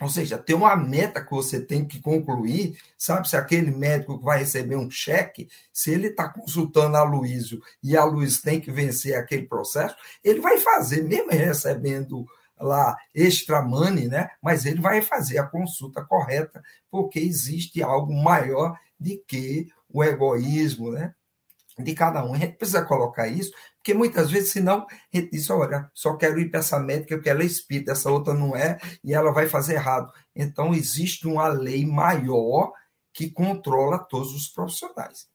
Ou 0.01 0.09
seja, 0.09 0.39
tem 0.39 0.55
uma 0.55 0.77
meta 0.77 1.25
que 1.25 1.31
você 1.31 1.61
tem 1.61 1.85
que 1.85 2.01
concluir, 2.01 2.79
sabe? 2.97 3.29
Se 3.29 3.37
aquele 3.37 3.71
médico 3.71 4.19
que 4.19 4.25
vai 4.25 4.39
receber 4.39 4.77
um 4.77 4.91
cheque, 4.91 5.49
se 5.73 5.91
ele 5.93 6.09
está 6.09 6.29
consultando 6.29 6.97
a 6.97 7.03
Luísio 7.03 7.63
e 7.83 7.97
a 7.97 8.05
Luiz 8.05 8.41
tem 8.41 8.61
que 8.61 8.71
vencer 8.71 9.15
aquele 9.17 9.47
processo, 9.47 9.97
ele 10.23 10.41
vai 10.41 10.59
fazer, 10.59 11.03
mesmo 11.03 11.31
recebendo 11.31 12.27
lá 12.59 12.97
extra 13.15 13.63
money, 13.63 14.09
né? 14.09 14.31
Mas 14.43 14.65
ele 14.65 14.81
vai 14.81 15.03
fazer 15.03 15.39
a 15.39 15.47
consulta 15.47 16.05
correta, 16.05 16.63
porque 16.91 17.19
existe 17.19 17.83
algo 17.83 18.13
maior 18.13 18.79
de 18.99 19.17
que 19.27 19.69
o 19.89 20.03
egoísmo, 20.03 20.91
né? 20.91 21.15
de 21.79 21.95
cada 21.95 22.25
um. 22.25 22.35
A 22.35 22.39
gente 22.39 22.57
precisa 22.57 22.85
colocar 22.85 23.27
isso, 23.27 23.53
porque 23.85 23.93
muitas 23.93 24.31
vezes, 24.31 24.51
senão, 24.51 24.87
a 24.89 25.17
gente 25.17 25.31
diz: 25.31 25.51
olha, 25.51 25.91
só 25.93 26.17
quero 26.17 26.41
ir 26.41 26.51
para 26.51 26.61
essa 26.61 26.81
médica 26.81 27.17
porque 27.17 27.29
ela 27.29 27.43
é 27.43 27.45
espírita, 27.47 27.93
essa 27.93 28.11
outra 28.11 28.33
não 28.33 28.57
é, 28.57 28.79
e 29.05 29.13
ela 29.13 29.31
vai 29.31 29.47
fazer 29.47 29.75
errado. 29.75 30.11
Então, 30.35 30.75
existe 30.75 31.29
uma 31.29 31.49
lei 31.49 31.85
maior 31.85 32.73
que 33.13 33.29
controla 33.31 33.99
todos 33.99 34.35
os 34.35 34.49
profissionais. 34.49 35.29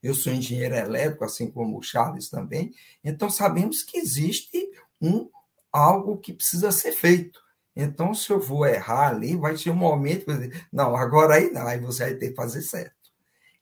Eu 0.00 0.14
sou 0.14 0.32
engenheiro 0.32 0.76
elétrico, 0.76 1.24
assim 1.24 1.50
como 1.50 1.76
o 1.76 1.82
Charles 1.82 2.28
também, 2.30 2.72
então 3.02 3.28
sabemos 3.28 3.82
que 3.82 3.98
existe 3.98 4.70
um 5.02 5.28
algo 5.72 6.18
que 6.18 6.32
precisa 6.32 6.70
ser 6.70 6.92
feito. 6.92 7.40
Então, 7.74 8.14
se 8.14 8.30
eu 8.30 8.38
vou 8.40 8.64
errar 8.64 9.08
ali, 9.08 9.36
vai 9.36 9.56
ter 9.56 9.70
um 9.70 9.74
momento 9.74 10.24
que 10.24 10.30
eu 10.30 10.38
dizer, 10.38 10.68
não, 10.72 10.94
agora 10.94 11.34
aí 11.34 11.50
não, 11.50 11.66
aí 11.66 11.80
você 11.80 12.04
vai 12.04 12.14
ter 12.14 12.28
que 12.28 12.36
fazer 12.36 12.62
certo. 12.62 12.94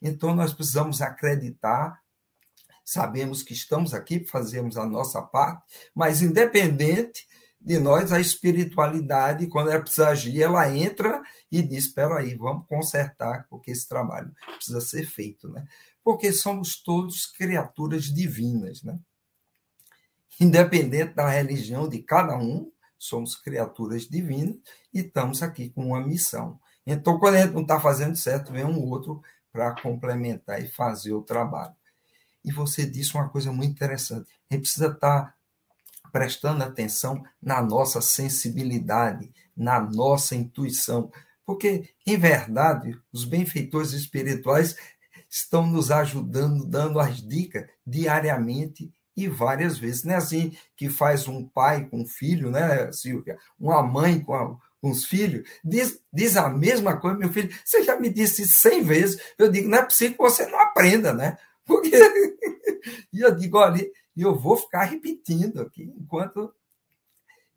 Então, 0.02 0.34
nós 0.34 0.52
precisamos 0.52 1.00
acreditar, 1.00 1.98
sabemos 2.84 3.42
que 3.42 3.52
estamos 3.52 3.94
aqui, 3.94 4.24
fazemos 4.24 4.76
a 4.76 4.84
nossa 4.84 5.22
parte, 5.22 5.64
mas 5.94 6.22
independente 6.22 7.26
de 7.64 7.78
nós, 7.78 8.12
a 8.12 8.20
espiritualidade, 8.20 9.46
quando 9.46 9.70
ela 9.70 9.80
precisa 9.80 10.08
agir, 10.08 10.42
ela 10.42 10.68
entra 10.76 11.22
e 11.50 11.62
diz: 11.62 11.86
espera 11.86 12.18
aí, 12.18 12.34
vamos 12.34 12.66
consertar, 12.68 13.46
porque 13.48 13.70
esse 13.70 13.88
trabalho 13.88 14.30
precisa 14.56 14.82
ser 14.82 15.06
feito, 15.06 15.48
né? 15.48 15.64
Porque 16.02 16.30
somos 16.30 16.82
todos 16.82 17.24
criaturas 17.24 18.04
divinas, 18.04 18.82
né? 18.82 18.98
Independente 20.38 21.14
da 21.14 21.28
religião 21.28 21.88
de 21.88 22.02
cada 22.02 22.36
um, 22.36 22.70
somos 22.98 23.34
criaturas 23.34 24.02
divinas 24.02 24.56
e 24.92 25.00
estamos 25.00 25.42
aqui 25.42 25.70
com 25.70 25.86
uma 25.86 26.06
missão. 26.06 26.60
Então, 26.86 27.18
quando 27.18 27.36
a 27.36 27.42
gente 27.42 27.54
não 27.54 27.62
está 27.62 27.80
fazendo 27.80 28.16
certo, 28.16 28.52
vem 28.52 28.64
um 28.64 28.90
outro 28.90 29.22
para 29.50 29.74
complementar 29.80 30.62
e 30.62 30.68
fazer 30.68 31.14
o 31.14 31.22
trabalho. 31.22 31.74
E 32.44 32.52
você 32.52 32.84
disse 32.84 33.14
uma 33.14 33.28
coisa 33.28 33.50
muito 33.52 33.72
interessante. 33.72 34.30
A 34.50 34.54
gente 34.54 34.62
precisa 34.62 34.88
estar 34.88 35.22
tá 35.22 35.34
prestando 36.12 36.62
atenção 36.62 37.24
na 37.42 37.60
nossa 37.62 38.00
sensibilidade, 38.00 39.32
na 39.56 39.80
nossa 39.80 40.36
intuição, 40.36 41.10
porque, 41.44 41.90
em 42.06 42.16
verdade, 42.16 42.98
os 43.12 43.24
benfeitores 43.24 43.92
espirituais 43.92 44.76
estão 45.28 45.66
nos 45.66 45.90
ajudando, 45.90 46.64
dando 46.64 47.00
as 47.00 47.20
dicas 47.20 47.66
diariamente 47.86 48.92
e 49.16 49.28
várias 49.28 49.78
vezes. 49.78 50.04
Não 50.04 50.14
é 50.14 50.16
assim 50.16 50.56
que 50.76 50.88
faz 50.88 51.28
um 51.28 51.46
pai 51.46 51.86
com 51.86 52.02
um 52.02 52.06
filho, 52.06 52.50
né, 52.50 52.90
Silvia? 52.92 53.36
Uma 53.58 53.82
mãe 53.82 54.20
com 54.20 54.34
a, 54.34 54.56
com 54.80 54.90
os 54.90 55.04
filhos, 55.04 55.48
diz, 55.64 55.98
diz 56.12 56.36
a 56.36 56.48
mesma 56.48 56.96
coisa, 56.96 57.18
meu 57.18 57.32
filho, 57.32 57.54
você 57.64 57.82
já 57.82 57.98
me 57.98 58.08
disse 58.08 58.46
cem 58.46 58.82
vezes, 58.82 59.20
eu 59.38 59.50
digo, 59.50 59.68
não 59.68 59.78
é 59.78 59.82
possível 59.82 60.16
que 60.16 60.22
você 60.22 60.46
não 60.46 60.60
aprenda, 60.60 61.12
né? 61.12 61.38
Porque, 61.64 61.96
e 63.12 63.20
eu 63.20 63.34
digo, 63.34 63.58
olha, 63.58 63.90
eu 64.16 64.38
vou 64.38 64.56
ficar 64.56 64.84
repetindo 64.84 65.60
aqui, 65.60 65.82
enquanto, 65.82 66.54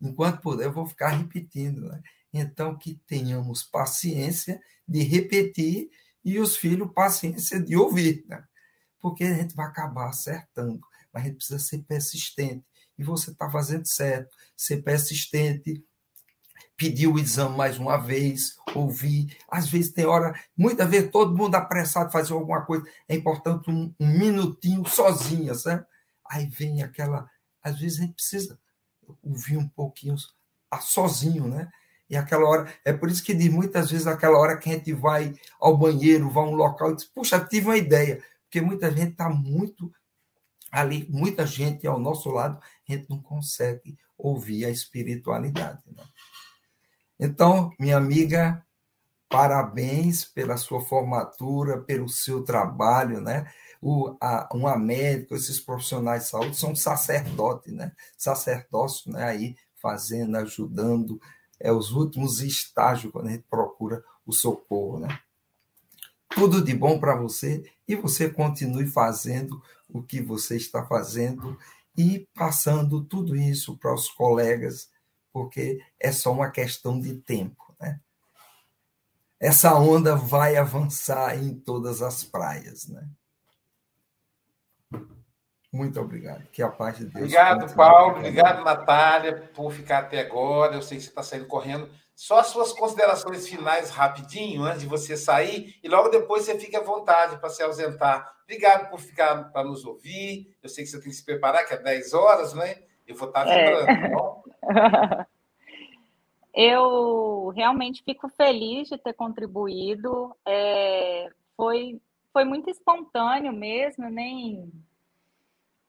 enquanto 0.00 0.40
puder, 0.40 0.66
eu 0.66 0.72
vou 0.72 0.86
ficar 0.86 1.10
repetindo, 1.10 1.88
né? 1.88 2.02
Então, 2.32 2.76
que 2.76 2.94
tenhamos 3.06 3.62
paciência 3.62 4.60
de 4.86 5.02
repetir 5.02 5.90
e 6.24 6.38
os 6.38 6.56
filhos 6.56 6.92
paciência 6.92 7.60
de 7.60 7.76
ouvir, 7.76 8.24
né? 8.26 8.44
Porque 9.00 9.24
a 9.24 9.34
gente 9.34 9.54
vai 9.54 9.66
acabar 9.66 10.08
acertando, 10.08 10.80
mas 11.12 11.22
a 11.22 11.26
gente 11.26 11.36
precisa 11.36 11.58
ser 11.58 11.78
persistente. 11.84 12.64
E 12.98 13.04
você 13.04 13.30
está 13.30 13.48
fazendo 13.48 13.86
certo, 13.86 14.36
ser 14.56 14.82
persistente, 14.82 15.84
pedir 16.78 17.08
o 17.08 17.18
exame 17.18 17.56
mais 17.56 17.76
uma 17.76 17.96
vez, 17.96 18.56
ouvir. 18.72 19.36
Às 19.50 19.68
vezes 19.68 19.92
tem 19.92 20.06
hora, 20.06 20.32
muitas 20.56 20.88
vezes 20.88 21.10
todo 21.10 21.36
mundo 21.36 21.56
apressado 21.56 22.12
fazer 22.12 22.32
alguma 22.32 22.64
coisa, 22.64 22.86
é 23.08 23.16
importante 23.16 23.68
um, 23.68 23.92
um 23.98 24.06
minutinho 24.06 24.88
sozinha, 24.88 25.54
certo? 25.54 25.84
Aí 26.24 26.46
vem 26.46 26.84
aquela, 26.84 27.28
às 27.60 27.80
vezes 27.80 27.98
a 27.98 28.02
gente 28.02 28.14
precisa 28.14 28.58
ouvir 29.20 29.56
um 29.56 29.68
pouquinho 29.68 30.14
a, 30.70 30.78
sozinho, 30.78 31.48
né? 31.48 31.68
E 32.08 32.16
aquela 32.16 32.48
hora, 32.48 32.72
é 32.84 32.92
por 32.92 33.10
isso 33.10 33.24
que 33.24 33.34
diz 33.34 33.52
muitas 33.52 33.90
vezes 33.90 34.06
aquela 34.06 34.38
hora 34.38 34.56
que 34.56 34.70
a 34.70 34.72
gente 34.72 34.92
vai 34.92 35.34
ao 35.60 35.76
banheiro, 35.76 36.30
vai 36.30 36.44
a 36.44 36.46
um 36.46 36.54
local 36.54 36.92
e 36.92 36.94
diz, 36.94 37.04
puxa, 37.04 37.40
tive 37.40 37.66
uma 37.66 37.76
ideia, 37.76 38.22
porque 38.44 38.60
muita 38.60 38.90
gente 38.90 39.12
está 39.12 39.28
muito 39.28 39.92
ali, 40.70 41.06
muita 41.10 41.44
gente 41.44 41.86
ao 41.88 41.98
nosso 41.98 42.30
lado, 42.30 42.60
a 42.88 42.92
gente 42.92 43.10
não 43.10 43.20
consegue 43.20 43.98
ouvir 44.16 44.64
a 44.64 44.70
espiritualidade. 44.70 45.82
Né? 45.86 46.04
Então, 47.18 47.72
minha 47.78 47.96
amiga, 47.96 48.64
parabéns 49.28 50.24
pela 50.24 50.56
sua 50.56 50.80
formatura, 50.80 51.80
pelo 51.80 52.08
seu 52.08 52.42
trabalho, 52.42 53.20
né? 53.20 53.50
O, 53.80 54.16
a, 54.20 54.48
uma 54.52 54.76
médica, 54.76 55.34
esses 55.34 55.60
profissionais 55.60 56.24
de 56.24 56.28
saúde 56.30 56.56
são 56.56 56.74
sacerdotes, 56.74 57.72
né? 57.72 57.92
Sacerdócio, 58.16 59.12
né? 59.12 59.24
Aí 59.24 59.56
fazendo, 59.76 60.36
ajudando, 60.36 61.20
é 61.60 61.72
os 61.72 61.92
últimos 61.92 62.40
estágios 62.40 63.12
quando 63.12 63.28
a 63.28 63.30
gente 63.30 63.44
procura 63.50 64.02
o 64.24 64.32
socorro, 64.32 65.00
né? 65.00 65.20
Tudo 66.28 66.62
de 66.62 66.74
bom 66.74 67.00
para 67.00 67.16
você 67.16 67.64
e 67.86 67.96
você 67.96 68.30
continue 68.30 68.86
fazendo 68.86 69.60
o 69.88 70.02
que 70.02 70.20
você 70.20 70.56
está 70.56 70.84
fazendo 70.84 71.58
e 71.96 72.28
passando 72.34 73.02
tudo 73.02 73.34
isso 73.34 73.76
para 73.76 73.94
os 73.94 74.08
colegas 74.08 74.88
porque 75.32 75.80
é 75.98 76.12
só 76.12 76.32
uma 76.32 76.50
questão 76.50 76.98
de 76.98 77.14
tempo. 77.14 77.74
Né? 77.80 78.00
Essa 79.40 79.74
onda 79.74 80.16
vai 80.16 80.56
avançar 80.56 81.36
em 81.36 81.54
todas 81.54 82.02
as 82.02 82.24
praias. 82.24 82.88
Né? 82.88 83.08
Muito 85.72 86.00
obrigado. 86.00 86.46
Que 86.50 86.62
a 86.62 86.68
paz 86.68 86.96
de 86.96 87.04
Deus. 87.04 87.16
Obrigado, 87.16 87.74
Paulo. 87.74 88.16
Obrigado, 88.16 88.64
Natália, 88.64 89.50
por 89.54 89.72
ficar 89.72 89.98
até 90.00 90.20
agora. 90.20 90.74
Eu 90.74 90.82
sei 90.82 90.96
que 90.96 91.04
você 91.04 91.10
está 91.10 91.22
saindo 91.22 91.46
correndo. 91.46 91.88
Só 92.14 92.40
as 92.40 92.48
suas 92.48 92.72
considerações 92.72 93.46
finais, 93.46 93.90
rapidinho, 93.90 94.64
antes 94.64 94.80
de 94.80 94.88
você 94.88 95.16
sair, 95.16 95.78
e 95.84 95.88
logo 95.88 96.08
depois 96.08 96.44
você 96.44 96.58
fica 96.58 96.78
à 96.78 96.82
vontade 96.82 97.38
para 97.38 97.48
se 97.48 97.62
ausentar. 97.62 98.34
Obrigado 98.42 98.90
por 98.90 98.98
ficar 98.98 99.52
para 99.52 99.62
nos 99.62 99.84
ouvir. 99.84 100.56
Eu 100.60 100.68
sei 100.68 100.82
que 100.82 100.90
você 100.90 100.98
tem 100.98 101.10
que 101.10 101.16
se 101.16 101.24
preparar, 101.24 101.64
que 101.64 101.74
é 101.74 101.76
10 101.76 102.14
horas, 102.14 102.54
né? 102.54 102.82
Eu 103.08 103.16
vou 103.16 103.28
estar 103.28 103.44
vibrando, 103.44 103.90
é. 103.90 104.08
tá 104.08 104.16
bom? 104.16 104.42
Eu 106.60 107.50
realmente 107.50 108.02
fico 108.02 108.28
feliz 108.30 108.88
de 108.88 108.98
ter 108.98 109.12
contribuído. 109.12 110.34
É, 110.44 111.30
foi, 111.56 112.00
foi 112.32 112.44
muito 112.44 112.68
espontâneo 112.68 113.52
mesmo, 113.52 114.10
nem, 114.10 114.72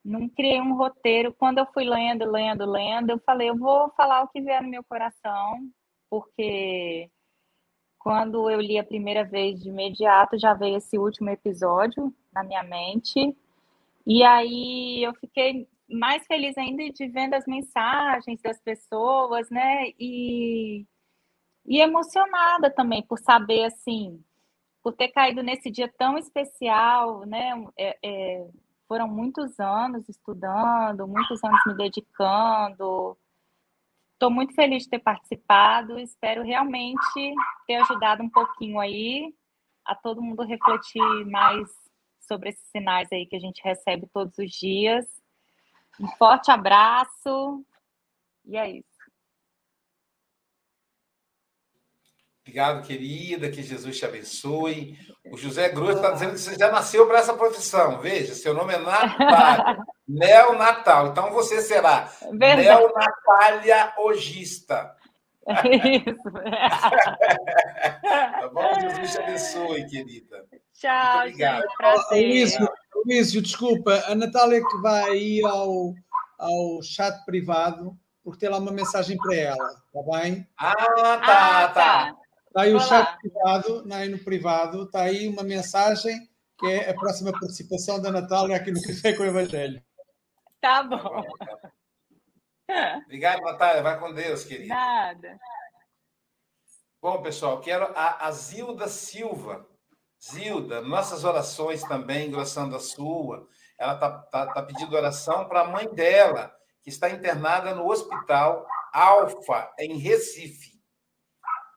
não 0.04 0.28
criei 0.28 0.60
um 0.60 0.76
roteiro. 0.76 1.34
Quando 1.34 1.58
eu 1.58 1.66
fui 1.74 1.84
lendo, 1.84 2.24
lendo, 2.30 2.64
lendo, 2.70 3.10
eu 3.10 3.18
falei, 3.18 3.50
eu 3.50 3.56
vou 3.56 3.90
falar 3.90 4.22
o 4.22 4.28
que 4.28 4.40
vier 4.40 4.62
no 4.62 4.68
meu 4.68 4.84
coração, 4.84 5.58
porque 6.08 7.10
quando 7.98 8.48
eu 8.48 8.60
li 8.60 8.78
a 8.78 8.84
primeira 8.84 9.24
vez 9.24 9.60
de 9.60 9.70
imediato, 9.70 10.38
já 10.38 10.54
veio 10.54 10.76
esse 10.76 10.96
último 10.98 11.30
episódio 11.30 12.14
na 12.32 12.44
minha 12.44 12.62
mente. 12.62 13.36
E 14.06 14.22
aí 14.22 15.02
eu 15.02 15.12
fiquei 15.14 15.68
mais 15.90 16.26
feliz 16.26 16.56
ainda 16.56 16.88
de 16.90 17.08
vendo 17.08 17.34
as 17.34 17.46
mensagens 17.46 18.40
das 18.42 18.60
pessoas, 18.60 19.48
né? 19.50 19.90
E, 19.98 20.86
e 21.66 21.80
emocionada 21.80 22.70
também 22.70 23.02
por 23.02 23.18
saber, 23.18 23.64
assim, 23.64 24.22
por 24.82 24.92
ter 24.94 25.08
caído 25.08 25.42
nesse 25.42 25.70
dia 25.70 25.92
tão 25.98 26.16
especial, 26.18 27.26
né? 27.26 27.52
É, 27.78 27.98
é, 28.02 28.48
foram 28.88 29.08
muitos 29.08 29.58
anos 29.60 30.08
estudando, 30.08 31.06
muitos 31.06 31.42
anos 31.44 31.60
me 31.66 31.74
dedicando. 31.74 33.16
Estou 34.14 34.30
muito 34.30 34.54
feliz 34.54 34.84
de 34.84 34.90
ter 34.90 34.98
participado. 34.98 35.98
Espero 35.98 36.42
realmente 36.42 37.34
ter 37.66 37.76
ajudado 37.76 38.22
um 38.22 38.30
pouquinho 38.30 38.80
aí 38.80 39.34
a 39.84 39.94
todo 39.94 40.22
mundo 40.22 40.42
refletir 40.42 41.24
mais 41.26 41.68
sobre 42.20 42.50
esses 42.50 42.68
sinais 42.70 43.08
aí 43.12 43.26
que 43.26 43.36
a 43.36 43.40
gente 43.40 43.62
recebe 43.62 44.08
todos 44.12 44.36
os 44.38 44.50
dias. 44.50 45.19
Um 46.00 46.08
forte 46.16 46.50
abraço 46.50 47.62
e 48.46 48.56
é 48.56 48.70
isso. 48.70 48.88
Obrigado, 52.40 52.86
querida, 52.86 53.50
que 53.50 53.62
Jesus 53.62 53.98
te 53.98 54.06
abençoe. 54.06 54.96
O 55.30 55.36
José 55.36 55.68
Grosso 55.68 55.98
está 55.98 56.10
dizendo 56.10 56.32
que 56.32 56.40
você 56.40 56.58
já 56.58 56.72
nasceu 56.72 57.06
para 57.06 57.18
essa 57.18 57.34
profissão. 57.34 58.00
Veja, 58.00 58.34
seu 58.34 58.54
nome 58.54 58.72
é 58.74 58.78
Natália, 58.78 59.84
Natal. 60.58 61.08
Então 61.08 61.30
você 61.30 61.60
será 61.60 62.10
Verdade. 62.32 62.92
Natália 62.94 63.92
Ogista. 63.98 64.96
Isso. 65.46 66.22
tá 68.02 68.50
bom? 68.52 68.80
Jesus 68.80 69.12
te 69.12 69.18
abençoe, 69.18 69.86
querida. 69.86 70.44
Tchau, 70.72 71.18
Muito 71.18 71.34
obrigado. 71.34 71.64
Gente, 72.12 72.58
Luísio, 72.94 73.40
desculpa, 73.40 74.02
a 74.06 74.14
Natália 74.14 74.60
que 74.60 74.76
vai 74.78 75.16
ir 75.16 75.44
ao, 75.44 75.94
ao 76.38 76.82
chat 76.82 77.24
privado, 77.24 77.98
porque 78.22 78.40
tem 78.40 78.48
lá 78.48 78.58
uma 78.58 78.72
mensagem 78.72 79.16
para 79.16 79.34
ela, 79.34 79.68
está 79.68 80.18
bem? 80.18 80.46
Ah, 80.56 80.74
tá, 80.74 80.84
ah, 80.84 81.18
tá. 81.18 81.68
tá. 81.68 82.16
Está 82.46 82.62
aí 82.62 82.74
o 82.74 82.80
chat 82.80 83.16
privado, 83.18 83.84
aí 83.92 84.08
no 84.08 84.18
privado, 84.18 84.82
está 84.82 85.02
aí 85.02 85.28
uma 85.28 85.44
mensagem 85.44 86.28
que 86.58 86.66
é 86.66 86.90
a 86.90 86.94
próxima 86.94 87.32
participação 87.32 88.00
da 88.02 88.10
Natália 88.10 88.56
aqui 88.56 88.70
no 88.70 88.82
Café 88.82 89.14
com 89.14 89.22
o 89.22 89.26
Evangelho. 89.26 89.82
Tá 90.60 90.82
bom. 90.82 91.22
Obrigado, 93.04 93.40
Natália. 93.40 93.82
Vai 93.82 93.98
com 93.98 94.12
Deus, 94.12 94.44
querida. 94.44 94.74
Nada. 94.74 95.38
Bom, 97.00 97.22
pessoal, 97.22 97.60
quero 97.60 97.84
a, 97.96 98.26
a 98.26 98.32
Zilda 98.32 98.88
Silva. 98.88 99.66
Zilda, 100.22 100.82
nossas 100.82 101.24
orações 101.24 101.82
também, 101.84 102.28
engrossando 102.28 102.76
a 102.76 102.80
sua. 102.80 103.48
Ela 103.78 103.94
está 103.94 104.10
tá, 104.10 104.46
tá 104.46 104.62
pedindo 104.62 104.94
oração 104.94 105.48
para 105.48 105.62
a 105.62 105.68
mãe 105.68 105.88
dela, 105.94 106.54
que 106.82 106.90
está 106.90 107.08
internada 107.08 107.74
no 107.74 107.88
hospital 107.88 108.66
Alfa, 108.92 109.72
em 109.78 109.96
Recife. 109.96 110.78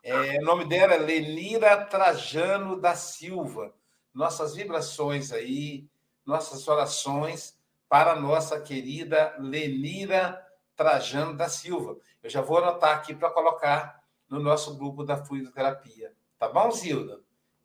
É, 0.03 0.37
o 0.39 0.43
nome 0.43 0.65
dela 0.65 0.93
é 0.93 0.97
Lenira 0.97 1.85
Trajano 1.85 2.79
da 2.79 2.95
Silva. 2.95 3.73
Nossas 4.13 4.53
vibrações 4.53 5.31
aí, 5.31 5.87
nossas 6.25 6.67
orações 6.67 7.57
para 7.87 8.11
a 8.11 8.19
nossa 8.19 8.59
querida 8.59 9.33
Lenira 9.39 10.45
Trajano 10.75 11.37
da 11.37 11.47
Silva. 11.47 11.97
Eu 12.21 12.29
já 12.29 12.41
vou 12.41 12.57
anotar 12.57 12.97
aqui 12.97 13.15
para 13.15 13.29
colocar 13.29 14.03
no 14.27 14.39
nosso 14.39 14.75
grupo 14.75 15.03
da 15.03 15.23
fluidoterapia. 15.23 16.13
Tá 16.37 16.49
bom, 16.49 16.69
Zilda? 16.71 17.21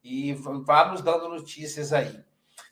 E 0.09 0.33
vá 0.33 0.87
nos 0.87 1.03
dando 1.03 1.29
notícias 1.29 1.93
aí. 1.93 2.19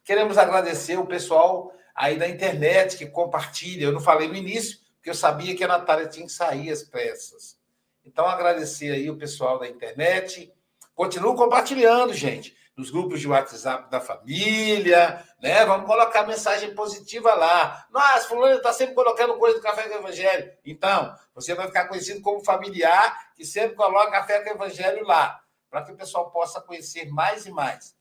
Queremos 0.03 0.39
agradecer 0.39 0.97
o 0.97 1.05
pessoal 1.05 1.71
aí 1.95 2.17
da 2.17 2.27
internet 2.27 2.97
que 2.97 3.05
compartilha. 3.05 3.85
Eu 3.85 3.93
não 3.93 4.01
falei 4.01 4.27
no 4.27 4.35
início, 4.35 4.79
porque 4.95 5.11
eu 5.11 5.15
sabia 5.15 5.55
que 5.55 5.63
a 5.63 5.69
Natália 5.69 6.09
tinha 6.09 6.25
que 6.25 6.33
sair 6.33 6.71
às 6.71 6.83
pressas. 6.83 7.59
Então, 8.03 8.25
agradecer 8.25 8.91
aí 8.91 9.11
o 9.11 9.19
pessoal 9.19 9.59
da 9.59 9.69
internet. 9.69 10.51
Continuo 10.95 11.35
compartilhando, 11.35 12.15
gente, 12.15 12.57
nos 12.75 12.91
grupos 12.91 13.21
de 13.21 13.29
WhatsApp 13.29 13.91
da 13.91 14.01
família, 14.01 15.23
né? 15.43 15.67
Vamos 15.67 15.87
colocar 15.87 16.27
mensagem 16.27 16.75
positiva 16.75 17.35
lá. 17.35 17.87
Nossa, 17.91 18.29
fulano 18.29 18.57
está 18.57 18.73
sempre 18.73 18.95
colocando 18.95 19.37
coisa 19.37 19.59
do 19.59 19.63
Café 19.63 19.91
com 19.91 19.97
o 19.97 19.99
Evangelho. 19.99 20.53
Então, 20.65 21.15
você 21.35 21.55
vai 21.55 21.67
ficar 21.67 21.87
conhecido 21.87 22.23
como 22.23 22.43
familiar 22.43 23.35
que 23.35 23.45
sempre 23.45 23.77
coloca 23.77 24.11
Café 24.11 24.41
com 24.41 24.51
o 24.51 24.55
Evangelho 24.55 25.05
lá, 25.05 25.39
para 25.71 25.83
que 25.83 25.93
o 25.93 25.97
pessoal 25.97 26.31
possa 26.31 26.61
conhecer 26.61 27.11
mais 27.11 27.47
e 27.47 27.51
mais. 27.51 27.97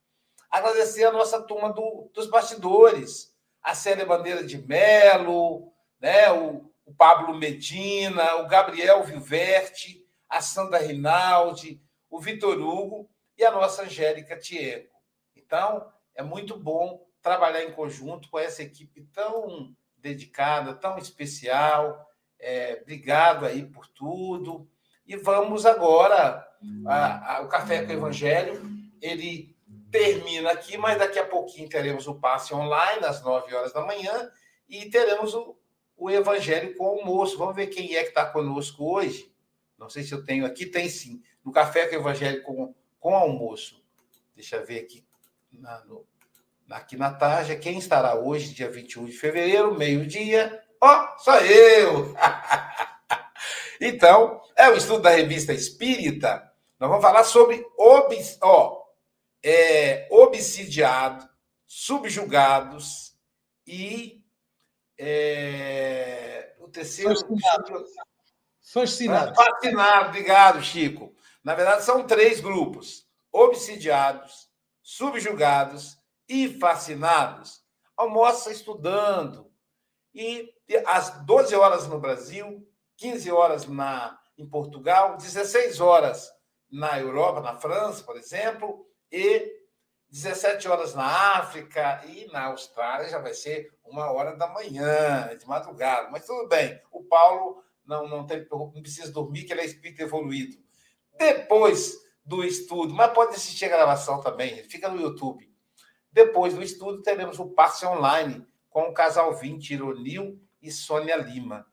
Agradecer 0.49 1.03
a 1.05 1.11
nossa 1.11 1.41
turma 1.41 1.73
do, 1.73 2.09
dos 2.13 2.27
bastidores, 2.27 3.33
a 3.61 3.73
Célia 3.73 4.05
Bandeira 4.05 4.43
de 4.43 4.57
Melo, 4.57 5.73
né? 5.99 6.31
o, 6.31 6.71
o 6.85 6.93
Pablo 6.93 7.33
Medina, 7.33 8.35
o 8.37 8.47
Gabriel 8.47 9.03
Vilverte, 9.03 10.05
a 10.29 10.41
Sandra 10.41 10.79
Rinaldi, 10.79 11.81
o 12.09 12.19
Vitor 12.19 12.59
Hugo 12.59 13.09
e 13.37 13.43
a 13.43 13.51
nossa 13.51 13.83
Angélica 13.83 14.37
Tiego. 14.37 14.89
Então, 15.35 15.91
é 16.13 16.23
muito 16.23 16.57
bom 16.57 17.05
trabalhar 17.21 17.63
em 17.63 17.73
conjunto 17.73 18.29
com 18.29 18.39
essa 18.39 18.63
equipe 18.63 19.01
tão 19.13 19.75
dedicada, 19.97 20.75
tão 20.75 20.97
especial. 20.97 22.07
É, 22.39 22.79
obrigado 22.81 23.45
aí 23.45 23.65
por 23.65 23.87
tudo. 23.87 24.69
E 25.05 25.15
vamos 25.15 25.65
agora. 25.65 26.45
A, 26.87 27.41
o 27.43 27.47
Café 27.47 27.83
com 27.83 27.91
o 27.91 27.95
Evangelho, 27.95 28.61
ele 29.01 29.55
termina 29.91 30.51
aqui, 30.51 30.77
mas 30.77 30.97
daqui 30.97 31.19
a 31.19 31.25
pouquinho 31.25 31.69
teremos 31.69 32.07
o 32.07 32.15
passe 32.15 32.53
online 32.53 33.05
às 33.05 33.21
9 33.21 33.53
horas 33.53 33.71
da 33.71 33.85
manhã 33.85 34.29
e 34.67 34.89
teremos 34.89 35.33
o, 35.33 35.55
o 35.95 36.09
Evangelho 36.09 36.75
com 36.75 36.85
almoço. 36.85 37.37
Vamos 37.37 37.55
ver 37.55 37.67
quem 37.67 37.95
é 37.95 38.01
que 38.01 38.09
está 38.09 38.25
conosco 38.25 38.83
hoje. 38.83 39.31
Não 39.77 39.89
sei 39.89 40.03
se 40.03 40.13
eu 40.13 40.23
tenho 40.23 40.45
aqui, 40.45 40.65
tem 40.65 40.89
sim. 40.89 41.21
No 41.43 41.51
Café 41.51 41.87
com 41.87 41.95
o 41.95 41.99
Evangelho 41.99 42.41
com, 42.43 42.73
com 42.99 43.15
almoço. 43.15 43.83
Deixa 44.35 44.57
eu 44.57 44.65
ver 44.65 44.79
aqui 44.79 45.05
na, 45.51 45.85
no, 45.85 46.05
aqui 46.69 46.97
na 46.97 47.13
tarde. 47.13 47.55
Quem 47.57 47.77
estará 47.77 48.15
hoje, 48.15 48.53
dia 48.53 48.69
21 48.69 49.05
de 49.05 49.11
fevereiro, 49.11 49.77
meio-dia? 49.77 50.61
Ó, 50.81 50.87
oh, 50.87 51.19
só 51.19 51.37
eu! 51.39 52.15
então, 53.79 54.41
é 54.55 54.69
o 54.69 54.75
estudo 54.75 55.01
da 55.01 55.09
revista 55.09 55.53
Espírita. 55.53 56.51
Nós 56.79 56.89
vamos 56.89 57.03
falar 57.03 57.23
sobre 57.23 57.65
obs, 57.77 58.37
ó, 58.41 58.83
é, 59.43 60.07
obsidiado, 60.11 61.27
subjugados 61.65 63.15
e 63.65 64.23
é, 64.97 66.55
o 66.59 66.67
terceiro. 66.67 67.15
Fascinado. 67.15 67.85
Fascinado. 68.61 69.35
Fascinado, 69.35 70.09
obrigado, 70.09 70.63
Chico. 70.63 71.15
Na 71.43 71.53
verdade, 71.53 71.83
são 71.83 72.05
três 72.05 72.39
grupos: 72.39 73.07
obsidiados, 73.31 74.49
subjugados 74.81 75.97
e 76.27 76.59
fascinados. 76.59 77.63
Almoça 77.95 78.51
estudando. 78.51 79.51
E 80.13 80.53
às 80.85 81.23
12 81.25 81.55
horas 81.55 81.87
no 81.87 81.99
Brasil, 81.99 82.67
15 82.97 83.31
horas 83.31 83.67
na, 83.67 84.17
em 84.37 84.47
Portugal, 84.47 85.17
16 85.17 85.79
horas 85.79 86.31
na 86.71 86.99
Europa, 86.99 87.41
na 87.41 87.55
França, 87.55 88.03
por 88.03 88.17
exemplo, 88.17 88.85
e 89.11 89.51
17 90.09 90.67
horas 90.67 90.93
na 90.93 91.37
África 91.37 92.03
e 92.05 92.25
na 92.31 92.45
Austrália 92.45 93.09
já 93.09 93.19
vai 93.19 93.33
ser 93.33 93.73
uma 93.83 94.11
hora 94.11 94.35
da 94.35 94.47
manhã, 94.47 95.35
de 95.37 95.45
madrugada. 95.45 96.09
Mas 96.09 96.25
tudo 96.25 96.47
bem, 96.47 96.79
o 96.91 97.03
Paulo 97.03 97.63
não, 97.85 98.07
não, 98.07 98.25
tem, 98.25 98.47
não 98.51 98.81
precisa 98.81 99.11
dormir, 99.11 99.43
que 99.43 99.53
ele 99.53 99.61
é 99.61 99.65
espírito 99.65 100.01
evoluído. 100.01 100.57
Depois 101.17 101.95
do 102.25 102.43
estudo, 102.43 102.93
mas 102.93 103.13
pode 103.13 103.35
assistir 103.35 103.65
a 103.65 103.69
gravação 103.69 104.19
também, 104.19 104.63
fica 104.63 104.89
no 104.89 104.99
YouTube. 104.99 105.49
Depois 106.11 106.53
do 106.53 106.63
estudo, 106.63 107.01
teremos 107.01 107.39
o 107.39 107.49
passe 107.49 107.85
online 107.85 108.45
com 108.69 108.83
o 108.83 108.93
casal 108.93 109.33
20, 109.35 109.69
Ironil 109.71 110.41
e 110.61 110.71
Sônia 110.71 111.17
Lima. 111.17 111.67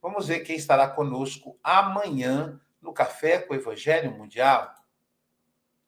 Vamos 0.00 0.28
ver 0.28 0.40
quem 0.40 0.56
estará 0.56 0.88
conosco 0.88 1.58
amanhã 1.62 2.60
no 2.80 2.92
Café 2.92 3.38
com 3.38 3.52
o 3.52 3.56
Evangelho 3.56 4.12
Mundial. 4.12 4.72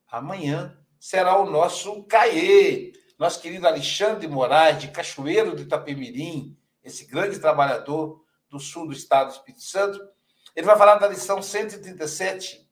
Amanhã 0.09 0.77
será 0.99 1.39
o 1.39 1.49
nosso 1.49 2.03
Caê, 2.05 2.93
nosso 3.17 3.41
querido 3.41 3.67
Alexandre 3.67 4.27
Moraes, 4.27 4.81
de 4.81 4.89
Cachoeiro 4.89 5.55
do 5.55 5.63
Itapemirim, 5.63 6.57
esse 6.83 7.05
grande 7.05 7.39
trabalhador 7.39 8.25
do 8.49 8.59
sul 8.59 8.87
do 8.87 8.93
estado 8.93 9.29
do 9.29 9.35
Espírito 9.35 9.63
Santo. 9.63 10.01
Ele 10.57 10.67
vai 10.67 10.77
falar 10.77 10.97
da 10.97 11.07
lição 11.07 11.41
137, 11.41 12.69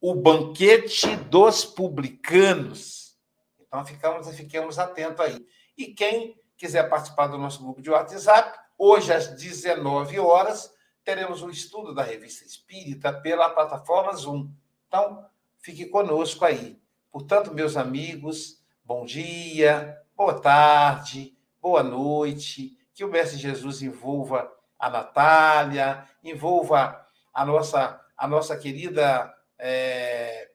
o 0.00 0.14
banquete 0.14 1.16
dos 1.16 1.64
publicanos. 1.64 3.18
Então, 3.60 3.84
ficamos, 3.84 4.28
fiquemos 4.36 4.78
atentos 4.78 5.20
aí. 5.20 5.44
E 5.76 5.86
quem 5.86 6.40
quiser 6.56 6.88
participar 6.88 7.26
do 7.26 7.38
nosso 7.38 7.62
grupo 7.62 7.82
de 7.82 7.90
WhatsApp, 7.90 8.61
hoje 8.84 9.12
às 9.12 9.28
19 9.28 10.18
horas, 10.18 10.74
teremos 11.04 11.40
um 11.40 11.48
estudo 11.48 11.94
da 11.94 12.02
Revista 12.02 12.44
Espírita 12.44 13.12
pela 13.12 13.48
plataforma 13.48 14.12
Zoom. 14.12 14.50
Então, 14.88 15.24
fique 15.60 15.86
conosco 15.86 16.44
aí. 16.44 16.82
Portanto, 17.08 17.54
meus 17.54 17.76
amigos, 17.76 18.60
bom 18.84 19.04
dia, 19.04 19.96
boa 20.16 20.40
tarde, 20.40 21.32
boa 21.60 21.84
noite. 21.84 22.76
Que 22.92 23.04
o 23.04 23.08
Mestre 23.08 23.38
Jesus 23.38 23.82
envolva 23.82 24.52
a 24.76 24.90
Natália, 24.90 26.04
envolva 26.24 27.06
a 27.32 27.46
nossa, 27.46 28.04
a 28.16 28.26
nossa 28.26 28.56
querida 28.56 29.32
é, 29.60 30.50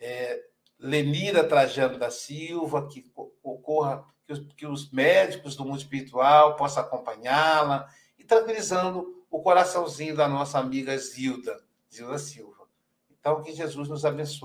é, 0.00 0.42
Lenira 0.78 1.46
Trajano 1.46 1.98
da 1.98 2.10
Silva, 2.10 2.88
que 2.88 3.04
ocorra, 3.42 4.06
que 4.28 4.32
os, 4.34 4.38
que 4.54 4.66
os 4.66 4.90
médicos 4.90 5.56
do 5.56 5.64
mundo 5.64 5.78
espiritual 5.78 6.54
possam 6.54 6.82
acompanhá-la 6.82 7.88
e 8.18 8.24
tranquilizando 8.24 9.24
o 9.30 9.40
coraçãozinho 9.40 10.14
da 10.14 10.28
nossa 10.28 10.58
amiga 10.58 10.96
Zilda, 10.98 11.58
Zilda 11.92 12.18
Silva. 12.18 12.68
Então, 13.10 13.42
que 13.42 13.54
Jesus 13.54 13.88
nos 13.88 14.04
abençoe. 14.04 14.36